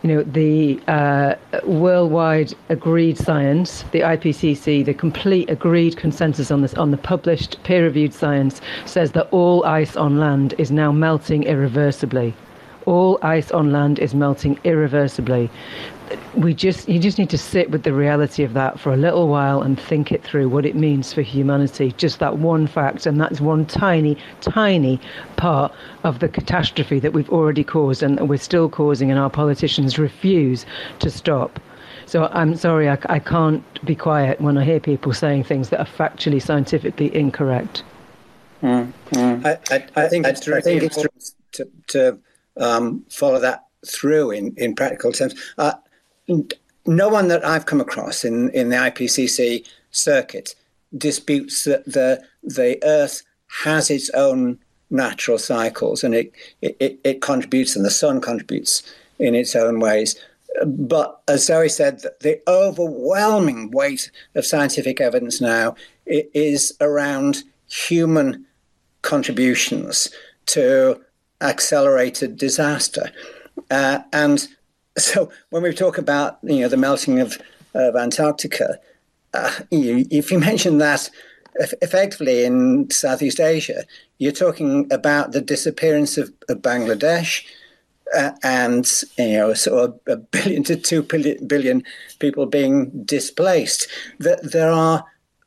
You 0.03 0.09
know, 0.09 0.23
the 0.25 0.81
uh, 0.89 1.37
worldwide 1.65 2.55
agreed 2.69 3.17
science, 3.17 3.85
the 3.93 4.01
IPCC, 4.01 4.85
the 4.85 4.95
complete 4.95 5.49
agreed 5.49 5.97
consensus 5.97 6.51
on 6.51 6.61
this, 6.61 6.75
on 6.75 6.91
the 6.91 6.97
published 6.97 7.63
peer-reviewed 7.63 8.13
science, 8.13 8.61
says 8.85 9.13
that 9.13 9.29
all 9.31 9.65
ice 9.65 9.97
on 9.97 10.19
land 10.19 10.55
is 10.59 10.73
now 10.73 10.91
melting 10.91 11.45
irreversibly. 11.45 12.35
All 12.85 13.21
ice 13.23 13.53
on 13.53 13.71
land 13.71 14.01
is 14.01 14.13
melting 14.13 14.59
irreversibly 14.65 15.49
we 16.35 16.55
just 16.55 16.89
you 16.89 16.99
just 16.99 17.19
need 17.19 17.31
to 17.31 17.39
sit 17.39 17.71
with 17.71 17.83
the 17.83 17.93
reality 17.93 18.43
of 18.43 18.55
that 18.55 18.79
for 18.79 18.93
a 18.93 18.97
little 18.97 19.29
while 19.29 19.63
and 19.63 19.79
think 19.79 20.13
it 20.13 20.23
through 20.23 20.49
what 20.49 20.65
it 20.65 20.75
means 20.75 21.13
for 21.13 21.23
humanity 21.23 21.93
just 21.97 22.19
that 22.19 22.39
one 22.39 22.67
fact 22.67 23.07
and 23.07 23.21
that's 23.21 23.41
one 23.41 23.67
tiny 23.67 24.17
tiny 24.41 25.01
part 25.37 25.73
of 26.05 26.21
the 26.21 26.29
catastrophe 26.29 26.99
that 26.99 27.13
we've 27.13 27.31
already 27.31 27.65
caused 27.65 28.03
and 28.03 28.19
that 28.19 28.25
we're 28.25 28.39
still 28.39 28.69
causing 28.69 29.11
and 29.11 29.19
our 29.19 29.31
politicians 29.31 29.99
refuse 29.99 30.65
to 30.99 31.11
stop 31.11 31.61
so 32.07 32.27
I'm 32.33 32.57
sorry 32.57 32.89
I, 32.89 32.99
I 33.07 33.19
can't 33.19 33.63
be 33.85 33.95
quiet 33.95 34.41
when 34.41 34.57
I 34.59 34.65
hear 34.65 34.81
people 34.81 35.13
saying 35.13 35.45
things 35.45 35.69
that 35.71 35.81
are 35.81 35.87
factually 35.87 36.43
scientifically 36.43 37.15
incorrect 37.15 37.83
mm, 38.63 38.93
mm. 39.11 39.47
I, 39.47 39.75
I, 39.75 40.05
I, 40.05 40.09
think 40.09 40.27
it's, 40.27 40.49
I 40.49 40.61
think 40.61 40.83
it's 40.83 41.35
to, 41.53 41.69
to 41.89 42.19
um, 42.57 43.05
follow 43.09 43.39
that 43.41 43.67
through 43.87 44.31
in, 44.31 44.55
in 44.57 44.75
practical 44.75 45.13
terms. 45.13 45.35
Uh, 45.59 45.75
no 46.87 47.09
one 47.09 47.29
that 47.29 47.45
I've 47.45 47.67
come 47.67 47.81
across 47.81 48.25
in, 48.25 48.51
in 48.51 48.69
the 48.71 48.77
IPCC 48.77 49.67
circuit 49.91 50.55
disputes 50.97 51.65
that 51.65 51.85
the 51.85 52.23
the 52.43 52.79
Earth 52.85 53.23
has 53.65 53.91
its 53.91 54.11
own 54.11 54.59
natural 54.91 55.39
cycles 55.39 56.05
and 56.05 56.15
it, 56.15 56.33
it, 56.61 57.01
it 57.03 57.23
contributes 57.23 57.75
and 57.75 57.85
the 57.85 57.91
sun 57.91 58.21
contributes 58.21 58.83
in 59.19 59.35
its 59.35 59.57
own 59.57 59.81
ways. 59.81 60.17
But 60.67 61.21
as 61.29 61.47
Zoe 61.47 61.69
said, 61.69 62.03
the 62.21 62.41
overwhelming 62.47 63.71
weight 63.71 64.11
of 64.35 64.45
scientific 64.45 65.01
evidence 65.01 65.41
now 65.41 65.77
is 66.07 66.77
around 66.81 67.43
human 67.69 68.45
contributions 69.01 70.11
to 70.47 71.01
accelerated 71.41 72.37
disaster. 72.37 73.11
Uh, 73.71 74.01
and 74.13 74.47
so 74.99 75.31
when 75.51 75.63
we 75.63 75.73
talk 75.73 75.99
about 75.99 76.39
you 76.43 76.61
know 76.61 76.69
the 76.69 76.77
melting 76.77 77.21
of, 77.21 77.39
of 77.75 77.97
Antarctica, 77.97 78.79
uh, 79.35 79.53
you, 79.71 80.07
if 80.11 80.31
you 80.31 80.39
mention 80.51 80.79
that 80.79 81.09
effectively 81.83 82.45
in 82.45 82.91
Southeast 82.91 83.41
Asia, 83.41 83.85
you're 84.19 84.33
talking 84.33 84.91
about 84.91 85.33
the 85.33 85.41
disappearance 85.41 86.17
of, 86.17 86.33
of 86.49 86.59
Bangladesh. 86.59 87.45
Uh, 88.15 88.33
and 88.43 88.87
you 89.17 89.39
know, 89.39 89.55
sort 89.55 89.89
of 89.89 90.01
a 90.07 90.17
billion 90.33 90.63
to 90.63 90.77
two 90.77 91.03
billion, 91.03 91.83
people 92.19 92.45
being 92.45 92.91
displaced. 93.05 93.89
That 94.19 94.53
there 94.53 94.71
are 94.71 95.03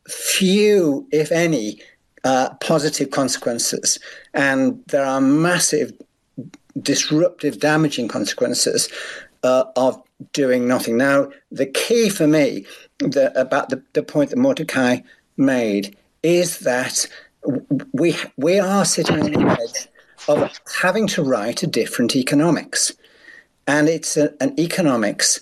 few, 0.07 1.07
if 1.11 1.31
any, 1.31 1.79
uh, 2.23 2.55
positive 2.61 3.11
consequences, 3.11 3.99
and 4.33 4.83
there 4.87 5.05
are 5.05 5.21
massive 5.21 5.91
disruptive, 6.81 7.59
damaging 7.59 8.07
consequences 8.07 8.89
uh, 9.45 9.65
of 9.75 10.01
doing 10.33 10.67
nothing. 10.67 10.97
Now, 10.97 11.29
the 11.51 11.65
key 11.65 12.09
for 12.09 12.27
me 12.27 12.65
the, 12.99 13.31
about 13.39 13.69
the, 13.69 13.81
the 13.93 14.03
point 14.03 14.29
that 14.31 14.37
Mordecai 14.37 14.99
made 15.37 15.95
is 16.23 16.59
that 16.59 17.05
we 17.93 18.17
we 18.37 18.59
are 18.59 18.85
sitting 18.85 19.21
on 19.21 19.31
the 19.31 19.57
edge 19.61 19.87
of 20.27 20.59
having 20.81 21.05
to 21.07 21.23
write 21.23 21.61
a 21.61 21.67
different 21.67 22.15
economics, 22.15 22.91
and 23.67 23.87
it's 23.87 24.17
a, 24.17 24.33
an 24.41 24.59
economics 24.59 25.39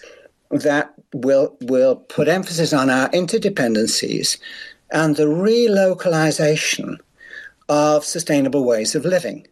that 0.51 0.93
will 1.13 1.55
will 1.61 1.95
put 1.95 2.27
emphasis 2.27 2.73
on 2.73 2.89
our 2.89 3.09
interdependencies 3.09 4.37
and 4.91 5.15
the 5.15 5.23
relocalization 5.23 6.97
of 7.69 8.03
sustainable 8.03 8.65
ways 8.65 8.95
of 8.95 9.05
living. 9.05 9.47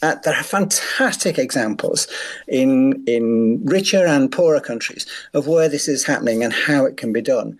Uh, 0.00 0.14
there 0.22 0.34
are 0.34 0.44
fantastic 0.44 1.38
examples 1.38 2.06
in 2.46 3.02
in 3.06 3.64
richer 3.64 4.06
and 4.06 4.30
poorer 4.30 4.60
countries 4.60 5.06
of 5.34 5.46
where 5.46 5.68
this 5.68 5.88
is 5.88 6.04
happening 6.04 6.44
and 6.44 6.52
how 6.52 6.84
it 6.84 6.96
can 6.96 7.12
be 7.12 7.22
done. 7.22 7.58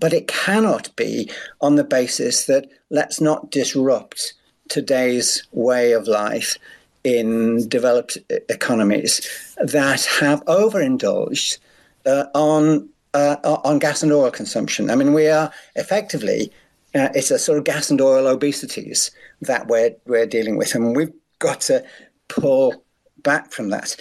But 0.00 0.12
it 0.12 0.28
cannot 0.28 0.94
be 0.96 1.30
on 1.60 1.74
the 1.74 1.84
basis 1.84 2.46
that 2.46 2.70
let's 2.90 3.20
not 3.20 3.50
disrupt 3.50 4.34
today's 4.68 5.42
way 5.52 5.92
of 5.92 6.06
life 6.06 6.56
in 7.04 7.68
developed 7.68 8.16
economies 8.48 9.20
that 9.58 10.04
have 10.04 10.42
overindulged 10.46 11.58
uh, 12.06 12.26
on 12.34 12.88
uh, 13.14 13.36
on 13.42 13.78
gas 13.78 14.02
and 14.02 14.12
oil 14.12 14.30
consumption. 14.30 14.90
I 14.90 14.94
mean, 14.94 15.12
we 15.12 15.28
are 15.28 15.52
effectively 15.74 16.52
uh, 16.94 17.08
it's 17.14 17.30
a 17.30 17.38
sort 17.38 17.58
of 17.58 17.64
gas 17.64 17.90
and 17.90 18.00
oil 18.00 18.24
obesities 18.34 19.10
that 19.40 19.66
we're 19.66 19.94
we're 20.06 20.26
dealing 20.26 20.56
with, 20.56 20.74
and 20.74 20.96
we've 20.96 21.12
got 21.42 21.60
to 21.62 21.84
pull 22.28 22.82
back 23.18 23.52
from 23.52 23.68
that. 23.70 23.96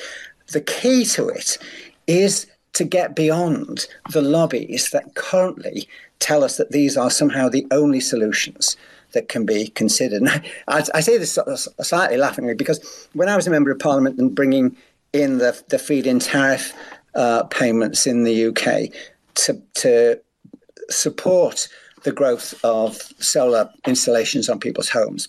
The 0.52 0.62
key 0.62 1.04
to 1.06 1.28
it 1.28 1.58
is 2.08 2.48
to 2.74 2.84
get 2.86 3.16
beyond 3.16 3.88
the 4.12 4.22
lobbies 4.22 4.92
that 4.92 5.16
currently 5.16 5.88
tell 6.20 6.44
us 6.44 6.58
that 6.58 6.72
these 6.72 6.96
are 6.96 7.10
somehow 7.10 7.50
the 7.50 7.68
only 7.72 8.00
solutions 8.00 8.78
that 9.14 9.28
can 9.28 9.46
be 9.46 9.68
considered. 9.68 10.24
I, 10.68 10.84
I, 10.94 11.02
say 11.02 11.18
this 11.18 11.38
slightly 11.82 12.18
laughingly 12.18 12.54
because 12.54 13.10
when 13.14 13.28
I 13.28 13.36
was 13.36 13.48
a 13.48 13.52
member 13.52 13.72
of 13.72 13.80
parliament 13.80 14.20
and 14.20 14.34
bringing 14.34 14.78
in 15.12 15.39
the, 15.39 15.62
the 15.68 15.80
feed 15.80 16.08
in 16.08 16.20
tariff 16.20 16.74
uh, 17.16 17.44
payments 17.46 18.08
in 18.08 18.24
the 18.24 18.46
UK 18.46 18.94
to, 19.36 19.62
to 19.74 20.22
support 20.89 21.68
the 22.04 22.12
growth 22.12 22.54
of 22.64 22.96
solar 23.20 23.70
installations 23.86 24.48
on 24.48 24.60
people's 24.60 24.89
homes, 24.89 25.28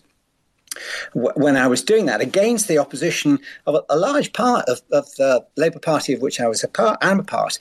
when 1.14 1.56
I 1.56 1.66
was 1.66 1.82
doing 1.82 2.06
that 2.06 2.20
against 2.20 2.68
the 2.68 2.78
opposition 2.78 3.38
of 3.66 3.84
a, 3.88 3.96
large 3.96 4.32
part 4.32 4.68
of, 4.68 4.80
of, 4.92 5.06
the 5.16 5.44
Labour 5.56 5.78
Party, 5.78 6.12
of 6.12 6.22
which 6.22 6.40
I 6.40 6.48
was 6.48 6.64
a 6.64 6.68
part, 6.68 6.98
am 7.02 7.20
a 7.20 7.24
part, 7.24 7.58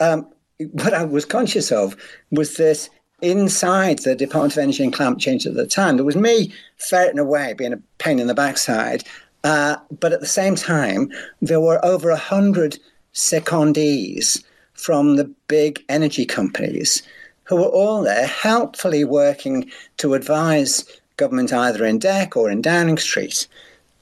um, 0.00 0.26
what 0.72 0.94
I 0.94 1.04
was 1.04 1.24
conscious 1.24 1.72
of 1.72 1.96
was 2.30 2.56
this 2.56 2.90
inside 3.22 4.00
the 4.00 4.14
Department 4.14 4.52
of 4.52 4.58
Energy 4.58 4.84
and 4.84 4.92
Climate 4.92 5.18
Change 5.18 5.46
at 5.46 5.54
the 5.54 5.66
time, 5.66 5.96
there 5.96 6.04
was 6.04 6.16
me 6.16 6.52
ferreting 6.76 7.18
away, 7.18 7.54
being 7.54 7.72
a 7.72 7.80
pain 7.98 8.18
in 8.18 8.26
the 8.26 8.34
backside. 8.34 9.04
Uh, 9.44 9.76
but 10.00 10.12
at 10.12 10.20
the 10.20 10.26
same 10.26 10.54
time, 10.54 11.10
there 11.42 11.60
were 11.60 11.84
over 11.84 12.10
a 12.10 12.16
hundred 12.16 12.78
secondees 13.12 14.42
from 14.72 15.16
the 15.16 15.24
big 15.48 15.84
energy 15.88 16.24
companies 16.24 17.02
who 17.44 17.56
were 17.56 17.68
all 17.68 18.02
there 18.02 18.26
helpfully 18.26 19.04
working 19.04 19.70
to 19.98 20.14
advise 20.14 20.84
government 21.16 21.52
either 21.52 21.84
in 21.84 21.98
DECC 21.98 22.36
or 22.36 22.50
in 22.50 22.62
Downing 22.62 22.98
Street 22.98 23.46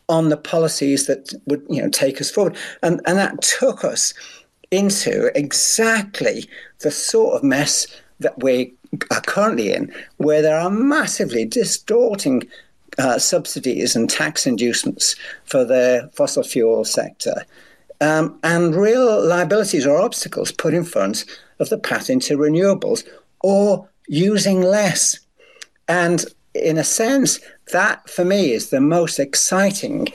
on 0.08 0.28
the 0.28 0.36
policies 0.36 1.06
that 1.06 1.32
would 1.46 1.64
you 1.68 1.80
know 1.82 1.88
take 1.88 2.20
us 2.20 2.30
forward. 2.30 2.56
And, 2.82 3.00
and 3.06 3.18
that 3.18 3.40
took 3.42 3.84
us 3.84 4.14
into 4.70 5.30
exactly 5.38 6.48
the 6.80 6.90
sort 6.90 7.34
of 7.34 7.44
mess 7.44 7.86
that 8.20 8.42
we 8.42 8.74
are 9.10 9.20
currently 9.22 9.72
in, 9.72 9.92
where 10.16 10.42
there 10.42 10.58
are 10.58 10.70
massively 10.70 11.44
distorting 11.44 12.48
uh, 12.98 13.18
subsidies 13.18 13.96
and 13.96 14.08
tax 14.08 14.46
inducements 14.46 15.16
for 15.44 15.64
the 15.64 16.10
fossil 16.14 16.42
fuel 16.42 16.84
sector. 16.84 17.44
Um, 18.00 18.38
and 18.42 18.74
real 18.74 19.24
liabilities 19.24 19.86
or 19.86 19.96
obstacles 20.00 20.50
put 20.50 20.74
in 20.74 20.84
front 20.84 21.24
of 21.60 21.68
the 21.68 21.78
path 21.78 22.10
into 22.10 22.36
renewables 22.36 23.06
or 23.40 23.88
using 24.08 24.60
less. 24.60 25.20
And 25.88 26.24
in 26.54 26.78
a 26.78 26.84
sense, 26.84 27.40
that 27.72 28.08
for 28.08 28.24
me 28.24 28.52
is 28.52 28.70
the 28.70 28.80
most 28.80 29.18
exciting 29.18 30.08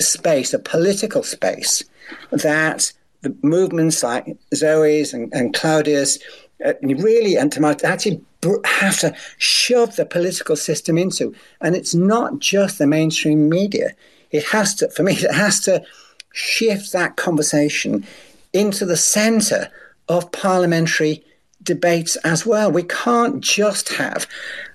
space, 0.00 0.54
a 0.54 0.58
political 0.58 1.22
space, 1.22 1.82
that 2.30 2.92
the 3.22 3.34
movements 3.42 4.02
like 4.02 4.36
Zoe's 4.54 5.12
and, 5.12 5.32
and 5.32 5.54
Claudia's 5.54 6.18
uh, 6.64 6.74
really 6.82 7.36
and 7.36 7.52
to 7.52 7.66
actually 7.84 8.20
have 8.64 8.98
to 9.00 9.14
shove 9.38 9.96
the 9.96 10.06
political 10.06 10.56
system 10.56 10.98
into. 10.98 11.34
And 11.60 11.74
it's 11.74 11.94
not 11.94 12.38
just 12.38 12.78
the 12.78 12.86
mainstream 12.86 13.48
media. 13.48 13.92
It 14.30 14.44
has 14.46 14.74
to, 14.76 14.88
for 14.90 15.02
me, 15.02 15.12
it 15.16 15.32
has 15.32 15.60
to 15.60 15.84
shift 16.32 16.92
that 16.92 17.16
conversation 17.16 18.06
into 18.52 18.84
the 18.84 18.96
centre 18.96 19.68
of 20.08 20.32
parliamentary 20.32 21.24
debates 21.62 22.16
as 22.16 22.44
well. 22.44 22.70
We 22.70 22.82
can't 22.82 23.40
just 23.40 23.90
have 23.90 24.26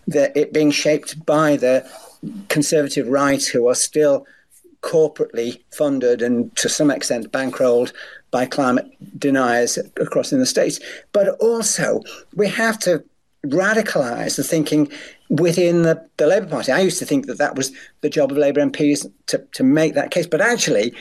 the, 0.07 0.37
it 0.37 0.53
being 0.53 0.71
shaped 0.71 1.25
by 1.25 1.57
the 1.57 1.89
conservative 2.49 3.07
right 3.07 3.43
who 3.43 3.67
are 3.67 3.75
still 3.75 4.25
corporately 4.81 5.61
funded 5.71 6.21
and 6.21 6.55
to 6.55 6.69
some 6.69 6.89
extent 6.89 7.31
bankrolled 7.31 7.91
by 8.31 8.45
climate 8.45 8.87
deniers 9.19 9.77
across 9.97 10.31
in 10.31 10.39
the 10.39 10.45
states. 10.45 10.79
But 11.11 11.29
also, 11.39 12.01
we 12.35 12.47
have 12.49 12.79
to 12.79 13.03
radicalize 13.45 14.35
the 14.35 14.43
thinking 14.43 14.89
within 15.29 15.83
the, 15.83 16.07
the 16.17 16.27
Labour 16.27 16.47
Party. 16.47 16.71
I 16.71 16.79
used 16.79 16.99
to 16.99 17.05
think 17.05 17.27
that 17.27 17.37
that 17.37 17.55
was 17.55 17.71
the 18.01 18.09
job 18.09 18.31
of 18.31 18.37
Labour 18.37 18.61
MPs 18.61 19.11
to, 19.27 19.39
to 19.53 19.63
make 19.63 19.93
that 19.93 20.11
case. 20.11 20.27
But 20.27 20.41
actually, 20.41 20.93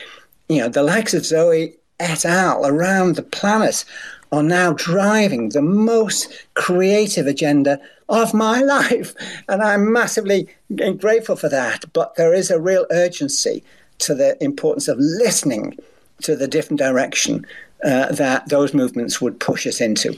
you 0.49 0.59
know, 0.59 0.69
the 0.69 0.83
likes 0.83 1.13
of 1.13 1.25
Zoe 1.25 1.75
et 1.99 2.25
al. 2.25 2.65
around 2.65 3.15
the 3.15 3.23
planet 3.23 3.83
are 4.31 4.43
now 4.43 4.73
driving 4.73 5.49
the 5.49 5.61
most 5.61 6.31
creative 6.53 7.27
agenda 7.27 7.79
of 8.09 8.33
my 8.33 8.59
life. 8.75 9.13
And 9.47 9.61
I'm 9.61 9.91
massively 9.91 10.47
grateful 10.75 11.35
for 11.35 11.49
that. 11.49 11.85
But 11.93 12.15
there 12.15 12.33
is 12.33 12.51
a 12.51 12.59
real 12.59 12.85
urgency 12.91 13.63
to 13.99 14.13
the 14.13 14.41
importance 14.43 14.87
of 14.87 14.97
listening 14.99 15.77
to 16.21 16.35
the 16.35 16.47
different 16.47 16.79
direction 16.79 17.45
uh, 17.83 18.11
that 18.11 18.49
those 18.49 18.73
movements 18.73 19.21
would 19.21 19.39
push 19.39 19.67
us 19.67 19.81
into. 19.81 20.17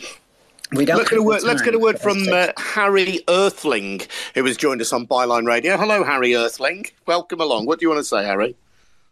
We 0.72 0.86
don't 0.86 0.98
let's, 0.98 1.10
get 1.10 1.20
a 1.20 1.24
word, 1.24 1.44
let's 1.44 1.62
get 1.64 1.74
a 1.74 1.80
word 1.80 2.00
from 2.00 2.28
uh, 2.30 2.50
Harry 2.58 3.22
Earthling, 3.28 4.02
who 4.36 4.46
has 4.46 4.56
joined 4.56 4.82
us 4.82 4.94
on 4.94 5.08
Byline 5.08 5.48
Radio. 5.48 5.78
Hello, 5.78 6.04
Harry 6.04 6.36
Earthling. 6.36 6.86
Welcome 7.08 7.42
along. 7.42 7.66
What 7.66 7.80
do 7.80 7.86
you 7.86 7.90
want 7.90 8.00
to 8.00 8.04
say, 8.04 8.24
Harry? 8.24 8.56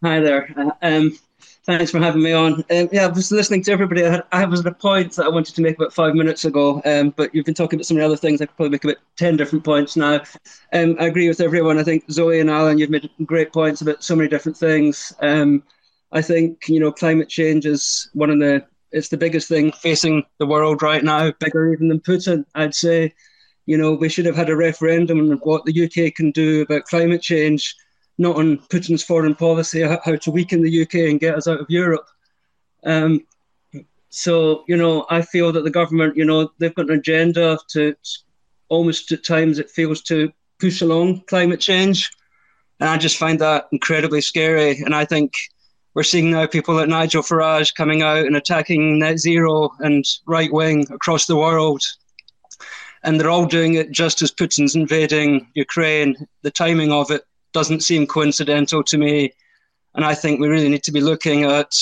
Hi 0.04 0.20
there. 0.20 0.54
Uh, 0.56 0.70
um, 0.82 1.18
thanks 1.64 1.90
for 1.90 1.98
having 1.98 2.22
me 2.22 2.32
on. 2.32 2.64
Um, 2.70 2.88
yeah, 2.92 3.04
I 3.04 3.08
was 3.08 3.30
listening 3.30 3.62
to 3.64 3.72
everybody. 3.72 4.04
I, 4.04 4.10
had, 4.10 4.24
I 4.32 4.44
was 4.44 4.60
at 4.60 4.66
a 4.66 4.74
point 4.74 5.12
that 5.14 5.26
I 5.26 5.28
wanted 5.28 5.54
to 5.54 5.62
make 5.62 5.76
about 5.76 5.92
five 5.92 6.14
minutes 6.14 6.44
ago, 6.44 6.80
um, 6.84 7.10
but 7.16 7.34
you've 7.34 7.44
been 7.44 7.54
talking 7.54 7.78
about 7.78 7.86
so 7.86 7.94
many 7.94 8.04
other 8.04 8.16
things. 8.16 8.40
I 8.40 8.46
could 8.46 8.56
probably 8.56 8.70
make 8.70 8.84
about 8.84 8.96
10 9.16 9.36
different 9.36 9.64
points 9.64 9.96
now. 9.96 10.22
Um, 10.72 10.96
I 10.98 11.06
agree 11.06 11.28
with 11.28 11.40
everyone. 11.40 11.78
I 11.78 11.84
think 11.84 12.10
Zoe 12.10 12.40
and 12.40 12.50
Alan, 12.50 12.78
you've 12.78 12.90
made 12.90 13.10
great 13.24 13.52
points 13.52 13.80
about 13.80 14.02
so 14.02 14.16
many 14.16 14.28
different 14.28 14.56
things. 14.56 15.12
Um, 15.20 15.62
I 16.12 16.22
think, 16.22 16.68
you 16.68 16.80
know, 16.80 16.90
climate 16.90 17.28
change 17.28 17.66
is 17.66 18.08
one 18.14 18.30
of 18.30 18.38
the 18.38 18.64
it's 18.90 19.08
the 19.08 19.16
biggest 19.16 19.48
thing 19.48 19.72
facing 19.72 20.24
the 20.38 20.46
world 20.46 20.82
right 20.82 21.04
now, 21.04 21.30
bigger 21.38 21.72
even 21.72 21.88
than 21.88 22.00
Putin. 22.00 22.44
I'd 22.54 22.74
say, 22.74 23.12
you 23.66 23.76
know, 23.76 23.92
we 23.92 24.08
should 24.08 24.24
have 24.24 24.36
had 24.36 24.48
a 24.48 24.56
referendum 24.56 25.30
on 25.30 25.36
what 25.38 25.64
the 25.64 25.84
UK 25.84 26.14
can 26.14 26.30
do 26.30 26.62
about 26.62 26.86
climate 26.86 27.20
change, 27.20 27.76
not 28.18 28.36
on 28.36 28.58
Putin's 28.68 29.04
foreign 29.04 29.34
policy, 29.34 29.82
how 29.82 30.16
to 30.16 30.30
weaken 30.30 30.62
the 30.62 30.82
UK 30.82 30.94
and 31.10 31.20
get 31.20 31.36
us 31.36 31.46
out 31.46 31.60
of 31.60 31.70
Europe. 31.70 32.06
Um, 32.84 33.24
so, 34.10 34.64
you 34.66 34.76
know, 34.76 35.06
I 35.10 35.22
feel 35.22 35.52
that 35.52 35.64
the 35.64 35.70
government, 35.70 36.16
you 36.16 36.24
know, 36.24 36.50
they've 36.58 36.74
got 36.74 36.90
an 36.90 36.98
agenda 36.98 37.58
to 37.68 37.94
almost 38.68 39.12
at 39.12 39.24
times 39.24 39.58
it 39.58 39.70
feels 39.70 40.02
to 40.02 40.32
push 40.58 40.80
along 40.80 41.22
climate 41.26 41.60
change. 41.60 42.10
And 42.80 42.88
I 42.88 42.96
just 42.96 43.18
find 43.18 43.38
that 43.40 43.68
incredibly 43.72 44.20
scary. 44.20 44.78
And 44.78 44.94
I 44.94 45.04
think 45.04 45.34
we're 45.94 46.02
seeing 46.02 46.30
now 46.30 46.46
people 46.46 46.74
like 46.74 46.88
Nigel 46.88 47.22
Farage 47.22 47.74
coming 47.74 48.02
out 48.02 48.26
and 48.26 48.36
attacking 48.36 48.98
net 48.98 49.18
zero 49.18 49.70
and 49.80 50.04
right 50.26 50.52
wing 50.52 50.86
across 50.90 51.26
the 51.26 51.36
world. 51.36 51.82
And 53.02 53.20
they're 53.20 53.30
all 53.30 53.46
doing 53.46 53.74
it 53.74 53.90
just 53.90 54.22
as 54.22 54.32
Putin's 54.32 54.74
invading 54.74 55.48
Ukraine. 55.54 56.16
The 56.42 56.50
timing 56.50 56.92
of 56.92 57.10
it 57.10 57.24
doesn't 57.58 57.82
seem 57.82 58.06
coincidental 58.06 58.84
to 58.84 58.96
me. 58.96 59.32
And 59.96 60.04
I 60.04 60.14
think 60.14 60.38
we 60.38 60.46
really 60.46 60.68
need 60.68 60.84
to 60.84 60.92
be 60.92 61.00
looking 61.00 61.42
at 61.42 61.74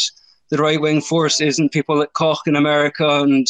the 0.49 0.57
right 0.57 0.81
wing 0.81 1.03
forces 1.03 1.59
and 1.59 1.71
people 1.71 1.99
like 1.99 2.15
Koch 2.15 2.47
in 2.47 2.57
America 2.57 3.21
and 3.21 3.47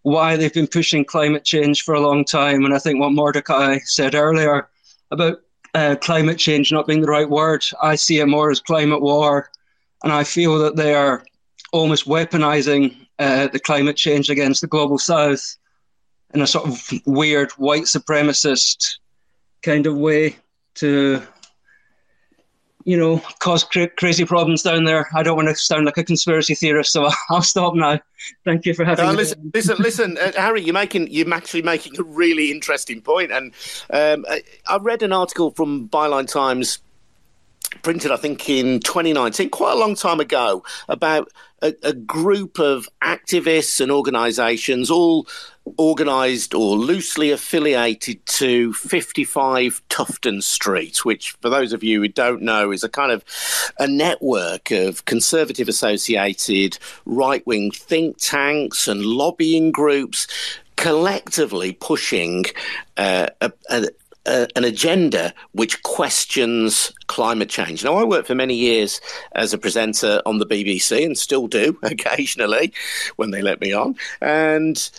why 0.00 0.36
they've 0.36 0.54
been 0.54 0.66
pushing 0.66 1.04
climate 1.04 1.44
change 1.44 1.82
for 1.82 1.94
a 1.94 2.00
long 2.00 2.24
time. 2.24 2.64
And 2.64 2.72
I 2.72 2.78
think 2.78 2.98
what 2.98 3.12
Mordecai 3.12 3.78
said 3.84 4.14
earlier 4.14 4.70
about 5.10 5.42
uh, 5.74 5.96
climate 6.00 6.38
change 6.38 6.72
not 6.72 6.86
being 6.86 7.02
the 7.02 7.14
right 7.18 7.28
word, 7.28 7.62
I 7.82 7.96
see 7.96 8.20
it 8.20 8.26
more 8.26 8.50
as 8.50 8.60
climate 8.60 9.02
war 9.02 9.50
and 10.02 10.10
I 10.14 10.24
feel 10.24 10.58
that 10.60 10.76
they 10.76 10.94
are 10.94 11.22
almost 11.72 12.08
weaponizing 12.08 12.96
uh, 13.18 13.48
the 13.48 13.60
climate 13.60 13.98
change 13.98 14.30
against 14.30 14.62
the 14.62 14.66
global 14.66 14.96
south 14.96 15.58
in 16.32 16.40
a 16.40 16.46
sort 16.46 16.66
of 16.66 16.90
weird 17.04 17.50
white 17.52 17.82
supremacist 17.82 18.96
kind 19.62 19.86
of 19.86 19.94
way 19.98 20.36
to 20.76 21.22
you 22.84 22.96
know 22.96 23.18
cause 23.38 23.64
cra- 23.64 23.88
crazy 23.90 24.24
problems 24.24 24.62
down 24.62 24.84
there. 24.84 25.08
I 25.14 25.22
don't 25.22 25.36
want 25.36 25.48
to 25.48 25.54
sound 25.54 25.86
like 25.86 25.98
a 25.98 26.04
conspiracy 26.04 26.54
theorist 26.54 26.92
so 26.92 27.08
i'll 27.30 27.42
stop 27.42 27.74
now. 27.74 28.00
Thank 28.44 28.66
you 28.66 28.74
for 28.74 28.84
having 28.84 29.04
no, 29.04 29.12
me. 29.12 29.16
listen 29.18 29.50
listen 29.54 29.76
listen 29.78 30.18
uh, 30.18 30.32
harry 30.32 30.62
you're 30.62 30.74
making 30.74 31.08
you're 31.10 31.32
actually 31.32 31.62
making 31.62 31.98
a 31.98 32.02
really 32.02 32.50
interesting 32.50 33.00
point 33.00 33.32
and 33.32 33.52
um, 33.90 34.24
I, 34.28 34.42
I 34.68 34.78
read 34.78 35.02
an 35.02 35.12
article 35.12 35.50
from 35.50 35.88
byline 35.88 36.30
times 36.30 36.80
printed, 37.82 38.10
I 38.10 38.16
think, 38.16 38.48
in 38.48 38.80
2019, 38.80 39.50
quite 39.50 39.72
a 39.72 39.78
long 39.78 39.94
time 39.94 40.20
ago, 40.20 40.64
about 40.88 41.30
a, 41.62 41.74
a 41.82 41.92
group 41.92 42.58
of 42.58 42.88
activists 43.02 43.80
and 43.80 43.90
organisations, 43.92 44.90
all 44.90 45.26
organised 45.78 46.54
or 46.54 46.76
loosely 46.76 47.30
affiliated 47.30 48.24
to 48.26 48.72
55 48.72 49.82
Tufton 49.88 50.42
Street, 50.42 51.04
which, 51.04 51.32
for 51.40 51.48
those 51.48 51.72
of 51.72 51.84
you 51.84 52.00
who 52.00 52.08
don't 52.08 52.42
know, 52.42 52.72
is 52.72 52.82
a 52.82 52.88
kind 52.88 53.12
of 53.12 53.24
a 53.78 53.86
network 53.86 54.70
of 54.70 55.04
conservative 55.04 55.68
associated 55.68 56.78
right 57.04 57.46
wing 57.46 57.70
think 57.70 58.16
tanks 58.18 58.88
and 58.88 59.04
lobbying 59.04 59.70
groups 59.70 60.26
collectively 60.76 61.72
pushing 61.72 62.44
uh, 62.96 63.28
a, 63.42 63.52
a, 63.68 63.86
an 64.30 64.64
agenda 64.64 65.34
which 65.52 65.82
questions 65.82 66.92
climate 67.06 67.48
change. 67.48 67.84
Now, 67.84 67.96
I 67.96 68.04
worked 68.04 68.26
for 68.26 68.34
many 68.34 68.54
years 68.54 69.00
as 69.32 69.52
a 69.52 69.58
presenter 69.58 70.22
on 70.26 70.38
the 70.38 70.46
BBC 70.46 71.04
and 71.04 71.18
still 71.18 71.46
do 71.46 71.78
occasionally 71.82 72.72
when 73.16 73.30
they 73.30 73.42
let 73.42 73.60
me 73.60 73.72
on. 73.72 73.96
And 74.20 74.90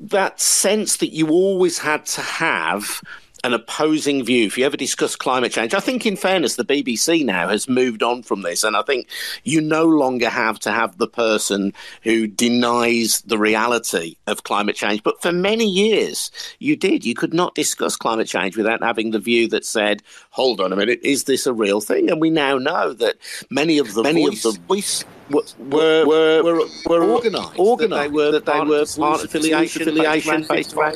that 0.00 0.40
sense 0.40 0.98
that 0.98 1.12
you 1.12 1.28
always 1.30 1.78
had 1.78 2.06
to 2.06 2.20
have 2.20 3.02
an 3.44 3.52
opposing 3.52 4.24
view, 4.24 4.46
if 4.46 4.56
you 4.56 4.64
ever 4.64 4.76
discuss 4.76 5.14
climate 5.14 5.52
change, 5.52 5.74
I 5.74 5.80
think, 5.80 6.06
in 6.06 6.16
fairness, 6.16 6.56
the 6.56 6.64
BBC 6.64 7.24
now 7.26 7.48
has 7.48 7.68
moved 7.68 8.02
on 8.02 8.22
from 8.22 8.40
this. 8.40 8.64
And 8.64 8.74
I 8.74 8.80
think 8.82 9.06
you 9.44 9.60
no 9.60 9.84
longer 9.84 10.30
have 10.30 10.58
to 10.60 10.72
have 10.72 10.96
the 10.96 11.06
person 11.06 11.74
who 12.02 12.26
denies 12.26 13.20
the 13.20 13.36
reality 13.36 14.16
of 14.26 14.44
climate 14.44 14.76
change. 14.76 15.02
But 15.02 15.20
for 15.20 15.30
many 15.30 15.68
years, 15.68 16.30
you 16.58 16.74
did. 16.74 17.04
You 17.04 17.14
could 17.14 17.34
not 17.34 17.54
discuss 17.54 17.96
climate 17.96 18.28
change 18.28 18.56
without 18.56 18.82
having 18.82 19.10
the 19.10 19.18
view 19.18 19.46
that 19.48 19.66
said, 19.66 20.02
hold 20.30 20.58
on 20.58 20.72
a 20.72 20.76
minute, 20.76 21.00
is 21.02 21.24
this 21.24 21.46
a 21.46 21.52
real 21.52 21.82
thing? 21.82 22.10
And 22.10 22.22
we 22.22 22.30
now 22.30 22.56
know 22.56 22.94
that 22.94 23.16
many 23.50 23.76
of 23.76 23.92
the 23.92 24.02
many 24.02 24.24
voice, 24.24 24.44
of 24.46 24.54
the 24.54 24.60
voice 24.62 25.04
were 25.30 25.42
were 25.58 26.04
were, 26.04 26.42
were, 26.42 26.66
were 26.86 27.12
organised. 27.12 27.58
Organised. 27.58 27.90
That 27.90 28.02
they 28.02 28.08
were 28.08 28.30
that 28.32 28.46
they 28.46 28.60
were 28.60 28.86
part 28.86 29.20
of 29.20 29.24
affiliation, 29.24 29.82
affiliation 29.82 30.46
based 30.48 30.76
on 30.76 30.92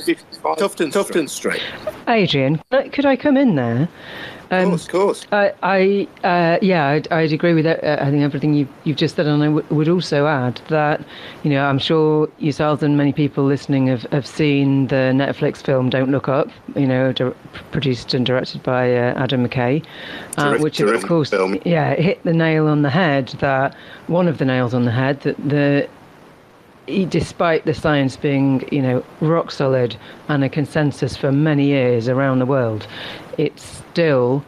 Tufton, 0.57 0.91
Tufton 0.91 1.29
Street. 1.29 1.63
Adrian, 2.09 2.61
could 2.71 3.07
I 3.07 3.17
come 3.17 3.37
in 3.37 3.55
there? 3.55 3.89
Um, 4.51 4.61
of 4.61 4.69
course, 4.71 4.85
of 4.85 4.91
course. 4.91 5.27
I, 5.33 5.53
I 5.63 6.09
uh, 6.27 6.59
yeah, 6.63 6.87
I'd, 6.89 7.11
I'd, 7.13 7.33
agree 7.33 7.53
with 7.53 7.65
that. 7.65 7.85
Uh, 7.85 8.03
I 8.03 8.11
think 8.11 8.23
everything 8.23 8.55
you've, 8.55 8.69
you've 8.85 8.97
just 8.97 9.17
said, 9.17 9.27
and 9.27 9.43
I 9.43 9.47
w- 9.47 9.67
would 9.71 9.89
also 9.89 10.27
add 10.27 10.61
that, 10.69 11.03
you 11.43 11.51
know, 11.51 11.67
I'm 11.67 11.79
sure 11.79 12.31
yourselves 12.39 12.83
and 12.83 12.97
many 12.97 13.13
people 13.13 13.45
listening 13.45 13.89
have, 13.89 14.05
have 14.05 14.27
seen 14.27 14.87
the 14.87 15.13
Netflix 15.15 15.59
film 15.59 15.91
"Don't 15.91 16.11
Look 16.11 16.29
Up," 16.29 16.49
you 16.75 16.87
know, 16.87 17.13
di- 17.13 17.33
produced 17.73 18.15
and 18.15 18.25
directed 18.25 18.63
by 18.63 18.97
uh, 18.97 19.15
Adam 19.23 19.47
McKay, 19.47 19.85
uh, 20.39 20.45
terrific, 20.45 20.63
which 20.63 20.81
of 20.81 21.05
course, 21.05 21.31
film. 21.31 21.59
yeah, 21.65 21.95
hit 21.95 22.23
the 22.25 22.33
nail 22.33 22.69
on 22.69 22.83
the 22.83 22.91
head. 22.91 23.29
That 23.41 23.75
one 24.07 24.29
of 24.29 24.39
the 24.39 24.47
nails 24.47 24.73
on 24.73 24.85
the 24.87 24.93
head 24.93 25.21
that 25.23 25.37
the 25.47 25.89
despite 27.09 27.67
the 27.67 27.75
science 27.75 28.17
being, 28.17 28.67
you 28.73 28.81
know, 28.81 29.05
rock 29.21 29.51
solid 29.51 29.97
and 30.29 30.43
a 30.43 30.49
consensus 30.49 31.17
for 31.19 31.31
many 31.31 31.67
years 31.67 32.09
around 32.09 32.39
the 32.39 32.47
world, 32.47 32.87
it's 33.37 33.83
still 33.99 34.45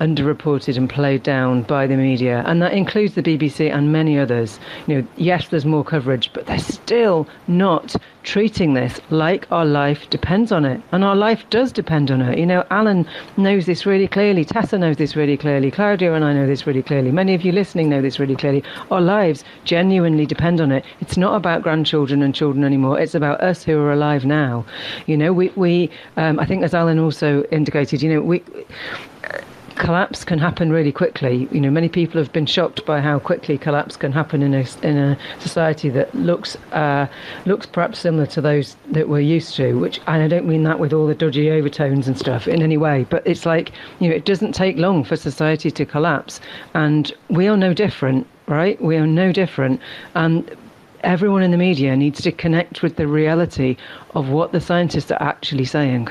underreported 0.00 0.76
and 0.76 0.88
played 0.88 1.22
down 1.22 1.62
by 1.62 1.86
the 1.86 1.96
media, 1.96 2.42
and 2.46 2.60
that 2.62 2.72
includes 2.72 3.14
the 3.14 3.22
BBC 3.22 3.72
and 3.72 3.92
many 3.92 4.18
others. 4.18 4.58
You 4.86 4.96
know, 4.96 5.08
yes, 5.16 5.48
there's 5.48 5.64
more 5.64 5.84
coverage, 5.84 6.32
but 6.32 6.46
they're 6.46 6.58
still 6.58 7.26
not 7.46 7.96
treating 8.22 8.74
this 8.74 9.00
like 9.10 9.50
our 9.50 9.64
life 9.64 10.08
depends 10.10 10.52
on 10.52 10.64
it, 10.64 10.80
and 10.92 11.04
our 11.04 11.16
life 11.16 11.44
does 11.50 11.72
depend 11.72 12.10
on 12.10 12.20
it. 12.22 12.38
You 12.38 12.46
know, 12.46 12.64
Alan 12.70 13.06
knows 13.36 13.66
this 13.66 13.86
really 13.86 14.08
clearly. 14.08 14.44
Tessa 14.44 14.78
knows 14.78 14.96
this 14.96 15.16
really 15.16 15.36
clearly. 15.36 15.70
Claudia 15.70 16.14
and 16.14 16.24
I 16.24 16.32
know 16.32 16.46
this 16.46 16.66
really 16.66 16.82
clearly. 16.82 17.10
Many 17.10 17.34
of 17.34 17.42
you 17.42 17.52
listening 17.52 17.88
know 17.88 18.02
this 18.02 18.18
really 18.18 18.36
clearly. 18.36 18.62
Our 18.90 19.00
lives 19.00 19.44
genuinely 19.64 20.26
depend 20.26 20.60
on 20.60 20.72
it. 20.72 20.84
It's 21.00 21.16
not 21.16 21.34
about 21.34 21.62
grandchildren 21.62 22.22
and 22.22 22.34
children 22.34 22.64
anymore. 22.64 22.98
It's 22.98 23.14
about 23.14 23.40
us 23.40 23.62
who 23.62 23.78
are 23.78 23.92
alive 23.92 24.24
now. 24.24 24.64
You 25.06 25.16
know, 25.16 25.32
we 25.32 25.48
we 25.56 25.90
um, 26.16 26.38
I 26.38 26.46
think 26.46 26.62
as 26.62 26.74
Alan 26.74 26.98
also 26.98 27.42
indicated, 27.44 28.02
you 28.02 28.12
know, 28.12 28.20
we 28.20 28.42
collapse 29.80 30.24
can 30.24 30.38
happen 30.38 30.70
really 30.70 30.92
quickly. 30.92 31.48
You 31.50 31.60
know, 31.60 31.70
many 31.70 31.88
people 31.88 32.20
have 32.20 32.30
been 32.32 32.44
shocked 32.44 32.84
by 32.84 33.00
how 33.00 33.18
quickly 33.18 33.56
collapse 33.56 33.96
can 33.96 34.12
happen 34.12 34.42
in 34.42 34.52
a 34.52 34.64
in 34.82 34.98
a 34.98 35.18
society 35.38 35.88
that 35.88 36.14
looks 36.14 36.54
uh, 36.72 37.06
looks 37.46 37.64
perhaps 37.64 37.98
similar 37.98 38.26
to 38.26 38.42
those 38.42 38.76
that 38.90 39.08
we're 39.08 39.20
used 39.20 39.54
to. 39.56 39.72
Which 39.78 39.98
and 40.06 40.22
I 40.22 40.28
don't 40.28 40.46
mean 40.46 40.64
that 40.64 40.78
with 40.78 40.92
all 40.92 41.06
the 41.06 41.14
dodgy 41.14 41.50
overtones 41.50 42.06
and 42.06 42.18
stuff 42.18 42.46
in 42.46 42.62
any 42.62 42.76
way, 42.76 43.06
but 43.08 43.26
it's 43.26 43.46
like 43.46 43.72
you 44.00 44.10
know, 44.10 44.14
it 44.14 44.26
doesn't 44.26 44.52
take 44.52 44.76
long 44.76 45.02
for 45.02 45.16
society 45.16 45.70
to 45.70 45.86
collapse, 45.86 46.40
and 46.74 47.12
we 47.30 47.48
are 47.48 47.56
no 47.56 47.72
different, 47.72 48.26
right? 48.46 48.80
We 48.82 48.96
are 48.96 49.06
no 49.06 49.32
different, 49.32 49.80
and 50.14 50.54
everyone 51.02 51.42
in 51.42 51.52
the 51.52 51.56
media 51.56 51.96
needs 51.96 52.20
to 52.20 52.32
connect 52.32 52.82
with 52.82 52.96
the 52.96 53.06
reality 53.06 53.78
of 54.14 54.28
what 54.28 54.52
the 54.52 54.60
scientists 54.60 55.10
are 55.10 55.22
actually 55.22 55.64
saying. 55.64 56.08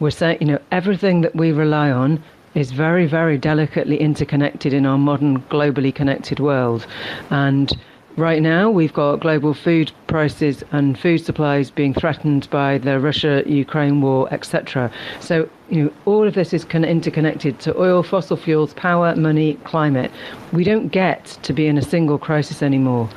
We're 0.00 0.10
saying, 0.10 0.38
you 0.40 0.46
know, 0.46 0.58
everything 0.70 1.20
that 1.20 1.36
we 1.36 1.52
rely 1.52 1.90
on 1.90 2.22
is 2.54 2.72
very, 2.72 3.06
very 3.06 3.38
delicately 3.38 3.98
interconnected 3.98 4.72
in 4.72 4.86
our 4.86 4.98
modern, 4.98 5.42
globally 5.42 5.94
connected 5.94 6.40
world. 6.40 6.86
And 7.30 7.72
right 8.16 8.42
now, 8.42 8.70
we've 8.70 8.92
got 8.92 9.20
global 9.20 9.54
food 9.54 9.92
prices 10.06 10.62
and 10.72 10.98
food 10.98 11.18
supplies 11.18 11.70
being 11.70 11.94
threatened 11.94 12.48
by 12.50 12.78
the 12.78 13.00
Russia 13.00 13.42
Ukraine 13.46 14.00
war, 14.00 14.32
etc. 14.32 14.90
So, 15.20 15.48
you 15.70 15.84
know, 15.84 15.92
all 16.04 16.26
of 16.26 16.34
this 16.34 16.52
is 16.52 16.64
interconnected 16.64 17.58
to 17.60 17.78
oil, 17.80 18.02
fossil 18.02 18.36
fuels, 18.36 18.74
power, 18.74 19.16
money, 19.16 19.54
climate. 19.64 20.10
We 20.52 20.64
don't 20.64 20.88
get 20.88 21.24
to 21.42 21.52
be 21.52 21.66
in 21.66 21.78
a 21.78 21.82
single 21.82 22.18
crisis 22.18 22.62
anymore. 22.62 23.08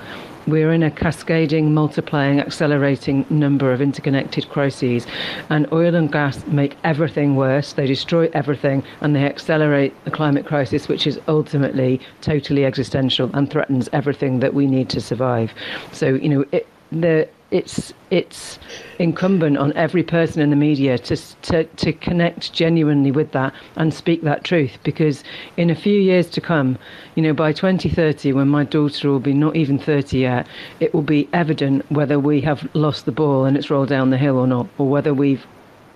We're 0.47 0.71
in 0.73 0.83
a 0.83 0.91
cascading, 0.91 1.73
multiplying, 1.73 2.39
accelerating 2.39 3.25
number 3.29 3.73
of 3.73 3.81
interconnected 3.81 4.47
crises, 4.49 5.07
and 5.49 5.67
oil 5.71 5.95
and 5.95 6.11
gas 6.11 6.45
make 6.47 6.77
everything 6.83 7.35
worse. 7.35 7.73
They 7.73 7.87
destroy 7.87 8.29
everything, 8.33 8.83
and 9.01 9.15
they 9.15 9.25
accelerate 9.25 9.93
the 10.05 10.11
climate 10.11 10.45
crisis, 10.45 10.87
which 10.87 11.07
is 11.07 11.19
ultimately 11.27 11.99
totally 12.21 12.63
existential 12.63 13.31
and 13.33 13.49
threatens 13.49 13.89
everything 13.91 14.39
that 14.41 14.53
we 14.53 14.67
need 14.67 14.89
to 14.89 15.01
survive. 15.01 15.51
So, 15.91 16.09
you 16.09 16.29
know, 16.29 16.45
it, 16.51 16.67
the 16.91 17.27
it's 17.51 17.93
it's 18.09 18.57
incumbent 18.97 19.57
on 19.57 19.71
every 19.73 20.01
person 20.01 20.41
in 20.41 20.49
the 20.49 20.55
media 20.55 20.97
to, 20.97 21.15
to 21.41 21.63
to 21.63 21.93
connect 21.93 22.51
genuinely 22.51 23.11
with 23.11 23.31
that 23.33 23.53
and 23.75 23.93
speak 23.93 24.23
that 24.23 24.43
truth 24.43 24.77
because 24.83 25.23
in 25.55 25.69
a 25.69 25.75
few 25.75 25.99
years 25.99 26.27
to 26.27 26.41
come 26.41 26.77
you 27.13 27.21
know 27.21 27.33
by 27.33 27.53
2030 27.53 28.33
when 28.33 28.47
my 28.47 28.63
daughter 28.63 29.09
will 29.09 29.19
be 29.19 29.33
not 29.33 29.55
even 29.55 29.77
30 29.77 30.17
yet 30.17 30.47
it 30.79 30.93
will 30.93 31.03
be 31.03 31.29
evident 31.33 31.89
whether 31.91 32.19
we 32.19 32.41
have 32.41 32.67
lost 32.73 33.05
the 33.05 33.11
ball 33.11 33.45
and 33.45 33.55
it's 33.55 33.69
rolled 33.69 33.89
down 33.89 34.09
the 34.09 34.17
hill 34.17 34.37
or 34.37 34.47
not 34.47 34.67
or 34.79 34.87
whether 34.89 35.13
we've 35.13 35.45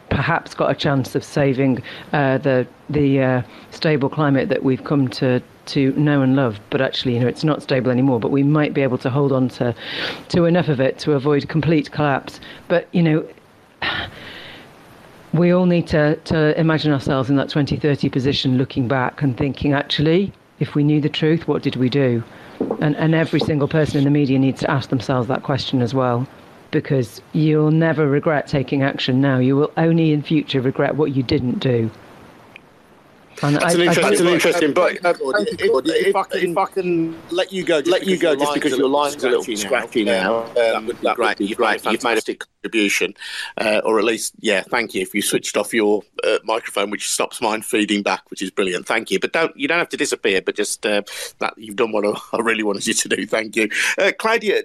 perhaps 0.09 0.53
got 0.53 0.69
a 0.69 0.75
chance 0.75 1.15
of 1.15 1.23
saving 1.23 1.81
uh, 2.13 2.37
the 2.39 2.67
the 2.89 3.21
uh, 3.21 3.41
stable 3.71 4.09
climate 4.09 4.49
that 4.49 4.63
we've 4.63 4.83
come 4.83 5.07
to 5.07 5.41
to 5.69 5.91
know 5.93 6.21
and 6.21 6.35
love, 6.35 6.59
but 6.69 6.81
actually, 6.81 7.15
you 7.15 7.19
know, 7.19 7.27
it's 7.27 7.43
not 7.43 7.61
stable 7.61 7.91
anymore. 7.91 8.19
But 8.19 8.31
we 8.31 8.43
might 8.43 8.73
be 8.73 8.81
able 8.81 8.97
to 8.99 9.09
hold 9.09 9.31
on 9.31 9.49
to 9.49 9.75
to 10.29 10.45
enough 10.45 10.67
of 10.67 10.79
it 10.79 10.99
to 10.99 11.13
avoid 11.13 11.47
complete 11.49 11.91
collapse. 11.91 12.39
But 12.67 12.87
you 12.91 13.03
know. 13.03 13.27
We 15.31 15.51
all 15.51 15.67
need 15.67 15.85
to, 15.89 16.15
to 16.15 16.59
imagine 16.59 16.91
ourselves 16.91 17.29
in 17.29 17.35
that 17.35 17.49
2030 17.49 18.09
position, 18.09 18.57
looking 18.57 18.87
back 18.87 19.21
and 19.21 19.37
thinking, 19.37 19.73
actually, 19.73 20.33
if 20.59 20.73
we 20.73 20.83
knew 20.83 20.99
the 20.99 21.07
truth, 21.07 21.47
what 21.47 21.61
did 21.61 21.75
we 21.75 21.87
do? 21.87 22.23
And, 22.81 22.95
and 22.95 23.13
every 23.13 23.39
single 23.39 23.67
person 23.67 23.99
in 23.99 24.05
the 24.05 24.09
media 24.09 24.39
needs 24.39 24.61
to 24.61 24.71
ask 24.71 24.89
themselves 24.89 25.27
that 25.27 25.43
question 25.43 25.83
as 25.83 25.93
well 25.93 26.27
because 26.71 27.21
you'll 27.33 27.71
never 27.71 28.07
regret 28.07 28.47
taking 28.47 28.83
action 28.83 29.21
now. 29.21 29.37
You 29.37 29.55
will 29.55 29.71
only 29.77 30.11
in 30.11 30.21
future 30.21 30.61
regret 30.61 30.95
what 30.95 31.15
you 31.15 31.23
didn't 31.23 31.59
do. 31.59 31.89
And 33.41 33.55
that's, 33.55 33.65
I, 33.65 33.71
an, 33.73 33.81
interest, 33.81 34.01
that's 34.01 34.19
an 34.19 34.27
interesting. 34.27 34.73
book. 34.73 34.97
uh, 35.05 35.13
if, 35.19 35.61
if, 35.61 36.15
I 36.15 36.23
can, 36.23 36.49
if 36.51 36.57
I 36.57 36.65
can 36.65 37.17
let 37.31 37.53
you 37.53 37.63
go, 37.63 37.81
let 37.85 38.05
you 38.05 38.17
go, 38.17 38.35
just 38.35 38.53
because 38.53 38.77
your 38.77 38.89
line's 38.89 39.23
a 39.23 39.29
little 39.29 39.55
scratchy 39.55 40.03
now, 40.03 40.43
um, 40.43 40.53
that 40.55 40.85
would 40.85 41.01
be 41.01 41.13
great. 41.15 41.39
You've 41.39 41.59
made, 41.59 41.85
you've 41.85 42.03
made 42.03 42.17
a 42.17 42.35
contribution, 42.35 43.13
uh, 43.57 43.81
or 43.85 43.97
at 43.97 44.05
least, 44.05 44.33
yeah, 44.39 44.61
thank 44.61 44.93
you. 44.93 45.01
If 45.01 45.13
you 45.13 45.21
switched 45.21 45.55
off 45.55 45.73
your 45.73 46.03
uh, 46.23 46.39
microphone, 46.43 46.89
which 46.89 47.09
stops 47.09 47.41
mine 47.41 47.61
feeding 47.61 48.03
back, 48.03 48.29
which 48.29 48.41
is 48.41 48.51
brilliant. 48.51 48.85
Thank 48.85 49.09
you. 49.11 49.19
But 49.19 49.31
don't 49.33 49.55
you 49.55 49.67
don't 49.67 49.79
have 49.79 49.89
to 49.89 49.97
disappear. 49.97 50.41
But 50.41 50.55
just 50.55 50.85
uh, 50.85 51.03
that 51.39 51.53
you've 51.57 51.75
done 51.75 51.91
what 51.91 52.05
I 52.33 52.39
really 52.39 52.63
wanted 52.63 52.87
you 52.87 52.93
to 52.93 53.09
do. 53.09 53.25
Thank 53.25 53.55
you, 53.55 53.69
uh, 53.97 54.11
Claudia. 54.17 54.63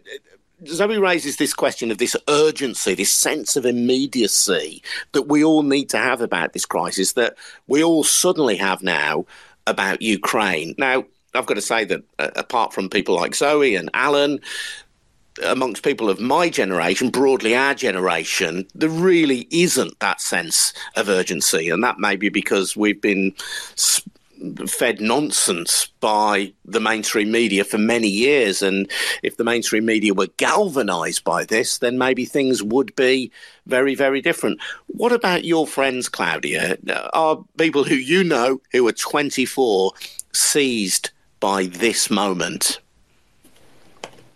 Zoe 0.67 0.99
raises 0.99 1.37
this 1.37 1.55
question 1.55 1.91
of 1.91 1.99
this 1.99 2.17
urgency, 2.29 2.95
this 2.95 3.13
sense 3.13 3.57
of 3.57 3.67
immediacy 3.67 4.83
that 5.13 5.29
we 5.29 5.45
all 5.45 5.63
need 5.63 5.91
to 5.91 5.99
have 5.99 6.21
about 6.21 6.53
this 6.53 6.67
crisis, 6.67 7.13
that 7.13 7.37
we 7.67 7.83
all 7.83 8.05
suddenly 8.05 8.57
have 8.57 8.83
now 8.83 9.27
about 9.67 10.03
Ukraine. 10.03 10.75
Now, 10.79 11.05
I've 11.35 11.47
got 11.47 11.55
to 11.55 11.63
say 11.63 11.85
that 11.85 12.03
uh, 12.19 12.31
apart 12.37 12.73
from 12.73 12.89
people 12.89 13.17
like 13.17 13.35
Zoe 13.35 13.75
and 13.75 13.91
Alan, 13.95 14.41
amongst 15.45 15.83
people 15.83 16.09
of 16.09 16.21
my 16.21 16.49
generation, 16.49 17.11
broadly 17.11 17.57
our 17.57 17.75
generation, 17.75 18.67
there 18.75 18.89
really 18.89 19.49
isn't 19.51 19.99
that 20.01 20.21
sense 20.21 20.73
of 20.97 21.09
urgency. 21.09 21.69
And 21.71 21.83
that 21.83 21.99
may 21.99 22.17
be 22.17 22.29
because 22.29 22.77
we've 22.77 23.01
been 23.01 23.33
fed 24.67 25.01
nonsense 25.01 25.89
by 26.01 26.53
the 26.65 26.81
mainstream 26.81 27.31
media 27.31 27.65
for 27.65 27.79
many 27.79 28.09
years. 28.09 28.63
And 28.63 28.91
if 29.23 29.37
the 29.37 29.45
mainstream 29.45 29.85
media 29.87 30.15
were 30.15 30.29
galvanized 30.37 31.25
by 31.25 31.45
this, 31.45 31.79
then 31.79 31.99
maybe 31.99 32.25
things 32.25 32.63
would 32.63 32.95
be 32.97 33.31
very, 33.67 33.95
very 33.95 34.21
different. 34.21 34.61
What 34.87 35.13
about 35.13 35.45
your 35.45 35.67
friends, 35.67 36.09
Claudia? 36.09 36.77
Are 37.13 37.45
people 37.59 37.85
who 37.85 37.95
you 37.95 38.25
know 38.25 38.61
who 38.73 38.87
are 38.89 38.93
24 38.93 39.93
seized 40.33 41.11
by 41.41 41.67
this 41.67 42.11
moment? 42.11 42.81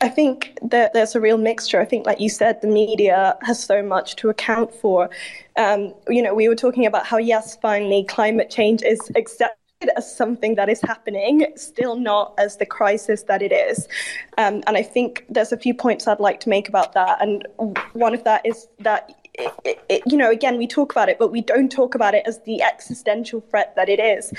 I 0.00 0.08
think 0.08 0.56
that 0.62 0.92
there's 0.92 1.16
a 1.16 1.20
real 1.20 1.38
mixture. 1.38 1.80
I 1.80 1.84
think, 1.84 2.06
like 2.06 2.20
you 2.20 2.28
said, 2.28 2.60
the 2.60 2.68
media 2.68 3.36
has 3.42 3.62
so 3.62 3.82
much 3.82 4.14
to 4.16 4.28
account 4.28 4.72
for. 4.72 5.10
Um, 5.56 5.92
you 6.08 6.22
know, 6.22 6.34
we 6.34 6.48
were 6.48 6.54
talking 6.54 6.86
about 6.86 7.04
how, 7.04 7.16
yes, 7.16 7.56
finally, 7.56 8.04
climate 8.04 8.48
change 8.48 8.82
is 8.82 9.00
accepted 9.16 9.57
as 9.96 10.16
something 10.16 10.56
that 10.56 10.68
is 10.68 10.80
happening, 10.80 11.46
still 11.56 11.96
not 11.96 12.34
as 12.38 12.56
the 12.56 12.66
crisis 12.66 13.22
that 13.24 13.42
it 13.42 13.52
is. 13.52 13.86
Um, 14.36 14.62
and 14.66 14.76
I 14.76 14.82
think 14.82 15.24
there's 15.28 15.52
a 15.52 15.56
few 15.56 15.74
points 15.74 16.08
I'd 16.08 16.20
like 16.20 16.40
to 16.40 16.48
make 16.48 16.68
about 16.68 16.94
that. 16.94 17.20
And 17.20 17.46
one 17.92 18.14
of 18.14 18.24
that 18.24 18.44
is 18.44 18.66
that 18.80 19.17
it, 19.38 19.84
it, 19.88 20.02
you 20.06 20.16
know, 20.16 20.30
again, 20.30 20.58
we 20.58 20.66
talk 20.66 20.92
about 20.92 21.08
it, 21.08 21.18
but 21.18 21.30
we 21.30 21.40
don't 21.40 21.70
talk 21.70 21.94
about 21.94 22.14
it 22.14 22.22
as 22.26 22.40
the 22.42 22.62
existential 22.62 23.40
threat 23.40 23.74
that 23.76 23.88
it 23.88 24.00
is. 24.00 24.32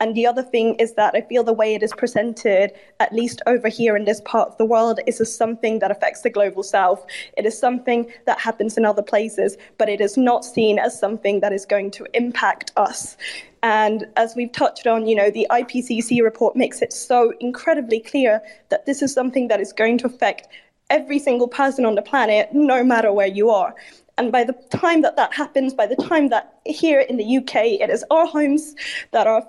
And 0.00 0.14
the 0.14 0.26
other 0.26 0.42
thing 0.42 0.74
is 0.76 0.94
that 0.94 1.14
I 1.14 1.20
feel 1.22 1.44
the 1.44 1.52
way 1.52 1.74
it 1.74 1.82
is 1.82 1.92
presented, 1.92 2.72
at 3.00 3.12
least 3.12 3.42
over 3.46 3.68
here 3.68 3.96
in 3.96 4.04
this 4.04 4.20
part 4.24 4.48
of 4.48 4.58
the 4.58 4.64
world, 4.64 5.00
is 5.06 5.20
as 5.20 5.34
something 5.34 5.78
that 5.80 5.90
affects 5.90 6.22
the 6.22 6.30
global 6.30 6.62
south. 6.62 7.04
It 7.36 7.46
is 7.46 7.58
something 7.58 8.10
that 8.26 8.38
happens 8.38 8.76
in 8.76 8.84
other 8.84 9.02
places, 9.02 9.56
but 9.78 9.88
it 9.88 10.00
is 10.00 10.16
not 10.16 10.44
seen 10.44 10.78
as 10.78 10.98
something 10.98 11.40
that 11.40 11.52
is 11.52 11.66
going 11.66 11.90
to 11.92 12.06
impact 12.14 12.72
us. 12.76 13.16
And 13.62 14.06
as 14.16 14.34
we've 14.36 14.52
touched 14.52 14.86
on, 14.86 15.06
you 15.06 15.16
know, 15.16 15.30
the 15.30 15.46
IPCC 15.50 16.22
report 16.22 16.56
makes 16.56 16.82
it 16.82 16.92
so 16.92 17.32
incredibly 17.40 18.00
clear 18.00 18.40
that 18.68 18.86
this 18.86 19.02
is 19.02 19.12
something 19.12 19.48
that 19.48 19.60
is 19.60 19.72
going 19.72 19.98
to 19.98 20.06
affect 20.06 20.48
every 20.88 21.18
single 21.18 21.48
person 21.48 21.84
on 21.84 21.94
the 21.94 22.02
planet, 22.02 22.50
no 22.52 22.84
matter 22.84 23.12
where 23.12 23.26
you 23.26 23.50
are. 23.50 23.74
And 24.18 24.32
by 24.32 24.44
the 24.44 24.54
time 24.70 25.02
that 25.02 25.16
that 25.16 25.34
happens, 25.34 25.74
by 25.74 25.86
the 25.86 25.96
time 25.96 26.28
that 26.30 26.58
here 26.64 27.00
in 27.00 27.16
the 27.16 27.36
UK, 27.36 27.80
it 27.80 27.90
is 27.90 28.04
our 28.10 28.26
homes 28.26 28.74
that 29.10 29.26
are 29.26 29.46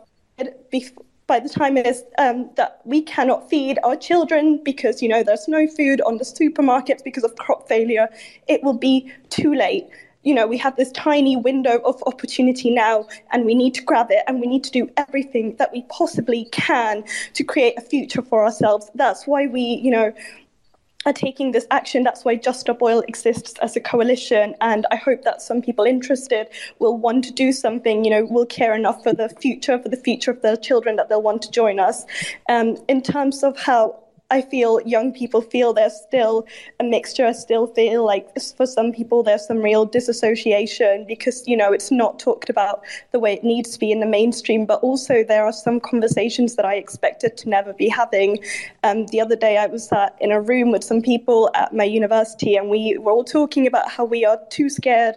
by 1.28 1.40
the 1.40 1.50
time 1.50 1.76
it 1.78 1.86
is 1.86 2.04
um, 2.18 2.50
that 2.56 2.82
we 2.86 3.02
cannot 3.02 3.50
feed 3.50 3.80
our 3.84 3.96
children 3.96 4.62
because 4.64 5.02
you 5.02 5.10
know 5.10 5.24
there's 5.24 5.48
no 5.48 5.68
food 5.68 6.02
on 6.02 6.18
the 6.18 6.24
supermarkets 6.24 7.04
because 7.04 7.24
of 7.24 7.36
crop 7.36 7.68
failure, 7.68 8.08
it 8.48 8.64
will 8.64 8.78
be 8.78 9.12
too 9.30 9.54
late. 9.54 9.88
You 10.24 10.34
know, 10.34 10.48
we 10.48 10.58
have 10.58 10.76
this 10.76 10.92
tiny 10.92 11.38
window 11.38 11.80
of 11.86 12.04
opportunity 12.06 12.70
now, 12.70 13.08
and 13.32 13.46
we 13.46 13.56
need 13.56 13.74
to 13.76 13.82
grab 13.82 14.08
it, 14.10 14.24
and 14.28 14.42
we 14.42 14.48
need 14.48 14.64
to 14.66 14.72
do 14.72 14.90
everything 14.98 15.56
that 15.56 15.72
we 15.72 15.84
possibly 15.84 16.46
can 16.52 17.04
to 17.34 17.44
create 17.44 17.76
a 17.78 17.82
future 17.82 18.22
for 18.22 18.44
ourselves. 18.44 18.90
That's 18.96 19.26
why 19.26 19.48
we, 19.48 19.62
you 19.62 19.92
know, 19.92 20.14
are 21.06 21.14
taking 21.14 21.52
this 21.52 21.68
action. 21.72 22.04
That's 22.04 22.26
why 22.26 22.36
Just 22.36 22.62
Stop 22.62 22.82
Oil 22.82 23.02
exists 23.08 23.58
as 23.62 23.76
a 23.76 23.80
coalition. 23.80 24.56
And 24.62 24.86
I 24.92 24.96
hope 24.96 25.24
that 25.24 25.42
some 25.42 25.62
people 25.62 25.86
interested 25.86 26.48
will 26.80 26.98
want 26.98 27.24
to 27.26 27.32
do 27.32 27.52
something, 27.52 28.04
you 28.04 28.12
know, 28.12 28.26
will 28.26 28.46
care 28.46 28.76
enough 28.76 29.04
for 29.04 29.14
the 29.14 29.30
future, 29.30 29.80
for 29.80 29.90
the 29.90 29.98
future 29.98 30.32
of 30.32 30.42
their 30.42 30.58
children 30.58 30.96
that 30.98 31.10
they'll 31.10 31.22
want 31.22 31.42
to 31.44 31.52
join 31.52 31.80
us. 31.80 32.06
Um, 32.50 32.78
in 32.88 33.02
terms 33.02 33.44
of 33.44 33.58
how 33.58 34.04
I 34.30 34.42
feel 34.42 34.82
young 34.82 35.14
people 35.14 35.42
feel 35.42 35.72
there's 35.72 35.96
still 35.96 36.46
a 36.82 36.84
mixture. 36.84 37.26
I 37.26 37.32
still 37.32 37.68
feel 37.68 38.04
like 38.06 38.28
for 38.58 38.66
some 38.66 38.92
people 38.92 39.24
there's 39.24 39.48
some 39.48 39.60
real 39.60 39.86
disassociation 39.86 41.06
because 41.08 41.48
you 41.48 41.56
know 41.56 41.72
it's 41.72 41.92
not 41.92 42.20
talked 42.20 42.50
about 42.50 42.84
the 43.14 43.20
way 43.20 43.34
it 43.34 43.46
needs 43.46 43.72
to 43.72 43.80
be 43.80 43.90
in 43.90 44.02
the 44.02 44.06
mainstream. 44.06 44.66
But 44.66 44.82
also 44.82 45.24
there 45.24 45.46
are 45.46 45.54
some 45.54 45.80
conversations 45.80 46.56
that 46.56 46.66
I 46.66 46.76
expected 46.76 47.38
to 47.38 47.50
never 47.50 47.72
be 47.72 47.88
having. 47.88 48.40
Um, 48.84 49.06
the 49.08 49.22
other 49.22 49.38
day 49.38 49.58
I 49.58 49.68
was 49.68 49.88
sat 49.88 50.18
in 50.20 50.34
a 50.34 50.42
room 50.42 50.72
with 50.72 50.84
some 50.84 51.02
people 51.02 51.50
at 51.56 51.74
my 51.74 51.86
university 51.86 52.58
and 52.58 52.70
we 52.70 52.98
were 52.98 53.14
all 53.14 53.24
talking 53.24 53.66
about 53.66 53.90
how 53.90 54.04
we 54.04 54.26
are 54.26 54.40
too 54.50 54.70
scared 54.70 55.16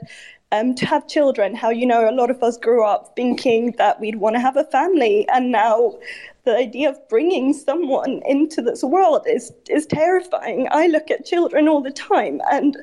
um, 0.52 0.74
to 0.74 0.86
have 0.86 1.06
children. 1.06 1.54
How, 1.54 1.70
you 1.70 1.86
know, 1.86 2.08
a 2.08 2.12
lot 2.12 2.30
of 2.30 2.42
us 2.42 2.56
grew 2.56 2.84
up 2.84 3.12
thinking 3.16 3.72
that 3.78 4.00
we'd 4.00 4.16
want 4.16 4.36
to 4.36 4.40
have 4.40 4.56
a 4.56 4.64
family. 4.64 5.28
And 5.28 5.52
now 5.52 5.98
the 6.44 6.56
idea 6.56 6.90
of 6.90 7.08
bringing 7.08 7.52
someone 7.52 8.22
into 8.24 8.62
this 8.62 8.82
world 8.82 9.26
is, 9.26 9.52
is 9.68 9.86
terrifying. 9.86 10.68
I 10.70 10.86
look 10.86 11.10
at 11.10 11.26
children 11.26 11.68
all 11.68 11.82
the 11.82 11.90
time 11.90 12.40
and 12.50 12.76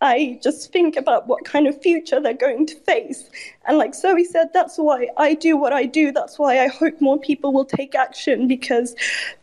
I 0.00 0.38
just 0.42 0.72
think 0.72 0.96
about 0.96 1.26
what 1.26 1.44
kind 1.44 1.66
of 1.66 1.80
future 1.80 2.20
they're 2.20 2.34
going 2.34 2.66
to 2.66 2.74
face. 2.80 3.30
And 3.66 3.78
like 3.78 3.94
Zoe 3.94 4.24
said, 4.24 4.50
that's 4.52 4.76
why 4.76 5.08
I 5.16 5.34
do 5.34 5.56
what 5.56 5.72
I 5.72 5.84
do. 5.84 6.12
That's 6.12 6.38
why 6.38 6.60
I 6.62 6.68
hope 6.68 7.00
more 7.00 7.18
people 7.18 7.52
will 7.52 7.64
take 7.64 7.94
action 7.94 8.46
because 8.46 8.94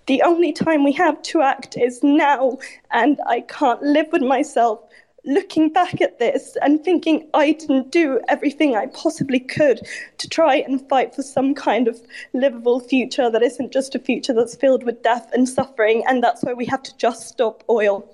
the 0.05 0.21
only 0.21 0.53
time 0.53 0.83
we 0.83 0.93
have 0.93 1.21
to 1.23 1.41
act 1.41 1.77
is 1.77 2.03
now. 2.03 2.57
And 2.91 3.19
I 3.27 3.41
can't 3.41 3.81
live 3.81 4.07
with 4.11 4.21
myself 4.21 4.81
looking 5.25 5.69
back 5.69 6.01
at 6.01 6.19
this 6.19 6.57
and 6.61 6.83
thinking 6.83 7.27
I 7.33 7.53
didn't 7.53 7.91
do 7.91 8.19
everything 8.27 8.75
I 8.75 8.87
possibly 8.87 9.39
could 9.39 9.81
to 10.17 10.29
try 10.29 10.55
and 10.57 10.87
fight 10.87 11.15
for 11.15 11.23
some 11.23 11.55
kind 11.55 11.87
of 11.87 12.01
livable 12.33 12.79
future 12.79 13.29
that 13.29 13.41
isn't 13.41 13.71
just 13.71 13.95
a 13.95 13.99
future 13.99 14.33
that's 14.33 14.55
filled 14.55 14.83
with 14.83 15.03
death 15.03 15.29
and 15.33 15.47
suffering. 15.49 16.03
And 16.07 16.23
that's 16.23 16.43
why 16.43 16.53
we 16.53 16.65
have 16.65 16.83
to 16.83 16.95
just 16.97 17.27
stop 17.27 17.63
oil. 17.69 18.07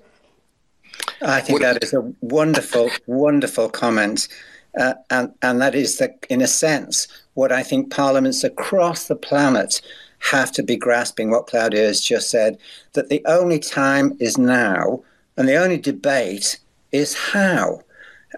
I 1.20 1.40
think 1.40 1.60
that 1.60 1.82
is 1.82 1.92
a 1.92 2.12
wonderful, 2.20 2.90
wonderful 3.06 3.68
comment. 3.68 4.28
Uh, 4.78 4.94
and, 5.10 5.32
and 5.42 5.60
that 5.60 5.74
is 5.74 5.98
that, 5.98 6.26
in 6.30 6.40
a 6.40 6.46
sense, 6.46 7.06
what 7.34 7.52
I 7.52 7.62
think 7.62 7.92
parliaments 7.92 8.42
across 8.42 9.06
the 9.06 9.16
planet 9.16 9.82
have 10.30 10.52
to 10.52 10.62
be 10.62 10.76
grasping 10.76 11.30
what 11.30 11.46
Claudia 11.46 11.82
has 11.82 12.00
just 12.00 12.30
said 12.30 12.56
that 12.92 13.08
the 13.08 13.22
only 13.26 13.58
time 13.58 14.16
is 14.20 14.38
now, 14.38 15.02
and 15.36 15.48
the 15.48 15.56
only 15.56 15.78
debate 15.78 16.58
is 16.92 17.14
how. 17.14 17.82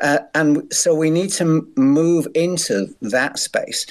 Uh, 0.00 0.18
and 0.34 0.72
so 0.72 0.94
we 0.94 1.10
need 1.10 1.30
to 1.30 1.66
move 1.76 2.26
into 2.34 2.94
that 3.00 3.38
space. 3.38 3.86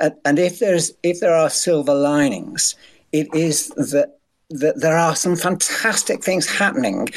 Uh, 0.00 0.10
and 0.24 0.38
if 0.38 0.58
there's 0.58 0.92
if 1.02 1.20
there 1.20 1.34
are 1.34 1.50
silver 1.50 1.94
linings, 1.94 2.76
it 3.12 3.32
is 3.34 3.68
that 3.70 4.18
that 4.50 4.80
there 4.80 4.96
are 4.96 5.16
some 5.16 5.36
fantastic 5.36 6.22
things 6.22 6.46
happening 6.46 7.08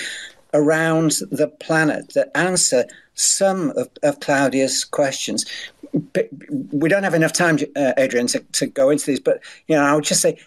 around 0.54 1.12
the 1.32 1.48
planet 1.48 2.14
that 2.14 2.30
answer 2.36 2.86
some 3.16 3.72
of, 3.72 3.90
of 4.04 4.20
Claudia's 4.20 4.86
questions. 4.86 5.46
But 6.14 6.30
we 6.72 6.90
don't 6.90 7.04
have 7.04 7.14
enough 7.14 7.34
time, 7.34 7.58
uh, 7.76 7.94
Adrian, 7.98 8.28
to, 8.28 8.40
to 8.40 8.66
go 8.66 8.90
into 8.90 9.06
these. 9.06 9.20
But 9.20 9.42
you 9.68 9.76
know, 9.76 9.84
I 9.84 9.94
would 9.94 10.04
just 10.04 10.22
say 10.22 10.40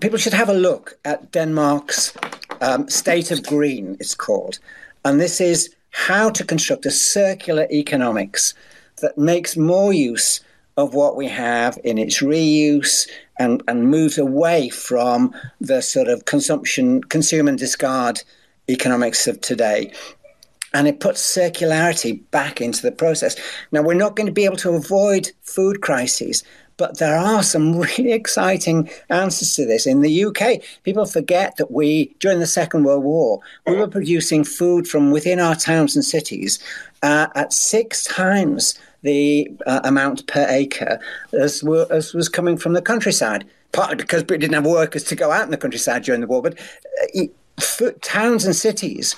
people 0.00 0.18
should 0.18 0.32
have 0.32 0.48
a 0.48 0.54
look 0.54 0.98
at 1.04 1.32
Denmark's 1.32 2.16
um, 2.60 2.88
State 2.88 3.30
of 3.30 3.44
Green. 3.46 3.96
It's 4.00 4.14
called, 4.14 4.58
and 5.04 5.20
this 5.20 5.40
is 5.40 5.75
how 5.96 6.28
to 6.28 6.44
construct 6.44 6.84
a 6.84 6.90
circular 6.90 7.66
economics 7.72 8.52
that 9.00 9.16
makes 9.16 9.56
more 9.56 9.94
use 9.94 10.40
of 10.76 10.92
what 10.92 11.16
we 11.16 11.26
have 11.26 11.78
in 11.84 11.96
its 11.96 12.20
reuse 12.20 13.08
and, 13.38 13.62
and 13.66 13.90
moves 13.90 14.18
away 14.18 14.68
from 14.68 15.34
the 15.58 15.80
sort 15.80 16.08
of 16.08 16.26
consumption, 16.26 17.02
consume 17.04 17.48
and 17.48 17.58
discard 17.58 18.22
economics 18.68 19.26
of 19.26 19.40
today. 19.40 19.90
And 20.74 20.86
it 20.86 21.00
puts 21.00 21.22
circularity 21.22 22.20
back 22.30 22.60
into 22.60 22.82
the 22.82 22.92
process. 22.92 23.34
Now, 23.72 23.80
we're 23.80 23.94
not 23.94 24.16
going 24.16 24.26
to 24.26 24.32
be 24.32 24.44
able 24.44 24.58
to 24.58 24.74
avoid 24.74 25.32
food 25.40 25.80
crises, 25.80 26.44
but 26.76 26.98
there 26.98 27.16
are 27.16 27.42
some 27.42 27.78
really 27.78 28.12
exciting 28.12 28.88
answers 29.08 29.54
to 29.54 29.66
this. 29.66 29.86
In 29.86 30.00
the 30.00 30.24
UK, 30.24 30.60
people 30.82 31.06
forget 31.06 31.56
that 31.56 31.70
we, 31.70 32.14
during 32.20 32.40
the 32.40 32.46
Second 32.46 32.84
World 32.84 33.04
War, 33.04 33.40
we 33.66 33.76
were 33.76 33.88
producing 33.88 34.44
food 34.44 34.86
from 34.88 35.10
within 35.10 35.40
our 35.40 35.54
towns 35.54 35.96
and 35.96 36.04
cities 36.04 36.58
uh, 37.02 37.28
at 37.34 37.52
six 37.52 38.04
times 38.04 38.78
the 39.02 39.50
uh, 39.66 39.80
amount 39.84 40.26
per 40.26 40.46
acre 40.48 40.98
as, 41.32 41.62
were, 41.62 41.86
as 41.90 42.12
was 42.12 42.28
coming 42.28 42.56
from 42.56 42.72
the 42.72 42.82
countryside. 42.82 43.44
Partly 43.72 43.96
because 43.96 44.24
we 44.28 44.38
didn't 44.38 44.54
have 44.54 44.64
workers 44.64 45.04
to 45.04 45.16
go 45.16 45.32
out 45.32 45.44
in 45.44 45.50
the 45.50 45.56
countryside 45.56 46.02
during 46.04 46.22
the 46.22 46.26
war, 46.26 46.40
but 46.40 46.58
uh, 47.14 47.90
towns 48.00 48.44
and 48.46 48.56
cities 48.56 49.14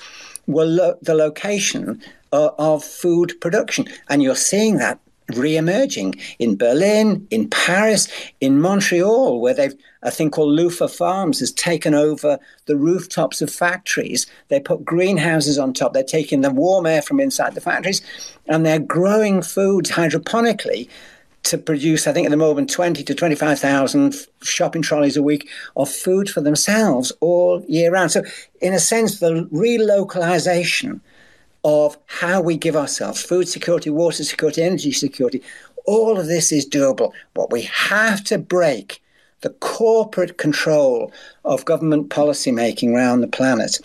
were 0.47 0.65
lo- 0.65 0.97
the 1.01 1.15
location 1.15 2.01
uh, 2.33 2.49
of 2.57 2.83
food 2.83 3.33
production. 3.39 3.87
And 4.09 4.21
you're 4.21 4.35
seeing 4.35 4.77
that 4.77 4.99
re-emerging 5.29 6.15
in 6.39 6.57
Berlin, 6.57 7.27
in 7.29 7.49
Paris, 7.49 8.07
in 8.39 8.59
Montreal, 8.59 9.39
where 9.41 9.53
they've 9.53 9.75
a 10.01 10.11
thing 10.11 10.31
called 10.31 10.57
Lufa 10.57 10.87
Farms 10.87 11.39
has 11.39 11.51
taken 11.51 11.93
over 11.93 12.39
the 12.67 12.77
rooftops 12.77 13.41
of 13.41 13.51
factories. 13.51 14.27
They 14.47 14.59
put 14.59 14.85
greenhouses 14.85 15.57
on 15.57 15.73
top. 15.73 15.93
They're 15.93 16.03
taking 16.03 16.39
the 16.39 16.51
warm 16.51 16.85
air 16.85 17.01
from 17.01 17.19
inside 17.19 17.53
the 17.53 17.61
factories, 17.61 18.01
and 18.47 18.65
they're 18.65 18.79
growing 18.79 19.41
foods 19.41 19.91
hydroponically 19.91 20.87
to 21.43 21.57
produce, 21.57 22.07
I 22.07 22.13
think 22.13 22.25
at 22.25 22.31
the 22.31 22.37
moment, 22.37 22.69
20 22.69 23.03
to 23.03 23.15
25,000 23.15 24.15
shopping 24.41 24.81
trolleys 24.81 25.17
a 25.17 25.23
week 25.23 25.49
of 25.75 25.89
food 25.89 26.29
for 26.29 26.41
themselves 26.41 27.11
all 27.21 27.63
year 27.67 27.91
round. 27.91 28.11
So, 28.11 28.23
in 28.61 28.73
a 28.73 28.79
sense, 28.79 29.19
the 29.19 29.47
relocalization 29.51 30.99
of 31.63 31.97
how 32.05 32.41
we 32.41 32.57
give 32.57 32.75
ourselves 32.75 33.21
food 33.21 33.47
security, 33.47 33.89
water 33.89 34.23
security, 34.23 34.63
energy 34.63 34.91
security. 34.91 35.41
All 35.85 36.19
of 36.19 36.27
this 36.27 36.51
is 36.51 36.67
doable, 36.67 37.11
but 37.33 37.51
we 37.51 37.63
have 37.63 38.23
to 38.25 38.37
break 38.37 39.01
the 39.41 39.49
corporate 39.49 40.37
control 40.37 41.11
of 41.45 41.65
government 41.65 42.09
policy 42.09 42.51
making 42.51 42.95
around 42.95 43.21
the 43.21 43.27
planet, 43.27 43.79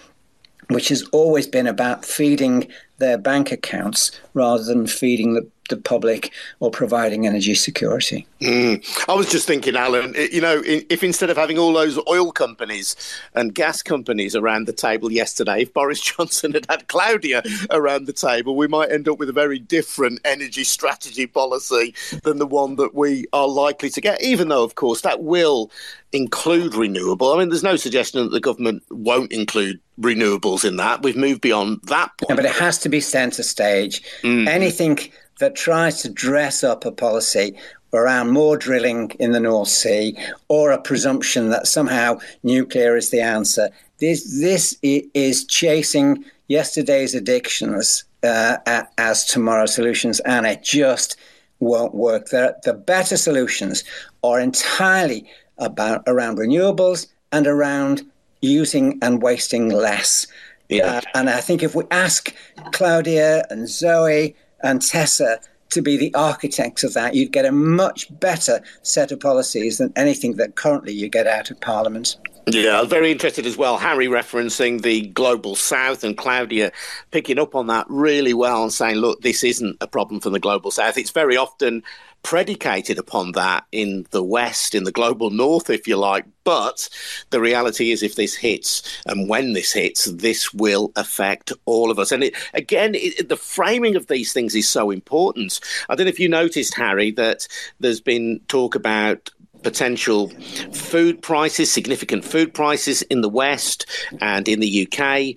which 0.69 0.89
has 0.89 1.03
always 1.13 1.47
been 1.47 1.67
about 1.67 2.05
feeding 2.05 2.69
their 2.99 3.19
bank 3.19 3.53
accounts 3.53 4.11
rather 4.35 4.65
than 4.65 4.87
feeding 4.87 5.35
the 5.35 5.49
the 5.69 5.77
public 5.77 6.33
or 6.61 6.71
providing 6.71 7.27
energy 7.27 7.55
security. 7.55 8.27
Mm. 8.41 8.85
I 9.09 9.15
was 9.15 9.31
just 9.31 9.47
thinking, 9.47 9.77
Alan, 9.77 10.15
you 10.33 10.41
know, 10.41 10.63
if 10.65 11.03
instead 11.03 11.31
of 11.31 11.37
having 11.37 11.59
all 11.59 11.73
those 11.73 11.99
oil 12.09 12.33
companies 12.33 12.97
and 13.35 13.55
gas 13.55 13.83
companies 13.83 14.37
around 14.37 14.67
the 14.67 14.73
table 14.73 15.11
yesterday, 15.11 15.63
if 15.63 15.73
Boris 15.73 16.01
Johnson 16.17 16.53
had 16.53 16.67
had 16.69 16.89
Claudia 16.89 17.43
around 17.71 18.07
the 18.07 18.13
table, 18.13 18.57
we 18.57 18.69
might 18.69 18.93
end 18.93 19.09
up 19.09 19.19
with 19.19 19.29
a 19.29 19.33
very 19.33 19.59
different 19.59 20.21
energy 20.25 20.65
strategy 20.65 21.27
policy 21.27 21.95
than 22.23 22.39
the 22.39 22.47
one 22.47 22.77
that 22.77 22.95
we 22.95 23.27
are 23.33 23.49
likely 23.49 23.91
to 23.91 24.01
get, 24.01 24.23
even 24.23 24.49
though, 24.49 24.65
of 24.65 24.75
course, 24.75 25.01
that 25.03 25.23
will 25.23 25.71
include 26.13 26.75
renewable. 26.75 27.33
I 27.33 27.39
mean, 27.39 27.49
there's 27.49 27.63
no 27.63 27.77
suggestion 27.77 28.23
that 28.23 28.31
the 28.31 28.41
government 28.41 28.83
won't 28.91 29.33
include 29.33 29.81
renewables 30.01 30.65
in 30.65 30.77
that. 30.77 31.03
We've 31.03 31.17
moved 31.17 31.41
beyond 31.41 31.81
that 31.85 32.11
point. 32.19 32.31
Yeah, 32.31 32.37
but 32.37 32.45
it 32.45 32.53
has 32.53 32.79
to 32.81 32.89
be 32.89 33.01
centre 33.01 33.43
stage. 33.43 34.03
Mm. 34.23 34.49
Anything 34.49 34.99
that 35.41 35.55
tries 35.55 36.03
to 36.03 36.09
dress 36.09 36.63
up 36.65 36.85
a 36.85 36.93
policy 36.93 37.57
around 37.93 38.31
more 38.31 38.57
drilling 38.57 39.11
in 39.21 39.33
the 39.33 39.41
North 39.41 39.69
Sea 39.69 40.17
or 40.49 40.73
a 40.73 40.81
presumption 40.81 41.51
that 41.51 41.67
somehow 41.67 42.19
nuclear 42.43 42.97
is 42.97 43.11
the 43.11 43.21
answer. 43.21 43.71
This, 43.99 44.41
this 44.41 44.77
is 44.83 45.45
chasing 45.45 46.25
yesterday's 46.49 47.15
addictions 47.15 48.05
uh, 48.23 48.57
as 48.99 49.25
tomorrow's 49.25 49.75
solutions, 49.75 50.21
and 50.21 50.47
it 50.47 50.63
just 50.63 51.17
won't 51.61 51.95
work. 51.95 52.31
The, 52.31 52.57
the 52.65 52.75
better 52.75 53.17
solutions 53.17 53.85
are 54.23 54.41
entirely 54.41 55.29
about 55.59 56.03
around 56.07 56.39
renewables 56.39 57.07
and 57.33 57.47
around 57.47 58.03
using 58.41 58.99
and 59.03 59.23
wasting 59.23 59.69
less. 59.69 60.27
Yeah. 60.69 60.97
Uh, 60.97 61.01
and 61.15 61.31
I 61.31 61.41
think 61.41 61.63
if 61.63 61.75
we 61.75 61.85
ask 61.91 62.35
Claudia 62.73 63.45
and 63.51 63.69
Zoe 63.69 64.35
and 64.65 64.83
Tessa 64.83 65.39
to 65.71 65.83
be 65.83 65.97
the 65.97 66.15
architects 66.15 66.85
of 66.85 66.95
that, 66.95 67.15
you'd 67.15 67.33
get 67.33 67.45
a 67.45 67.53
much 67.53 68.07
better 68.21 68.63
set 68.83 69.13
of 69.13 69.21
policies 69.21 69.79
than 69.79 69.93
anything 69.97 70.37
that 70.37 70.57
currently 70.57 70.93
you 70.93 71.09
get 71.09 71.27
out 71.27 71.51
of 71.51 71.61
Parliament. 71.61 72.17
Yeah, 72.47 72.81
I'm 72.81 72.89
very 72.89 73.11
interested 73.11 73.47
as 73.47 73.57
well. 73.57 73.79
Harry 73.79 74.07
referencing 74.07 74.83
the 74.83 75.09
global 75.09 75.57
south 75.57 76.05
and 76.05 76.17
Claudia 76.17 76.73
picking 77.11 77.39
up 77.39 77.55
on 77.55 77.69
that 77.69 77.87
really 77.89 78.35
well 78.35 78.63
and 78.63 78.73
saying, 78.73 78.97
look, 78.97 79.23
this 79.23 79.43
isn't 79.43 79.77
a 79.81 79.87
problem 79.87 80.21
for 80.21 80.31
the 80.31 80.39
global 80.39 80.71
south. 80.71 80.99
It's 80.99 81.11
very 81.11 81.37
often 81.37 81.83
predicated 82.25 82.99
upon 82.99 83.33
that 83.33 83.65
in 83.71 84.07
the 84.11 84.25
West, 84.25 84.75
in 84.75 84.83
the 84.83 84.91
global 84.91 85.31
North, 85.31 85.71
if 85.71 85.87
you 85.87 85.97
like. 85.97 86.25
But 86.43 86.89
the 87.31 87.41
reality 87.41 87.93
is, 87.93 88.03
if 88.03 88.17
this 88.17 88.35
hits 88.35 88.83
and 89.07 89.29
when 89.29 89.53
this 89.53 89.73
hits, 89.73 90.07
this 90.07 90.53
will 90.53 90.91
affect 90.97 91.53
all 91.67 91.91
of 91.91 91.99
us. 91.99 92.11
And 92.11 92.25
it, 92.25 92.35
again, 92.53 92.95
it, 92.97 93.29
the 93.29 93.37
framing 93.37 93.95
of 93.95 94.09
these 94.09 94.33
things 94.33 94.55
is 94.55 94.69
so 94.69 94.91
important. 94.91 95.61
I 95.89 95.95
don't 95.95 96.07
know 96.07 96.11
if 96.11 96.19
you 96.19 96.29
noticed, 96.29 96.75
Harry, 96.75 97.13
that 97.13 97.47
there's 97.79 98.01
been 98.01 98.41
talk 98.49 98.75
about 98.75 99.31
potential 99.65 100.29
food 100.73 101.21
prices, 101.23 101.73
significant 101.73 102.25
food 102.25 102.55
prices 102.55 103.03
in 103.03 103.23
the 103.23 103.29
West 103.29 103.87
and 104.21 104.47
in 104.47 104.61
the 104.61 104.87
UK 104.87 105.37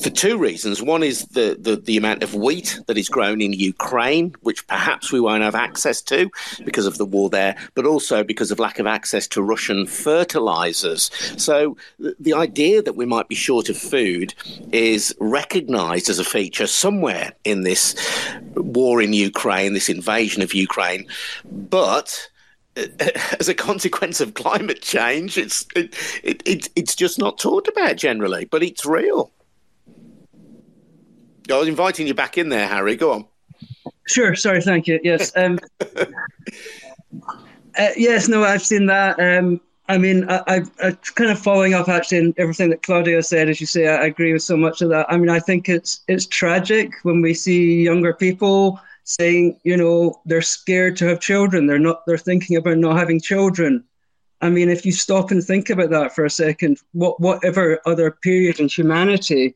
for 0.00 0.10
two 0.10 0.38
reasons. 0.38 0.80
One 0.80 1.02
is 1.02 1.26
the, 1.26 1.56
the, 1.58 1.76
the, 1.76 1.96
amount 1.96 2.22
of 2.22 2.34
wheat 2.34 2.80
that 2.86 2.96
is 2.96 3.08
grown 3.08 3.40
in 3.40 3.52
Ukraine, 3.52 4.34
which 4.42 4.66
perhaps 4.66 5.12
we 5.12 5.20
won't 5.20 5.42
have 5.42 5.54
access 5.54 6.00
to 6.02 6.30
because 6.64 6.86
of 6.86 6.98
the 6.98 7.04
war 7.04 7.28
there, 7.28 7.56
but 7.74 7.84
also 7.84 8.22
because 8.22 8.50
of 8.50 8.58
lack 8.58 8.78
of 8.78 8.86
access 8.86 9.26
to 9.28 9.42
Russian 9.42 9.86
fertilizers. 9.86 11.10
So 11.36 11.76
the, 11.98 12.14
the 12.18 12.34
idea 12.34 12.82
that 12.82 12.96
we 12.96 13.06
might 13.06 13.28
be 13.28 13.34
short 13.34 13.68
of 13.68 13.76
food 13.76 14.34
is 14.72 15.14
recognized 15.20 16.08
as 16.08 16.18
a 16.18 16.24
feature 16.24 16.66
somewhere 16.66 17.32
in 17.44 17.62
this 17.62 17.94
war 18.54 19.02
in 19.02 19.12
Ukraine, 19.12 19.74
this 19.74 19.88
invasion 19.88 20.42
of 20.42 20.54
Ukraine. 20.54 21.06
But 21.44 22.30
as 23.40 23.48
a 23.48 23.54
consequence 23.54 24.20
of 24.20 24.34
climate 24.34 24.82
change, 24.82 25.38
it's 25.38 25.66
it, 25.74 25.94
it, 26.22 26.42
it, 26.46 26.68
it's 26.76 26.94
just 26.94 27.18
not 27.18 27.38
talked 27.38 27.68
about 27.68 27.96
generally, 27.96 28.44
but 28.44 28.62
it's 28.62 28.84
real. 28.84 29.32
I 31.50 31.58
was 31.58 31.68
inviting 31.68 32.06
you 32.06 32.14
back 32.14 32.38
in 32.38 32.48
there, 32.48 32.66
Harry. 32.68 32.96
Go 32.96 33.12
on. 33.12 33.26
Sure. 34.06 34.34
Sorry. 34.34 34.60
Thank 34.60 34.86
you. 34.86 35.00
Yes. 35.02 35.32
Um, 35.36 35.58
uh, 37.78 37.90
yes. 37.96 38.26
No. 38.26 38.42
I've 38.42 38.62
seen 38.62 38.86
that. 38.86 39.20
Um, 39.20 39.60
I 39.88 39.98
mean, 39.98 40.28
I, 40.28 40.42
I, 40.46 40.62
I, 40.82 40.90
kind 41.14 41.30
of 41.30 41.38
following 41.38 41.74
up 41.74 41.88
actually 41.88 42.18
in 42.18 42.34
everything 42.38 42.70
that 42.70 42.82
Claudia 42.82 43.22
said. 43.22 43.48
As 43.48 43.60
you 43.60 43.66
say, 43.66 43.86
I, 43.86 43.96
I 43.96 44.04
agree 44.06 44.32
with 44.32 44.42
so 44.42 44.56
much 44.56 44.82
of 44.82 44.88
that. 44.90 45.06
I 45.08 45.16
mean, 45.16 45.28
I 45.28 45.38
think 45.38 45.68
it's 45.68 46.00
it's 46.08 46.26
tragic 46.26 46.92
when 47.04 47.20
we 47.20 47.34
see 47.34 47.84
younger 47.84 48.12
people 48.12 48.80
saying, 49.06 49.58
you 49.62 49.76
know, 49.76 50.20
they're 50.26 50.42
scared 50.42 50.96
to 50.96 51.06
have 51.06 51.20
children. 51.20 51.66
They're 51.66 51.78
not. 51.78 52.04
They're 52.06 52.18
thinking 52.18 52.56
about 52.56 52.76
not 52.76 52.98
having 52.98 53.20
children. 53.20 53.84
I 54.42 54.50
mean, 54.50 54.68
if 54.68 54.84
you 54.84 54.92
stop 54.92 55.30
and 55.30 55.42
think 55.42 55.70
about 55.70 55.90
that 55.90 56.14
for 56.14 56.26
a 56.26 56.30
second, 56.30 56.78
what 56.92 57.18
whatever 57.20 57.80
other 57.86 58.10
period 58.10 58.60
in 58.60 58.68
humanity 58.68 59.54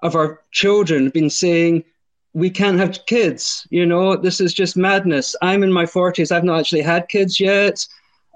of 0.00 0.16
our 0.16 0.40
children 0.52 1.10
been 1.10 1.28
saying 1.28 1.84
we 2.32 2.48
can't 2.48 2.78
have 2.78 3.04
kids. 3.06 3.66
You 3.70 3.84
know, 3.84 4.16
this 4.16 4.40
is 4.40 4.54
just 4.54 4.76
madness. 4.76 5.36
I'm 5.42 5.62
in 5.62 5.72
my 5.72 5.84
40s. 5.84 6.32
I've 6.32 6.44
not 6.44 6.60
actually 6.60 6.80
had 6.80 7.08
kids 7.08 7.38
yet. 7.38 7.84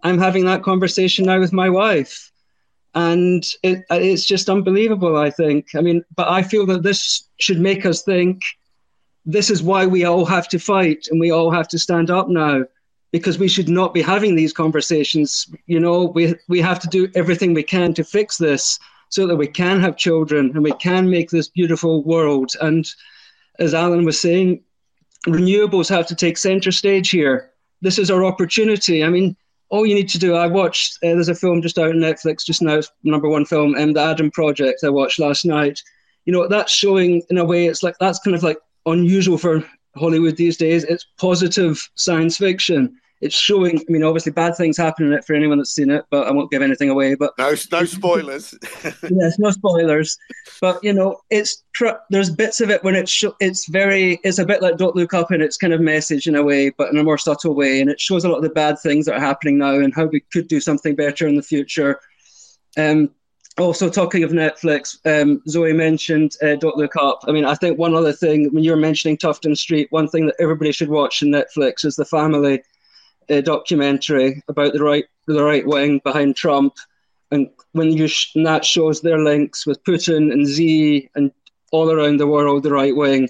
I'm 0.02 0.18
having 0.18 0.44
that 0.44 0.62
conversation 0.62 1.26
now 1.26 1.40
with 1.40 1.52
my 1.52 1.70
wife. 1.70 2.30
And 2.94 3.44
it, 3.62 3.84
it's 3.90 4.24
just 4.24 4.50
unbelievable, 4.50 5.16
I 5.16 5.30
think. 5.30 5.68
I 5.74 5.80
mean, 5.80 6.04
but 6.14 6.28
I 6.28 6.42
feel 6.42 6.66
that 6.66 6.82
this 6.82 7.28
should 7.38 7.60
make 7.60 7.86
us 7.86 8.02
think 8.02 8.42
this 9.26 9.50
is 9.50 9.62
why 9.62 9.84
we 9.84 10.04
all 10.04 10.24
have 10.24 10.48
to 10.48 10.58
fight 10.58 11.08
and 11.10 11.20
we 11.20 11.32
all 11.32 11.50
have 11.50 11.66
to 11.68 11.78
stand 11.78 12.10
up 12.10 12.28
now 12.28 12.64
because 13.10 13.38
we 13.38 13.48
should 13.48 13.68
not 13.68 13.92
be 13.92 14.00
having 14.00 14.36
these 14.36 14.52
conversations. 14.52 15.46
You 15.66 15.80
know, 15.80 16.04
we, 16.04 16.34
we 16.48 16.60
have 16.60 16.78
to 16.80 16.88
do 16.88 17.10
everything 17.16 17.52
we 17.52 17.64
can 17.64 17.92
to 17.94 18.04
fix 18.04 18.38
this 18.38 18.78
so 19.08 19.26
that 19.26 19.36
we 19.36 19.48
can 19.48 19.80
have 19.80 19.96
children 19.96 20.52
and 20.54 20.62
we 20.62 20.72
can 20.72 21.10
make 21.10 21.30
this 21.30 21.48
beautiful 21.48 22.04
world. 22.04 22.52
And 22.60 22.86
as 23.58 23.74
Alan 23.74 24.04
was 24.04 24.20
saying, 24.20 24.62
renewables 25.26 25.88
have 25.88 26.06
to 26.06 26.14
take 26.14 26.38
center 26.38 26.70
stage 26.70 27.10
here. 27.10 27.50
This 27.82 27.98
is 27.98 28.10
our 28.10 28.24
opportunity. 28.24 29.02
I 29.02 29.08
mean, 29.08 29.36
all 29.70 29.86
you 29.86 29.94
need 29.94 30.08
to 30.10 30.18
do, 30.18 30.34
I 30.34 30.46
watched, 30.46 30.98
uh, 31.02 31.08
there's 31.08 31.28
a 31.28 31.34
film 31.34 31.62
just 31.62 31.78
out 31.78 31.90
on 31.90 31.96
Netflix 31.96 32.44
just 32.44 32.62
now, 32.62 32.80
number 33.02 33.28
one 33.28 33.44
film, 33.44 33.74
um, 33.74 33.92
The 33.92 34.00
Adam 34.00 34.30
Project, 34.30 34.84
I 34.84 34.88
watched 34.90 35.18
last 35.18 35.44
night. 35.44 35.80
You 36.24 36.32
know, 36.32 36.46
that's 36.48 36.72
showing 36.72 37.22
in 37.30 37.38
a 37.38 37.44
way, 37.44 37.66
it's 37.66 37.82
like, 37.82 37.96
that's 37.98 38.20
kind 38.20 38.36
of 38.36 38.44
like 38.44 38.58
unusual 38.86 39.38
for 39.38 39.64
Hollywood 39.96 40.36
these 40.36 40.56
days. 40.56 40.84
It's 40.84 41.06
positive 41.18 41.88
science 41.94 42.38
fiction 42.38 42.96
it's 43.20 43.34
showing. 43.34 43.78
I 43.78 43.84
mean, 43.88 44.02
obviously, 44.02 44.32
bad 44.32 44.56
things 44.56 44.76
happen 44.76 45.06
in 45.06 45.12
it 45.12 45.24
for 45.24 45.34
anyone 45.34 45.58
that's 45.58 45.74
seen 45.74 45.90
it, 45.90 46.04
but 46.10 46.26
I 46.26 46.32
won't 46.32 46.50
give 46.50 46.60
anything 46.60 46.90
away. 46.90 47.14
But 47.14 47.32
no, 47.38 47.54
no 47.72 47.84
spoilers. 47.84 48.54
yes, 48.84 49.38
no 49.38 49.50
spoilers. 49.50 50.18
But 50.60 50.82
you 50.84 50.92
know, 50.92 51.20
it's 51.30 51.64
there's 52.10 52.30
bits 52.30 52.60
of 52.60 52.70
it 52.70 52.84
when 52.84 52.94
it's 52.94 53.24
it's 53.40 53.68
very 53.68 54.20
it's 54.22 54.38
a 54.38 54.44
bit 54.44 54.60
like 54.60 54.76
Don't 54.76 54.96
Look 54.96 55.14
Up 55.14 55.30
and 55.30 55.42
its 55.42 55.56
kind 55.56 55.72
of 55.72 55.80
message 55.80 56.26
in 56.26 56.36
a 56.36 56.42
way, 56.42 56.70
but 56.70 56.90
in 56.90 56.98
a 56.98 57.04
more 57.04 57.18
subtle 57.18 57.54
way, 57.54 57.80
and 57.80 57.90
it 57.90 58.00
shows 58.00 58.24
a 58.24 58.28
lot 58.28 58.38
of 58.38 58.42
the 58.42 58.50
bad 58.50 58.78
things 58.78 59.06
that 59.06 59.16
are 59.16 59.20
happening 59.20 59.58
now 59.58 59.74
and 59.74 59.94
how 59.94 60.04
we 60.04 60.20
could 60.32 60.48
do 60.48 60.60
something 60.60 60.94
better 60.94 61.26
in 61.26 61.36
the 61.36 61.42
future. 61.42 62.00
Um, 62.76 63.10
also 63.58 63.88
talking 63.88 64.22
of 64.22 64.32
Netflix, 64.32 64.98
um, 65.06 65.42
Zoe 65.48 65.72
mentioned 65.72 66.36
uh, 66.42 66.56
Don't 66.56 66.76
Look 66.76 66.96
Up. 66.96 67.20
I 67.26 67.32
mean, 67.32 67.44
I 67.44 67.54
think 67.54 67.78
one 67.78 67.94
other 67.94 68.12
thing 68.12 68.52
when 68.52 68.64
you 68.64 68.70
were 68.72 68.76
mentioning 68.76 69.16
Tufton 69.16 69.56
Street, 69.56 69.88
one 69.90 70.08
thing 70.08 70.26
that 70.26 70.36
everybody 70.38 70.72
should 70.72 70.90
watch 70.90 71.22
in 71.22 71.28
Netflix 71.28 71.84
is 71.84 71.96
The 71.96 72.04
Family 72.04 72.62
a 73.28 73.42
documentary 73.42 74.42
about 74.48 74.72
the 74.72 74.82
right 74.82 75.04
the 75.26 75.42
right 75.42 75.66
wing 75.66 76.00
behind 76.04 76.36
Trump, 76.36 76.74
and 77.30 77.48
when 77.72 77.90
you 77.92 78.06
sh- 78.06 78.34
and 78.36 78.46
that 78.46 78.64
shows 78.64 79.00
their 79.00 79.18
links 79.18 79.66
with 79.66 79.82
Putin 79.84 80.32
and 80.32 80.46
Z 80.46 81.08
and 81.14 81.32
all 81.72 81.90
around 81.90 82.18
the 82.18 82.26
world, 82.26 82.62
the 82.62 82.72
right 82.72 82.94
wing. 82.94 83.28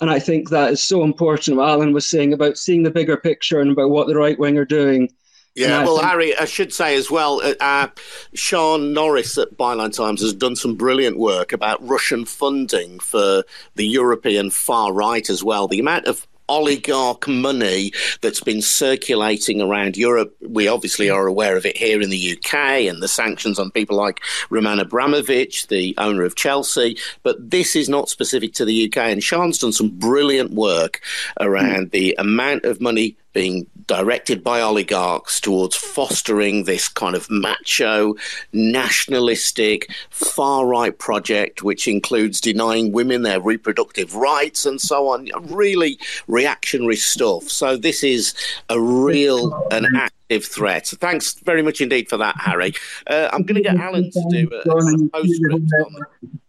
And 0.00 0.10
I 0.10 0.18
think 0.18 0.50
that 0.50 0.72
is 0.72 0.82
so 0.82 1.04
important. 1.04 1.56
What 1.56 1.70
Alan 1.70 1.92
was 1.92 2.04
saying 2.04 2.32
about 2.32 2.58
seeing 2.58 2.82
the 2.82 2.90
bigger 2.90 3.16
picture 3.16 3.60
and 3.60 3.70
about 3.70 3.90
what 3.90 4.08
the 4.08 4.16
right 4.16 4.38
wing 4.38 4.58
are 4.58 4.64
doing. 4.64 5.08
Yeah, 5.56 5.84
well, 5.84 5.96
think- 5.96 6.08
Harry, 6.08 6.36
I 6.36 6.44
should 6.44 6.72
say 6.72 6.96
as 6.96 7.10
well, 7.10 7.40
uh, 7.42 7.54
uh, 7.60 7.88
Sian 8.34 8.92
Norris 8.92 9.38
at 9.38 9.56
Byline 9.56 9.94
Times 9.94 10.20
has 10.20 10.34
done 10.34 10.54
some 10.54 10.74
brilliant 10.74 11.18
work 11.18 11.52
about 11.52 11.86
Russian 11.86 12.24
funding 12.26 13.00
for 13.00 13.42
the 13.74 13.86
European 13.86 14.50
far 14.50 14.92
right 14.92 15.28
as 15.30 15.42
well. 15.42 15.66
The 15.66 15.80
amount 15.80 16.06
of 16.06 16.26
oligarch 16.48 17.26
money 17.26 17.92
that's 18.20 18.40
been 18.40 18.62
circulating 18.62 19.60
around 19.60 19.96
Europe. 19.96 20.36
We 20.40 20.68
obviously 20.68 21.10
are 21.10 21.26
aware 21.26 21.56
of 21.56 21.66
it 21.66 21.76
here 21.76 22.00
in 22.00 22.10
the 22.10 22.36
UK 22.36 22.54
and 22.86 23.02
the 23.02 23.08
sanctions 23.08 23.58
on 23.58 23.70
people 23.70 23.96
like 23.96 24.20
Roman 24.50 24.78
Abramovich, 24.78 25.66
the 25.68 25.94
owner 25.98 26.22
of 26.22 26.36
Chelsea. 26.36 26.98
But 27.22 27.50
this 27.50 27.74
is 27.74 27.88
not 27.88 28.08
specific 28.08 28.52
to 28.54 28.64
the 28.64 28.86
UK. 28.86 28.96
And 28.98 29.22
Sian's 29.22 29.58
done 29.58 29.72
some 29.72 29.88
brilliant 29.88 30.52
work 30.52 31.00
around 31.40 31.88
mm. 31.88 31.90
the 31.90 32.14
amount 32.18 32.64
of 32.64 32.80
money 32.80 33.16
being 33.36 33.66
directed 33.86 34.42
by 34.42 34.62
oligarchs 34.62 35.40
towards 35.40 35.76
fostering 35.76 36.64
this 36.64 36.88
kind 36.88 37.14
of 37.14 37.28
macho, 37.28 38.14
nationalistic, 38.54 39.90
far 40.08 40.66
right 40.66 40.98
project, 40.98 41.62
which 41.62 41.86
includes 41.86 42.40
denying 42.40 42.92
women 42.92 43.20
their 43.20 43.38
reproductive 43.38 44.14
rights 44.14 44.64
and 44.64 44.80
so 44.80 45.08
on. 45.08 45.28
Really 45.54 45.98
reactionary 46.26 46.96
stuff. 46.96 47.42
So 47.50 47.76
this 47.76 48.02
is 48.02 48.32
a 48.70 48.80
real 48.80 49.52
and 49.70 49.86
active 49.94 50.46
threat. 50.46 50.86
So 50.86 50.96
thanks 50.96 51.34
very 51.40 51.60
much 51.60 51.82
indeed 51.82 52.08
for 52.08 52.16
that, 52.16 52.36
Harry. 52.38 52.72
Uh, 53.06 53.28
I'm 53.34 53.42
going 53.42 53.62
to 53.62 53.68
get 53.68 53.76
Alan 53.76 54.10
to 54.12 54.26
do 54.30 54.48
a, 54.50 54.70
a 54.70 55.08
postscript 55.10 55.70
on 55.84 55.96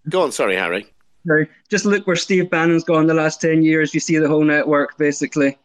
Go 0.07 0.21
on, 0.21 0.31
sorry, 0.31 0.55
Harry. 0.55 0.87
Sorry. 1.27 1.49
Just 1.67 1.83
look 1.83 2.07
where 2.07 2.15
Steve 2.15 2.49
Bannon's 2.49 2.85
gone 2.85 3.07
the 3.07 3.13
last 3.13 3.41
10 3.41 3.61
years. 3.61 3.93
You 3.93 3.99
see 3.99 4.17
the 4.17 4.29
whole 4.29 4.45
network, 4.45 4.97
basically. 4.97 5.57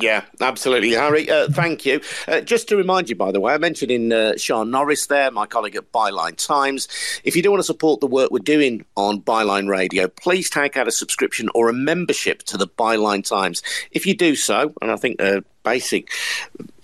Yeah, 0.00 0.24
absolutely, 0.40 0.92
Harry. 0.92 1.30
Uh, 1.30 1.48
thank 1.48 1.86
you. 1.86 2.00
Uh, 2.28 2.40
just 2.40 2.68
to 2.68 2.76
remind 2.76 3.08
you, 3.08 3.16
by 3.16 3.32
the 3.32 3.40
way, 3.40 3.54
I 3.54 3.58
mentioned 3.58 3.90
in 3.90 4.12
uh, 4.12 4.36
Sian 4.36 4.70
Norris 4.70 5.06
there, 5.06 5.30
my 5.30 5.46
colleague 5.46 5.76
at 5.76 5.90
Byline 5.90 6.36
Times. 6.36 6.88
If 7.24 7.34
you 7.34 7.42
do 7.42 7.50
want 7.50 7.60
to 7.60 7.66
support 7.66 8.00
the 8.00 8.06
work 8.06 8.30
we're 8.30 8.40
doing 8.40 8.84
on 8.96 9.22
Byline 9.22 9.68
Radio, 9.68 10.08
please 10.08 10.50
take 10.50 10.76
out 10.76 10.88
a 10.88 10.92
subscription 10.92 11.48
or 11.54 11.68
a 11.68 11.72
membership 11.72 12.42
to 12.44 12.58
the 12.58 12.66
Byline 12.66 13.26
Times. 13.26 13.62
If 13.90 14.04
you 14.06 14.14
do 14.14 14.36
so, 14.36 14.74
and 14.82 14.90
I 14.90 14.96
think 14.96 15.20
uh, 15.20 15.40
basic 15.66 16.10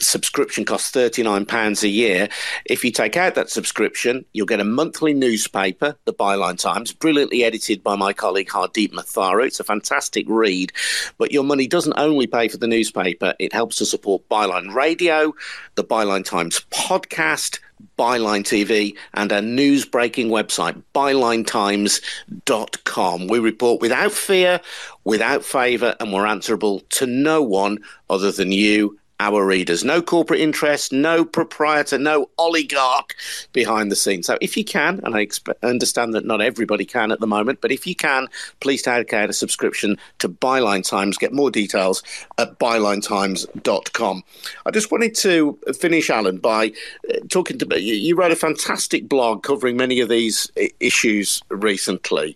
subscription 0.01 0.65
costs 0.65 0.91
£39 0.91 1.85
a 1.85 1.89
year. 1.89 2.29
If 2.67 2.85
you 2.85 2.91
take 2.91 3.17
out 3.17 3.37
that 3.37 3.49
subscription, 3.49 4.25
you'll 4.33 4.47
get 4.47 4.59
a 4.59 4.65
monthly 4.65 5.15
newspaper, 5.15 5.97
the 6.05 6.13
Byline 6.13 6.59
Times, 6.59 6.93
brilliantly 6.93 7.45
edited 7.45 7.85
by 7.85 7.95
my 7.95 8.13
colleague 8.13 8.49
Hardeep 8.49 8.93
Matharu. 8.93 9.47
It's 9.47 9.61
a 9.61 9.65
fantastic 9.65 10.27
read. 10.29 10.73
But 11.17 11.31
your 11.31 11.45
money 11.45 11.69
doesn't 11.69 11.95
only 11.97 12.27
pay 12.27 12.49
for 12.49 12.57
the 12.57 12.67
newspaper, 12.67 13.35
it 13.39 13.53
helps 13.53 13.77
to 13.77 13.87
support 13.87 14.29
Byline 14.29 14.75
Radio, 14.75 15.33
the 15.77 15.85
Byline 15.85 16.25
Times 16.25 16.67
podcast, 16.73 17.61
Byline 17.99 18.45
TV, 18.45 18.97
and 19.15 19.33
our 19.33 19.43
news 19.43 19.85
breaking 19.85 20.29
website, 20.29 20.81
bylinetimes.com. 20.95 23.27
We 23.29 23.39
report 23.39 23.81
without 23.81 24.13
fear, 24.13 24.61
without 25.05 25.43
favour, 25.45 25.95
and 26.01 26.13
we're 26.13 26.27
answerable 26.27 26.81
to 26.81 27.07
no 27.07 27.41
one 27.43 27.79
other 28.11 28.33
than 28.33 28.51
you 28.53 28.99
our 29.23 29.47
readers. 29.47 29.85
No 29.85 30.03
corporate 30.03 30.41
interest, 30.41 30.93
no 30.93 31.25
proprietor, 31.25 31.97
no 31.97 32.29
oligarch 32.39 33.15
behind 33.53 33.91
the 33.91 33.97
scenes. 33.97 34.27
So 34.27 34.37
if 34.41 34.57
you 34.57 34.65
can, 34.65 35.01
and 35.05 35.15
I 35.15 35.29
understand 35.63 36.15
that 36.15 36.27
not 36.27 36.41
everybody 36.41 36.85
can 36.85 37.13
at 37.13 37.21
the 37.21 37.27
moment, 37.27 37.61
but 37.61 37.71
if 37.71 37.87
you 37.87 37.95
can, 37.95 38.27
please 38.59 38.83
take 38.83 39.13
out 39.13 39.31
a 39.31 39.33
subscription 39.33 39.97
to 40.19 40.29
Byline 40.29 40.87
Times. 40.87 41.19
Get 41.19 41.33
more 41.33 41.53
details 41.53 42.03
at 42.39 42.59
bylinetimes.com. 42.59 44.25
I 44.67 44.71
just 44.73 44.91
wanted 44.91 45.15
to 45.17 45.59
finish, 45.79 46.11
Alan, 46.11 46.39
by 46.39 46.73
uh, 47.09 47.19
talking 47.29 47.59
to 47.59 47.81
you. 47.81 47.95
You 47.95 48.17
wrote 48.17 48.33
a 48.33 48.37
fantastic 48.37 49.09
blog 49.09 49.45
covering 49.45 49.77
many 49.77 50.01
of 50.01 50.09
these 50.09 50.51
issues 50.81 51.43
recently 51.49 52.35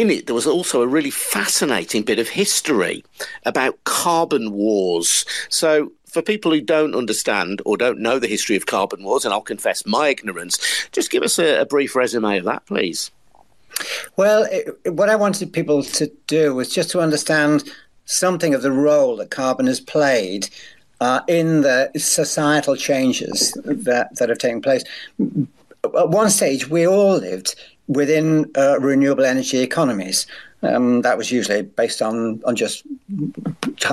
in 0.00 0.10
it, 0.10 0.26
there 0.26 0.34
was 0.34 0.46
also 0.46 0.82
a 0.82 0.86
really 0.86 1.10
fascinating 1.10 2.02
bit 2.02 2.18
of 2.18 2.28
history 2.28 3.04
about 3.44 3.82
carbon 3.84 4.52
wars. 4.52 5.24
So, 5.48 5.92
for 6.06 6.22
people 6.22 6.52
who 6.52 6.60
don't 6.60 6.94
understand 6.94 7.60
or 7.64 7.76
don't 7.76 7.98
know 7.98 8.18
the 8.18 8.26
history 8.26 8.56
of 8.56 8.66
carbon 8.66 9.02
wars, 9.02 9.24
and 9.24 9.34
I'll 9.34 9.40
confess 9.40 9.84
my 9.84 10.08
ignorance, 10.08 10.58
just 10.92 11.10
give 11.10 11.22
us 11.22 11.38
a, 11.38 11.60
a 11.60 11.66
brief 11.66 11.94
resume 11.94 12.38
of 12.38 12.44
that, 12.44 12.64
please. 12.66 13.10
Well, 14.16 14.46
it, 14.50 14.92
what 14.92 15.10
I 15.10 15.16
wanted 15.16 15.52
people 15.52 15.82
to 15.82 16.10
do 16.26 16.54
was 16.54 16.72
just 16.72 16.90
to 16.90 17.00
understand 17.00 17.70
something 18.06 18.54
of 18.54 18.62
the 18.62 18.72
role 18.72 19.16
that 19.16 19.30
carbon 19.30 19.66
has 19.66 19.80
played 19.80 20.48
uh, 21.00 21.20
in 21.28 21.62
the 21.62 21.90
societal 21.96 22.76
changes 22.76 23.52
that, 23.64 24.16
that 24.16 24.28
have 24.28 24.38
taken 24.38 24.62
place. 24.62 24.84
At 25.84 26.08
one 26.08 26.30
stage, 26.30 26.68
we 26.68 26.86
all 26.86 27.18
lived 27.18 27.54
within 27.88 28.50
uh, 28.56 28.78
renewable 28.80 29.24
energy 29.24 29.60
economies. 29.60 30.26
Um, 30.62 31.02
that 31.02 31.18
was 31.18 31.30
usually 31.30 31.62
based 31.62 32.02
on, 32.02 32.42
on 32.44 32.56
just 32.56 32.84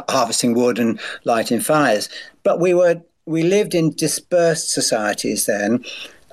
harvesting 0.09 0.53
wood 0.53 0.79
and 0.79 0.99
lighting 1.25 1.59
fires. 1.59 2.09
But 2.43 2.59
we 2.59 2.73
were 2.73 3.01
we 3.25 3.43
lived 3.43 3.73
in 3.73 3.91
dispersed 3.91 4.69
societies 4.69 5.45
then, 5.45 5.83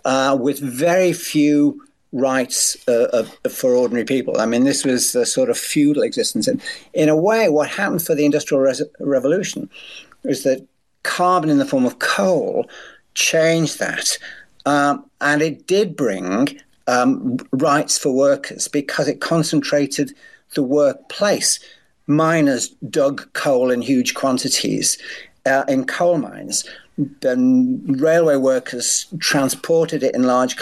uh, 0.05 0.37
with 0.41 0.59
very 0.59 1.13
few 1.13 1.81
rights 2.13 2.77
uh, 2.89 3.25
for 3.49 3.75
ordinary 3.75 4.05
people. 4.05 4.41
I 4.41 4.47
mean, 4.47 4.65
this 4.65 4.85
was 4.85 5.15
a 5.15 5.25
sort 5.25 5.51
of 5.51 5.59
feudal 5.59 6.03
existence. 6.03 6.49
And 6.49 6.61
in 6.93 7.09
a 7.09 7.17
way, 7.17 7.49
what 7.49 7.69
happened 7.69 8.03
for 8.03 8.15
the 8.15 8.25
Industrial 8.25 8.61
Res- 8.61 8.83
Revolution 8.99 9.71
is 10.25 10.43
that 10.43 10.67
carbon 11.05 11.51
in 11.51 11.59
the 11.59 11.65
form 11.65 11.87
of 11.87 12.01
coal 12.01 12.69
changed 13.15 13.79
that. 13.79 14.19
Um, 14.67 15.05
and 15.21 15.41
it 15.43 15.67
did 15.67 15.97
bring 15.97 16.61
um, 16.91 17.39
rights 17.53 17.97
for 17.97 18.13
workers 18.13 18.67
because 18.67 19.07
it 19.07 19.21
concentrated 19.21 20.13
the 20.55 20.63
workplace. 20.63 21.61
Miners 22.07 22.71
dug 22.91 23.33
coal 23.33 23.71
in 23.71 23.81
huge 23.81 24.15
quantities 24.15 24.99
uh, 25.47 25.65
in 25.69 25.87
coal 25.87 26.19
mines. 26.19 26.69
Then 27.21 27.81
railway 27.87 28.37
workers 28.37 29.07
transported 29.21 30.03
it 30.03 30.15
in 30.15 30.25
large 30.25 30.57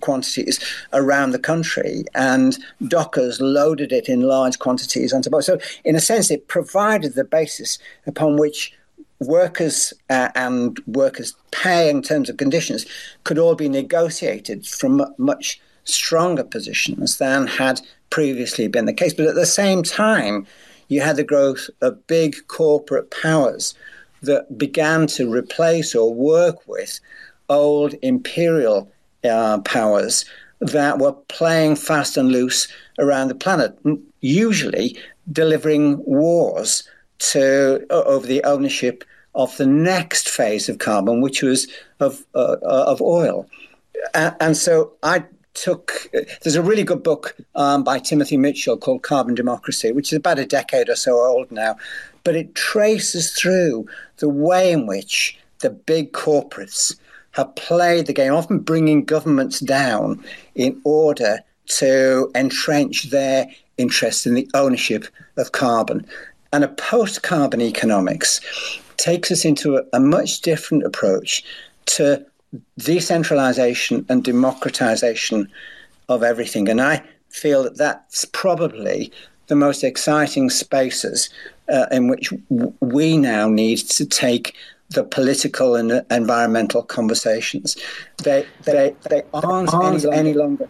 quantities 0.00 0.60
around 0.92 1.32
the 1.32 1.38
country, 1.38 2.04
and 2.14 2.56
dockers 2.86 3.40
loaded 3.40 3.90
it 3.90 4.08
in 4.08 4.20
large 4.20 4.58
quantities 4.60 5.12
onto 5.12 5.30
boats. 5.30 5.46
So, 5.46 5.58
in 5.84 5.96
a 5.96 6.00
sense, 6.00 6.30
it 6.30 6.46
provided 6.46 7.14
the 7.14 7.24
basis 7.24 7.78
upon 8.06 8.36
which 8.36 8.72
workers 9.20 9.92
uh, 10.10 10.28
and 10.34 10.80
workers' 10.86 11.34
pay 11.50 11.90
in 11.90 12.02
terms 12.02 12.28
of 12.28 12.36
conditions 12.36 12.86
could 13.24 13.38
all 13.38 13.54
be 13.54 13.68
negotiated 13.68 14.66
from 14.66 15.04
much 15.18 15.60
stronger 15.84 16.44
positions 16.44 17.18
than 17.18 17.46
had 17.46 17.80
previously 18.10 18.68
been 18.68 18.84
the 18.84 18.92
case. 18.92 19.14
But 19.14 19.26
at 19.26 19.34
the 19.34 19.46
same 19.46 19.82
time, 19.82 20.46
you 20.88 21.00
had 21.00 21.16
the 21.16 21.24
growth 21.24 21.68
of 21.80 22.06
big 22.06 22.36
corporate 22.48 23.10
powers 23.10 23.74
that 24.22 24.58
began 24.58 25.06
to 25.06 25.32
replace 25.32 25.94
or 25.94 26.12
work 26.12 26.66
with 26.66 27.00
old 27.48 27.94
imperial 28.02 28.90
uh, 29.24 29.58
powers 29.60 30.24
that 30.60 30.98
were 30.98 31.12
playing 31.12 31.76
fast 31.76 32.16
and 32.16 32.32
loose 32.32 32.68
around 32.98 33.28
the 33.28 33.34
planet, 33.34 33.78
usually 34.20 34.98
delivering 35.30 36.04
wars 36.04 36.88
to 37.18 37.84
over 37.90 38.26
the 38.26 38.42
ownership 38.44 39.04
of 39.34 39.56
the 39.56 39.66
next 39.66 40.28
phase 40.28 40.68
of 40.68 40.78
carbon, 40.78 41.20
which 41.20 41.42
was 41.42 41.68
of 42.00 42.24
uh, 42.34 42.56
of 42.62 43.00
oil. 43.00 43.46
And 44.14 44.56
so 44.56 44.92
I 45.02 45.24
took. 45.54 46.08
There's 46.42 46.56
a 46.56 46.62
really 46.62 46.84
good 46.84 47.02
book 47.02 47.36
um, 47.54 47.84
by 47.84 47.98
Timothy 47.98 48.36
Mitchell 48.36 48.76
called 48.76 49.02
Carbon 49.02 49.34
Democracy, 49.34 49.92
which 49.92 50.12
is 50.12 50.16
about 50.16 50.38
a 50.38 50.46
decade 50.46 50.88
or 50.88 50.96
so 50.96 51.16
old 51.16 51.50
now, 51.50 51.76
but 52.24 52.36
it 52.36 52.54
traces 52.54 53.32
through 53.32 53.86
the 54.18 54.28
way 54.28 54.72
in 54.72 54.86
which 54.86 55.38
the 55.60 55.70
big 55.70 56.12
corporates 56.12 56.96
have 57.32 57.54
played 57.56 58.06
the 58.06 58.12
game, 58.12 58.32
often 58.32 58.58
bringing 58.58 59.04
governments 59.04 59.60
down 59.60 60.24
in 60.54 60.80
order 60.84 61.40
to 61.66 62.30
entrench 62.34 63.10
their 63.10 63.46
interest 63.76 64.26
in 64.26 64.34
the 64.34 64.48
ownership 64.54 65.06
of 65.36 65.52
carbon 65.52 66.04
and 66.52 66.64
a 66.64 66.68
post 66.68 67.22
carbon 67.22 67.60
economics 67.60 68.40
takes 68.98 69.30
us 69.30 69.44
into 69.44 69.76
a, 69.76 69.82
a 69.94 70.00
much 70.00 70.42
different 70.42 70.84
approach 70.84 71.42
to 71.86 72.24
decentralization 72.78 74.04
and 74.08 74.22
democratization 74.22 75.48
of 76.08 76.22
everything. 76.22 76.68
And 76.68 76.80
I 76.80 77.02
feel 77.30 77.62
that 77.62 77.76
that's 77.76 78.24
probably 78.26 79.12
the 79.46 79.56
most 79.56 79.82
exciting 79.82 80.50
spaces 80.50 81.30
uh, 81.68 81.86
in 81.90 82.08
which 82.08 82.32
w- 82.50 82.72
we 82.80 83.16
now 83.16 83.48
need 83.48 83.78
to 83.78 84.04
take 84.04 84.54
the 84.90 85.04
political 85.04 85.74
and 85.74 86.04
environmental 86.10 86.82
conversations. 86.82 87.76
They, 88.22 88.46
they, 88.64 88.94
they 89.08 89.22
aren't, 89.34 89.72
aren't 89.72 90.04
any, 90.04 90.16
any 90.16 90.34
longer. 90.34 90.68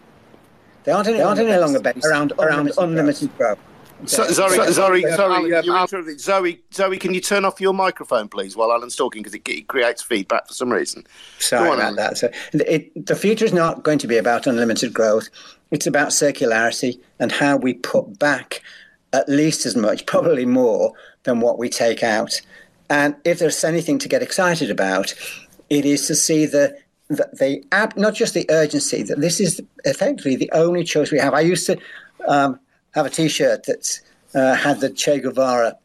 They 0.83 0.91
aren't 0.91 1.07
any, 1.07 1.21
aren't 1.21 1.39
any 1.39 1.57
longer 1.57 1.79
based 1.79 2.05
around, 2.05 2.33
around 2.39 2.71
unlimited 2.77 3.35
growth. 3.37 3.59
So, 4.05 4.25
Zoe, 4.31 4.55
so, 4.55 4.71
Zoe, 4.71 5.01
sorry, 5.11 6.17
Zoe, 6.17 6.61
Zoe, 6.73 6.97
can 6.97 7.13
you 7.13 7.19
turn 7.19 7.43
off 7.43 7.59
your 7.59 7.73
microphone, 7.73 8.29
please, 8.29 8.55
while 8.55 8.71
Alan's 8.71 8.95
talking, 8.95 9.21
because 9.21 9.35
it, 9.35 9.47
it, 9.47 9.67
creates 9.67 10.01
feedback 10.01 10.47
for 10.47 10.53
some 10.53 10.71
reason. 10.71 11.05
Sorry 11.39 11.69
on, 11.69 11.75
about 11.75 11.83
Alan. 11.83 11.95
that. 11.97 12.17
So, 12.17 12.29
it, 12.53 13.05
the 13.05 13.15
future 13.15 13.43
is 13.43 13.51
not 13.51 13.83
going 13.83 13.99
to 13.99 14.07
be 14.07 14.15
about 14.15 14.47
unlimited 14.47 14.93
growth. 14.93 15.29
It's 15.71 15.85
about 15.85 16.09
circularity 16.09 16.99
and 17.19 17.31
how 17.31 17.57
we 17.57 17.73
put 17.73 18.17
back 18.19 18.61
at 19.11 19.27
least 19.27 19.65
as 19.65 19.75
much, 19.75 20.05
probably 20.05 20.45
more, 20.45 20.93
than 21.23 21.41
what 21.41 21.59
we 21.59 21.69
take 21.69 22.01
out. 22.01 22.39
And 22.89 23.15
if 23.25 23.39
there's 23.39 23.63
anything 23.63 23.99
to 23.99 24.07
get 24.07 24.23
excited 24.23 24.71
about, 24.71 25.13
it 25.69 25.85
is 25.85 26.07
to 26.07 26.15
see 26.15 26.45
the 26.45 26.77
the, 27.09 27.27
the 27.33 27.63
app, 27.71 27.97
not 27.97 28.13
just 28.13 28.35
the 28.35 28.45
urgency 28.51 29.01
that 29.01 29.19
this 29.19 29.39
is 29.39 29.59
effectively 29.83 30.35
the 30.35 30.49
only 30.53 30.83
choice 30.83 31.11
we 31.11 31.17
have. 31.17 31.33
I 31.33 31.41
used 31.41 31.65
to. 31.65 31.77
Um, 32.27 32.59
have 32.91 33.05
a 33.05 33.09
T-shirt 33.09 33.63
that 33.65 33.99
uh, 34.33 34.55
had 34.55 34.79
the 34.79 34.89
Che 34.89 35.19
Guevara 35.19 35.77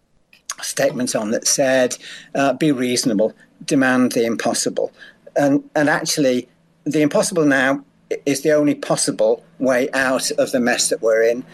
statement 0.62 1.14
on 1.14 1.30
that 1.30 1.46
said, 1.46 1.96
uh, 2.34 2.52
"Be 2.52 2.72
reasonable, 2.72 3.32
demand 3.64 4.12
the 4.12 4.24
impossible," 4.24 4.92
and 5.36 5.62
and 5.74 5.88
actually, 5.88 6.48
the 6.84 7.02
impossible 7.02 7.44
now 7.44 7.84
is 8.26 8.42
the 8.42 8.52
only 8.52 8.74
possible 8.74 9.42
way 9.58 9.88
out 9.92 10.30
of 10.32 10.52
the 10.52 10.60
mess 10.60 10.88
that 10.88 11.02
we're 11.02 11.22
in, 11.22 11.44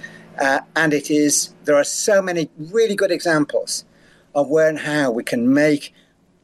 uh, 0.40 0.61
and 0.76 0.92
it 0.92 1.11
is. 1.11 1.53
There 1.64 1.76
are 1.76 1.84
so 1.84 2.20
many 2.20 2.51
really 2.59 2.96
good 2.96 3.11
examples 3.11 3.84
of 4.34 4.48
where 4.48 4.68
and 4.68 4.78
how 4.78 5.11
we 5.11 5.24
can 5.24 5.53
make 5.53 5.92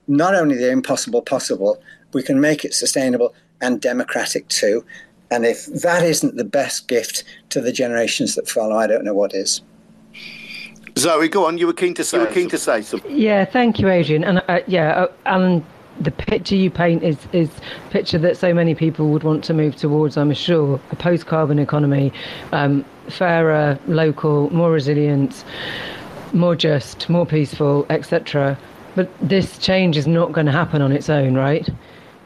not 0.09 0.35
only 0.35 0.57
the 0.57 0.71
impossible 0.71 1.23
possible, 1.23 1.81
we 2.13 2.23
can 2.23 2.41
make 2.41 2.65
it 2.65 2.75
sustainable 2.75 3.35
and 3.61 3.81
democratic 3.81 4.49
too. 4.49 4.85
And 5.31 5.45
if 5.45 5.67
that 5.67 6.05
isn't 6.05 6.37
the 6.37 6.45
best 6.45 6.89
gift 6.89 7.25
to 7.51 7.61
the 7.61 7.73
generations 7.73 8.35
that 8.37 8.49
follow, 8.49 8.77
I 8.77 8.87
don't 8.87 9.05
know 9.05 9.15
what 9.15 9.35
is. 9.35 9.61
Zoe, 10.99 11.29
go 11.29 11.45
on. 11.47 11.59
You 11.59 11.67
were 11.67 11.73
keen 11.73 11.95
to 11.95 12.05
say. 12.05 12.19
You 12.19 12.25
were 12.25 12.33
keen 12.33 12.49
to 12.49 12.59
say 12.59 12.83
something. 12.83 13.15
Yeah, 13.15 13.45
thank 13.45 13.79
you, 13.79 13.89
Adrian. 13.89 14.25
And 14.25 14.43
uh, 14.49 14.61
yeah, 14.67 14.93
uh, 14.93 15.13
Alan, 15.27 15.65
the 16.01 16.11
picture 16.11 16.57
you 16.57 16.71
paint 16.71 17.03
is 17.03 17.19
is 17.33 17.51
a 17.87 17.91
picture 17.91 18.19
that 18.19 18.37
so 18.37 18.55
many 18.55 18.75
people 18.75 19.09
would 19.11 19.23
want 19.23 19.45
to 19.45 19.55
move 19.55 19.77
towards. 19.77 20.17
I'm 20.17 20.33
sure 20.33 20.81
a 20.91 20.97
post-carbon 20.97 21.59
economy, 21.59 22.13
um, 22.53 22.85
fairer, 23.09 23.79
local, 23.89 24.49
more 24.51 24.71
resilient, 24.71 25.45
more 26.33 26.57
just, 26.57 27.09
more 27.11 27.27
peaceful, 27.27 27.85
etc. 27.91 28.59
But 28.95 29.11
this 29.21 29.59
change 29.59 29.99
is 29.99 30.07
not 30.07 30.33
going 30.33 30.47
to 30.47 30.53
happen 30.53 30.81
on 30.81 30.93
its 30.93 31.11
own, 31.11 31.35
right? 31.35 31.69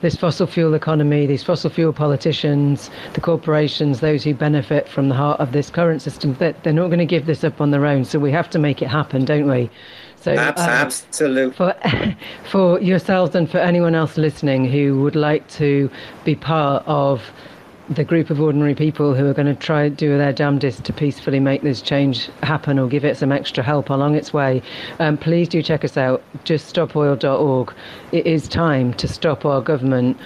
This 0.01 0.17
fossil 0.17 0.47
fuel 0.47 0.75
economy, 0.75 1.27
these 1.27 1.43
fossil 1.43 1.71
fuel 1.71 1.93
politicians, 1.93 2.91
the 3.15 3.21
corporations, 3.21 4.01
those 4.01 4.25
who 4.25 4.35
benefit 4.35 4.89
from 4.89 5.09
the 5.09 5.15
heart 5.15 5.39
of 5.41 5.53
this 5.53 5.71
current 5.71 6.03
system, 6.03 6.35
that 6.35 6.63
they're 6.63 6.73
not 6.73 6.87
going 6.87 6.99
to 6.99 7.07
give 7.07 7.27
this 7.27 7.45
up 7.45 7.61
on 7.61 7.71
their 7.71 7.87
own. 7.87 8.05
So 8.05 8.19
we 8.19 8.33
have 8.33 8.49
to 8.51 8.59
make 8.59 8.83
it 8.83 8.89
happen, 8.89 9.25
don't 9.25 9.49
we? 9.49 9.71
So, 10.17 10.33
um, 10.33 10.55
absolutely. 10.57 11.55
For, 11.55 11.75
for 12.51 12.81
yourselves 12.81 13.35
and 13.35 13.51
for 13.51 13.59
anyone 13.59 13.95
else 13.95 14.17
listening 14.17 14.67
who 14.67 15.01
would 15.03 15.17
like 15.17 15.49
to 15.53 15.91
be 16.25 16.35
part 16.35 16.83
of 16.87 17.23
the 17.91 18.05
group 18.05 18.31
of 18.31 18.41
ordinary 18.41 18.75
people 18.75 19.15
who 19.15 19.27
are 19.27 19.35
going 19.35 19.49
to 19.49 19.55
try 19.55 19.89
do 19.89 20.17
their 20.17 20.33
damnedest 20.33 20.85
to 20.85 20.93
peacefully 20.93 21.41
make 21.41 21.63
this 21.63 21.83
change 21.83 22.31
happen 22.45 22.79
or 22.79 22.87
give 22.87 23.05
it 23.05 23.17
some 23.17 23.33
extra 23.33 23.65
help 23.65 23.91
along 23.91 24.15
its 24.15 24.33
way, 24.33 24.63
um, 25.01 25.19
please 25.19 25.49
do 25.49 25.61
check 25.61 25.85
us 25.85 25.97
out. 25.97 26.23
JustStopOil.org. 26.45 27.75
It 28.13 28.27
is 28.27 28.47
time 28.47 28.95
to 28.95 29.09
stop 29.09 29.45
our 29.45 29.61
government 29.61 30.17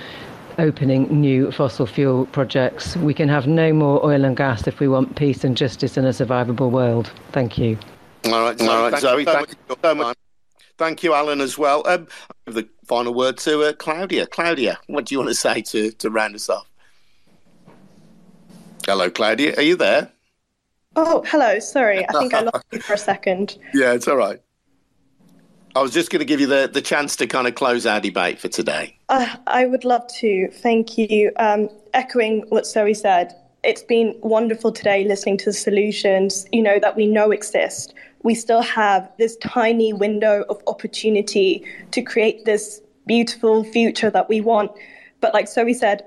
opening 0.59 1.09
new 1.21 1.51
fossil 1.51 1.87
fuel 1.87 2.27
projects. 2.27 2.97
We 2.99 3.15
can 3.15 3.31
have 3.31 3.47
no 3.47 3.73
more 3.73 4.05
oil 4.05 4.25
and 4.25 4.37
gas 4.37 4.67
if 4.67 4.79
we 4.79 4.87
want 4.87 5.17
peace 5.17 5.43
and 5.43 5.57
justice 5.57 5.97
in 5.97 6.05
a 6.05 6.11
survivable 6.11 6.71
world. 6.71 7.11
Thank 7.33 7.57
you. 7.57 7.79
All 8.27 8.43
right, 8.43 8.61
all 8.61 8.91
right, 8.91 9.01
Zoe. 9.01 9.25
Thank 9.25 9.49
you 9.49 9.77
so. 9.83 10.15
Thank 10.77 11.03
you, 11.05 11.15
Alan, 11.15 11.41
as 11.41 11.57
well. 11.57 11.87
Um, 11.87 12.09
the 12.47 12.69
final 12.85 13.15
word 13.15 13.39
to 13.39 13.63
uh, 13.63 13.73
Claudia. 13.75 14.27
Claudia, 14.27 14.79
what 14.89 15.07
do 15.07 15.15
you 15.15 15.19
want 15.21 15.31
to 15.31 15.35
say 15.35 15.63
to, 15.63 15.93
to 15.93 16.11
round 16.11 16.35
us 16.35 16.49
off? 16.51 16.67
Hello, 18.87 19.09
Claudia. 19.09 19.55
Are 19.57 19.63
you 19.63 19.77
there? 19.77 20.11
Oh, 20.95 21.25
hello. 21.27 21.59
Sorry, 21.59 22.07
I 22.07 22.13
think 22.13 22.35
I 22.35 22.41
lost 22.41 22.67
you 22.71 22.81
for 22.81 22.93
a 22.93 22.99
second. 23.13 23.59
Yeah, 23.73 23.95
it's 23.95 24.07
all 24.07 24.17
right. 24.17 24.41
I 25.75 25.81
was 25.81 25.93
just 25.93 26.11
going 26.11 26.21
to 26.21 26.27
give 26.27 26.39
you 26.39 26.47
the, 26.47 26.71
the 26.73 26.83
chance 26.83 27.17
to 27.17 27.27
kind 27.27 27.49
of 27.49 27.55
close 27.55 27.87
our 27.87 27.99
debate 27.99 28.39
for 28.39 28.49
today. 28.49 28.97
Uh, 29.09 29.37
I 29.47 29.67
would 29.67 29.85
love 29.85 30.07
to. 30.19 30.49
Thank 30.49 30.99
you. 30.99 31.33
Um, 31.37 31.69
echoing 31.95 32.45
what 32.51 32.67
Zoe 32.67 32.95
said, 32.95 33.35
it's 33.65 33.83
been 33.83 34.15
wonderful 34.21 34.71
today 34.71 35.05
listening 35.05 35.39
to 35.39 35.47
the 35.47 35.53
solutions, 35.55 36.47
you 36.53 36.63
know, 36.63 36.79
that 36.79 36.95
we 36.95 37.07
know 37.07 37.31
exist. 37.31 37.95
We 38.23 38.35
still 38.35 38.63
have 38.63 39.11
this 39.19 39.37
tiny 39.39 39.93
window 39.95 40.45
of 40.49 40.63
opportunity 40.67 41.65
to 41.91 42.03
create 42.03 42.45
this 42.45 42.83
beautiful 43.07 43.65
future 43.65 44.11
that 44.11 44.29
we 44.29 44.41
want. 44.43 44.71
But 45.21 45.33
like 45.33 45.49
Zoe 45.49 45.75
said, 45.75 46.05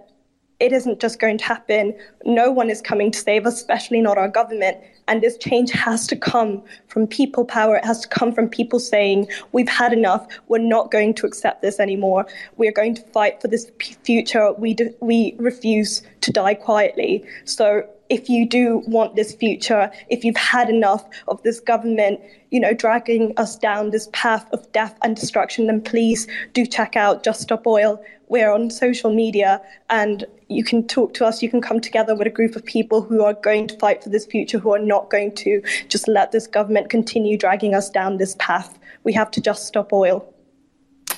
it 0.59 0.71
isn't 0.73 0.99
just 0.99 1.19
going 1.19 1.37
to 1.37 1.45
happen. 1.45 1.95
No 2.25 2.51
one 2.51 2.69
is 2.69 2.81
coming 2.81 3.11
to 3.11 3.19
save 3.19 3.45
us, 3.45 3.55
especially 3.55 4.01
not 4.01 4.17
our 4.17 4.27
government. 4.27 4.77
And 5.07 5.21
this 5.21 5.37
change 5.37 5.71
has 5.71 6.07
to 6.07 6.15
come 6.15 6.63
from 6.87 7.07
people 7.07 7.45
power. 7.45 7.77
It 7.77 7.85
has 7.85 8.01
to 8.01 8.07
come 8.07 8.33
from 8.33 8.49
people 8.49 8.79
saying, 8.79 9.27
we've 9.51 9.69
had 9.69 9.93
enough. 9.93 10.27
We're 10.47 10.57
not 10.57 10.91
going 10.91 11.13
to 11.15 11.27
accept 11.27 11.61
this 11.61 11.79
anymore. 11.79 12.25
We're 12.57 12.71
going 12.71 12.95
to 12.95 13.01
fight 13.03 13.39
for 13.39 13.47
this 13.47 13.71
future. 14.03 14.51
We, 14.53 14.75
we 14.99 15.35
refuse 15.37 16.01
to 16.21 16.31
die 16.31 16.55
quietly. 16.55 17.23
So 17.45 17.87
if 18.09 18.29
you 18.29 18.47
do 18.47 18.83
want 18.87 19.15
this 19.15 19.33
future, 19.33 19.91
if 20.09 20.23
you've 20.23 20.37
had 20.37 20.69
enough 20.69 21.05
of 21.27 21.41
this 21.43 21.59
government, 21.59 22.19
you 22.51 22.59
know, 22.59 22.73
dragging 22.73 23.33
us 23.37 23.57
down 23.57 23.91
this 23.91 24.09
path 24.13 24.47
of 24.53 24.69
death 24.71 24.97
and 25.03 25.15
destruction, 25.15 25.67
then 25.67 25.81
please 25.81 26.27
do 26.53 26.65
check 26.65 26.95
out 26.95 27.23
Just 27.23 27.41
Stop 27.41 27.67
Oil. 27.67 28.01
We're 28.29 28.51
on 28.51 28.69
social 28.69 29.13
media 29.13 29.61
and 29.89 30.25
you 30.49 30.63
can 30.63 30.87
talk 30.87 31.13
to 31.15 31.25
us. 31.25 31.41
You 31.41 31.49
can 31.49 31.61
come 31.61 31.79
together 31.79 32.15
with 32.15 32.27
a 32.27 32.31
group 32.31 32.55
of 32.55 32.65
people 32.65 33.01
who 33.01 33.23
are 33.23 33.33
going 33.33 33.67
to 33.67 33.77
fight 33.77 34.03
for 34.03 34.09
this 34.09 34.25
future, 34.25 34.59
who 34.59 34.73
are 34.73 34.79
not 34.79 35.09
going 35.09 35.33
to 35.35 35.61
just 35.87 36.07
let 36.07 36.31
this 36.31 36.47
government 36.47 36.89
continue 36.89 37.37
dragging 37.37 37.73
us 37.73 37.89
down 37.89 38.17
this 38.17 38.35
path. 38.39 38.77
We 39.03 39.13
have 39.13 39.31
to 39.31 39.41
just 39.41 39.65
stop 39.65 39.93
oil. 39.93 40.33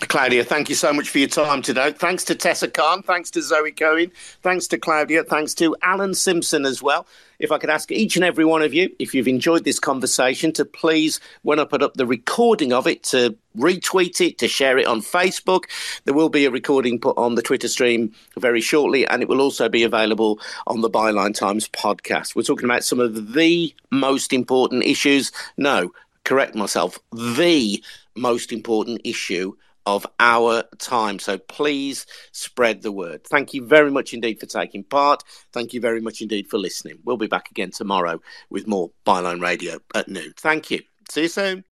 Claudia, 0.08 0.44
thank 0.44 0.70
you 0.70 0.76
so 0.76 0.94
much 0.94 1.10
for 1.10 1.20
your 1.20 1.28
time 1.28 1.62
today. 1.62 1.92
Thanks 1.92 2.24
to 2.26 2.36
Tessa 2.36 2.68
Khan. 2.68 3.04
Thanks 3.04 3.30
to 3.32 3.42
Zoe 3.42 3.72
Cohen. 3.72 4.12
Thanks 4.42 4.66
to 4.68 4.78
Claudia. 4.78 5.24
Thanks 5.24 5.54
to 5.56 5.76
Alan 5.82 6.14
Simpson 6.14 6.66
as 6.66 6.82
well. 6.82 7.06
If 7.38 7.52
I 7.52 7.58
could 7.58 7.70
ask 7.70 7.92
each 7.92 8.16
and 8.16 8.26
every 8.26 8.44
one 8.44 8.62
of 8.62 8.74
you, 8.74 8.90
if 8.98 9.14
you've 9.14 9.28
enjoyed 9.28 9.66
this 9.66 9.80
conversation, 9.80 10.52
to 10.54 10.66
please, 10.66 11.20
when 11.44 11.60
I 11.60 11.66
put 11.66 11.84
up 11.84 11.94
the 11.94 12.06
recording 12.06 12.74
of 12.74 12.88
it, 12.88 13.04
to 13.04 13.36
retweet 13.58 14.20
it, 14.26 14.38
to 14.40 14.48
share 14.48 14.78
it 14.78 14.88
on 14.88 15.02
Facebook. 15.02 15.66
There 16.06 16.14
will 16.14 16.30
be 16.30 16.46
a 16.46 16.52
recording 16.52 17.00
put 17.00 17.18
on 17.18 17.36
the 17.36 17.42
Twitter 17.42 17.68
stream 17.68 18.14
very 18.38 18.62
shortly, 18.62 19.06
and 19.08 19.22
it 19.22 19.30
will 19.30 19.42
also 19.42 19.70
be 19.70 19.84
available 19.84 20.40
on 20.68 20.82
the 20.82 20.90
Byline 20.90 21.36
Times 21.36 21.68
podcast. 21.70 22.36
We're 22.36 22.44
talking 22.44 22.66
about 22.66 22.84
some 22.84 23.00
of 23.00 23.34
the 23.34 23.74
most 23.92 24.34
important 24.34 24.84
issues. 24.84 25.32
No, 25.58 25.92
correct 26.24 26.56
myself. 26.56 27.00
The 27.14 27.84
most 28.16 28.52
important 28.52 29.02
issue 29.04 29.56
of 29.86 30.06
our 30.20 30.64
time. 30.78 31.20
So 31.20 31.38
please 31.38 32.06
spread 32.32 32.82
the 32.82 32.92
word. 32.92 33.24
Thank 33.26 33.54
you 33.54 33.66
very 33.66 33.92
much 33.92 34.14
indeed 34.14 34.40
for 34.40 34.46
taking 34.46 34.84
part. 34.84 35.24
Thank 35.54 35.74
you 35.74 35.82
very 35.82 36.02
much 36.02 36.22
indeed 36.22 36.50
for 36.50 36.58
listening. 36.58 37.00
We'll 37.04 37.18
be 37.18 37.28
back 37.28 37.50
again 37.52 37.72
tomorrow 37.72 38.22
with 38.50 38.68
more 38.68 38.92
Byline 39.06 39.42
Radio 39.42 39.80
at 39.96 40.08
noon. 40.08 40.34
Thank 40.38 40.72
you. 40.72 40.82
See 41.10 41.24
you 41.24 41.28
soon. 41.28 41.69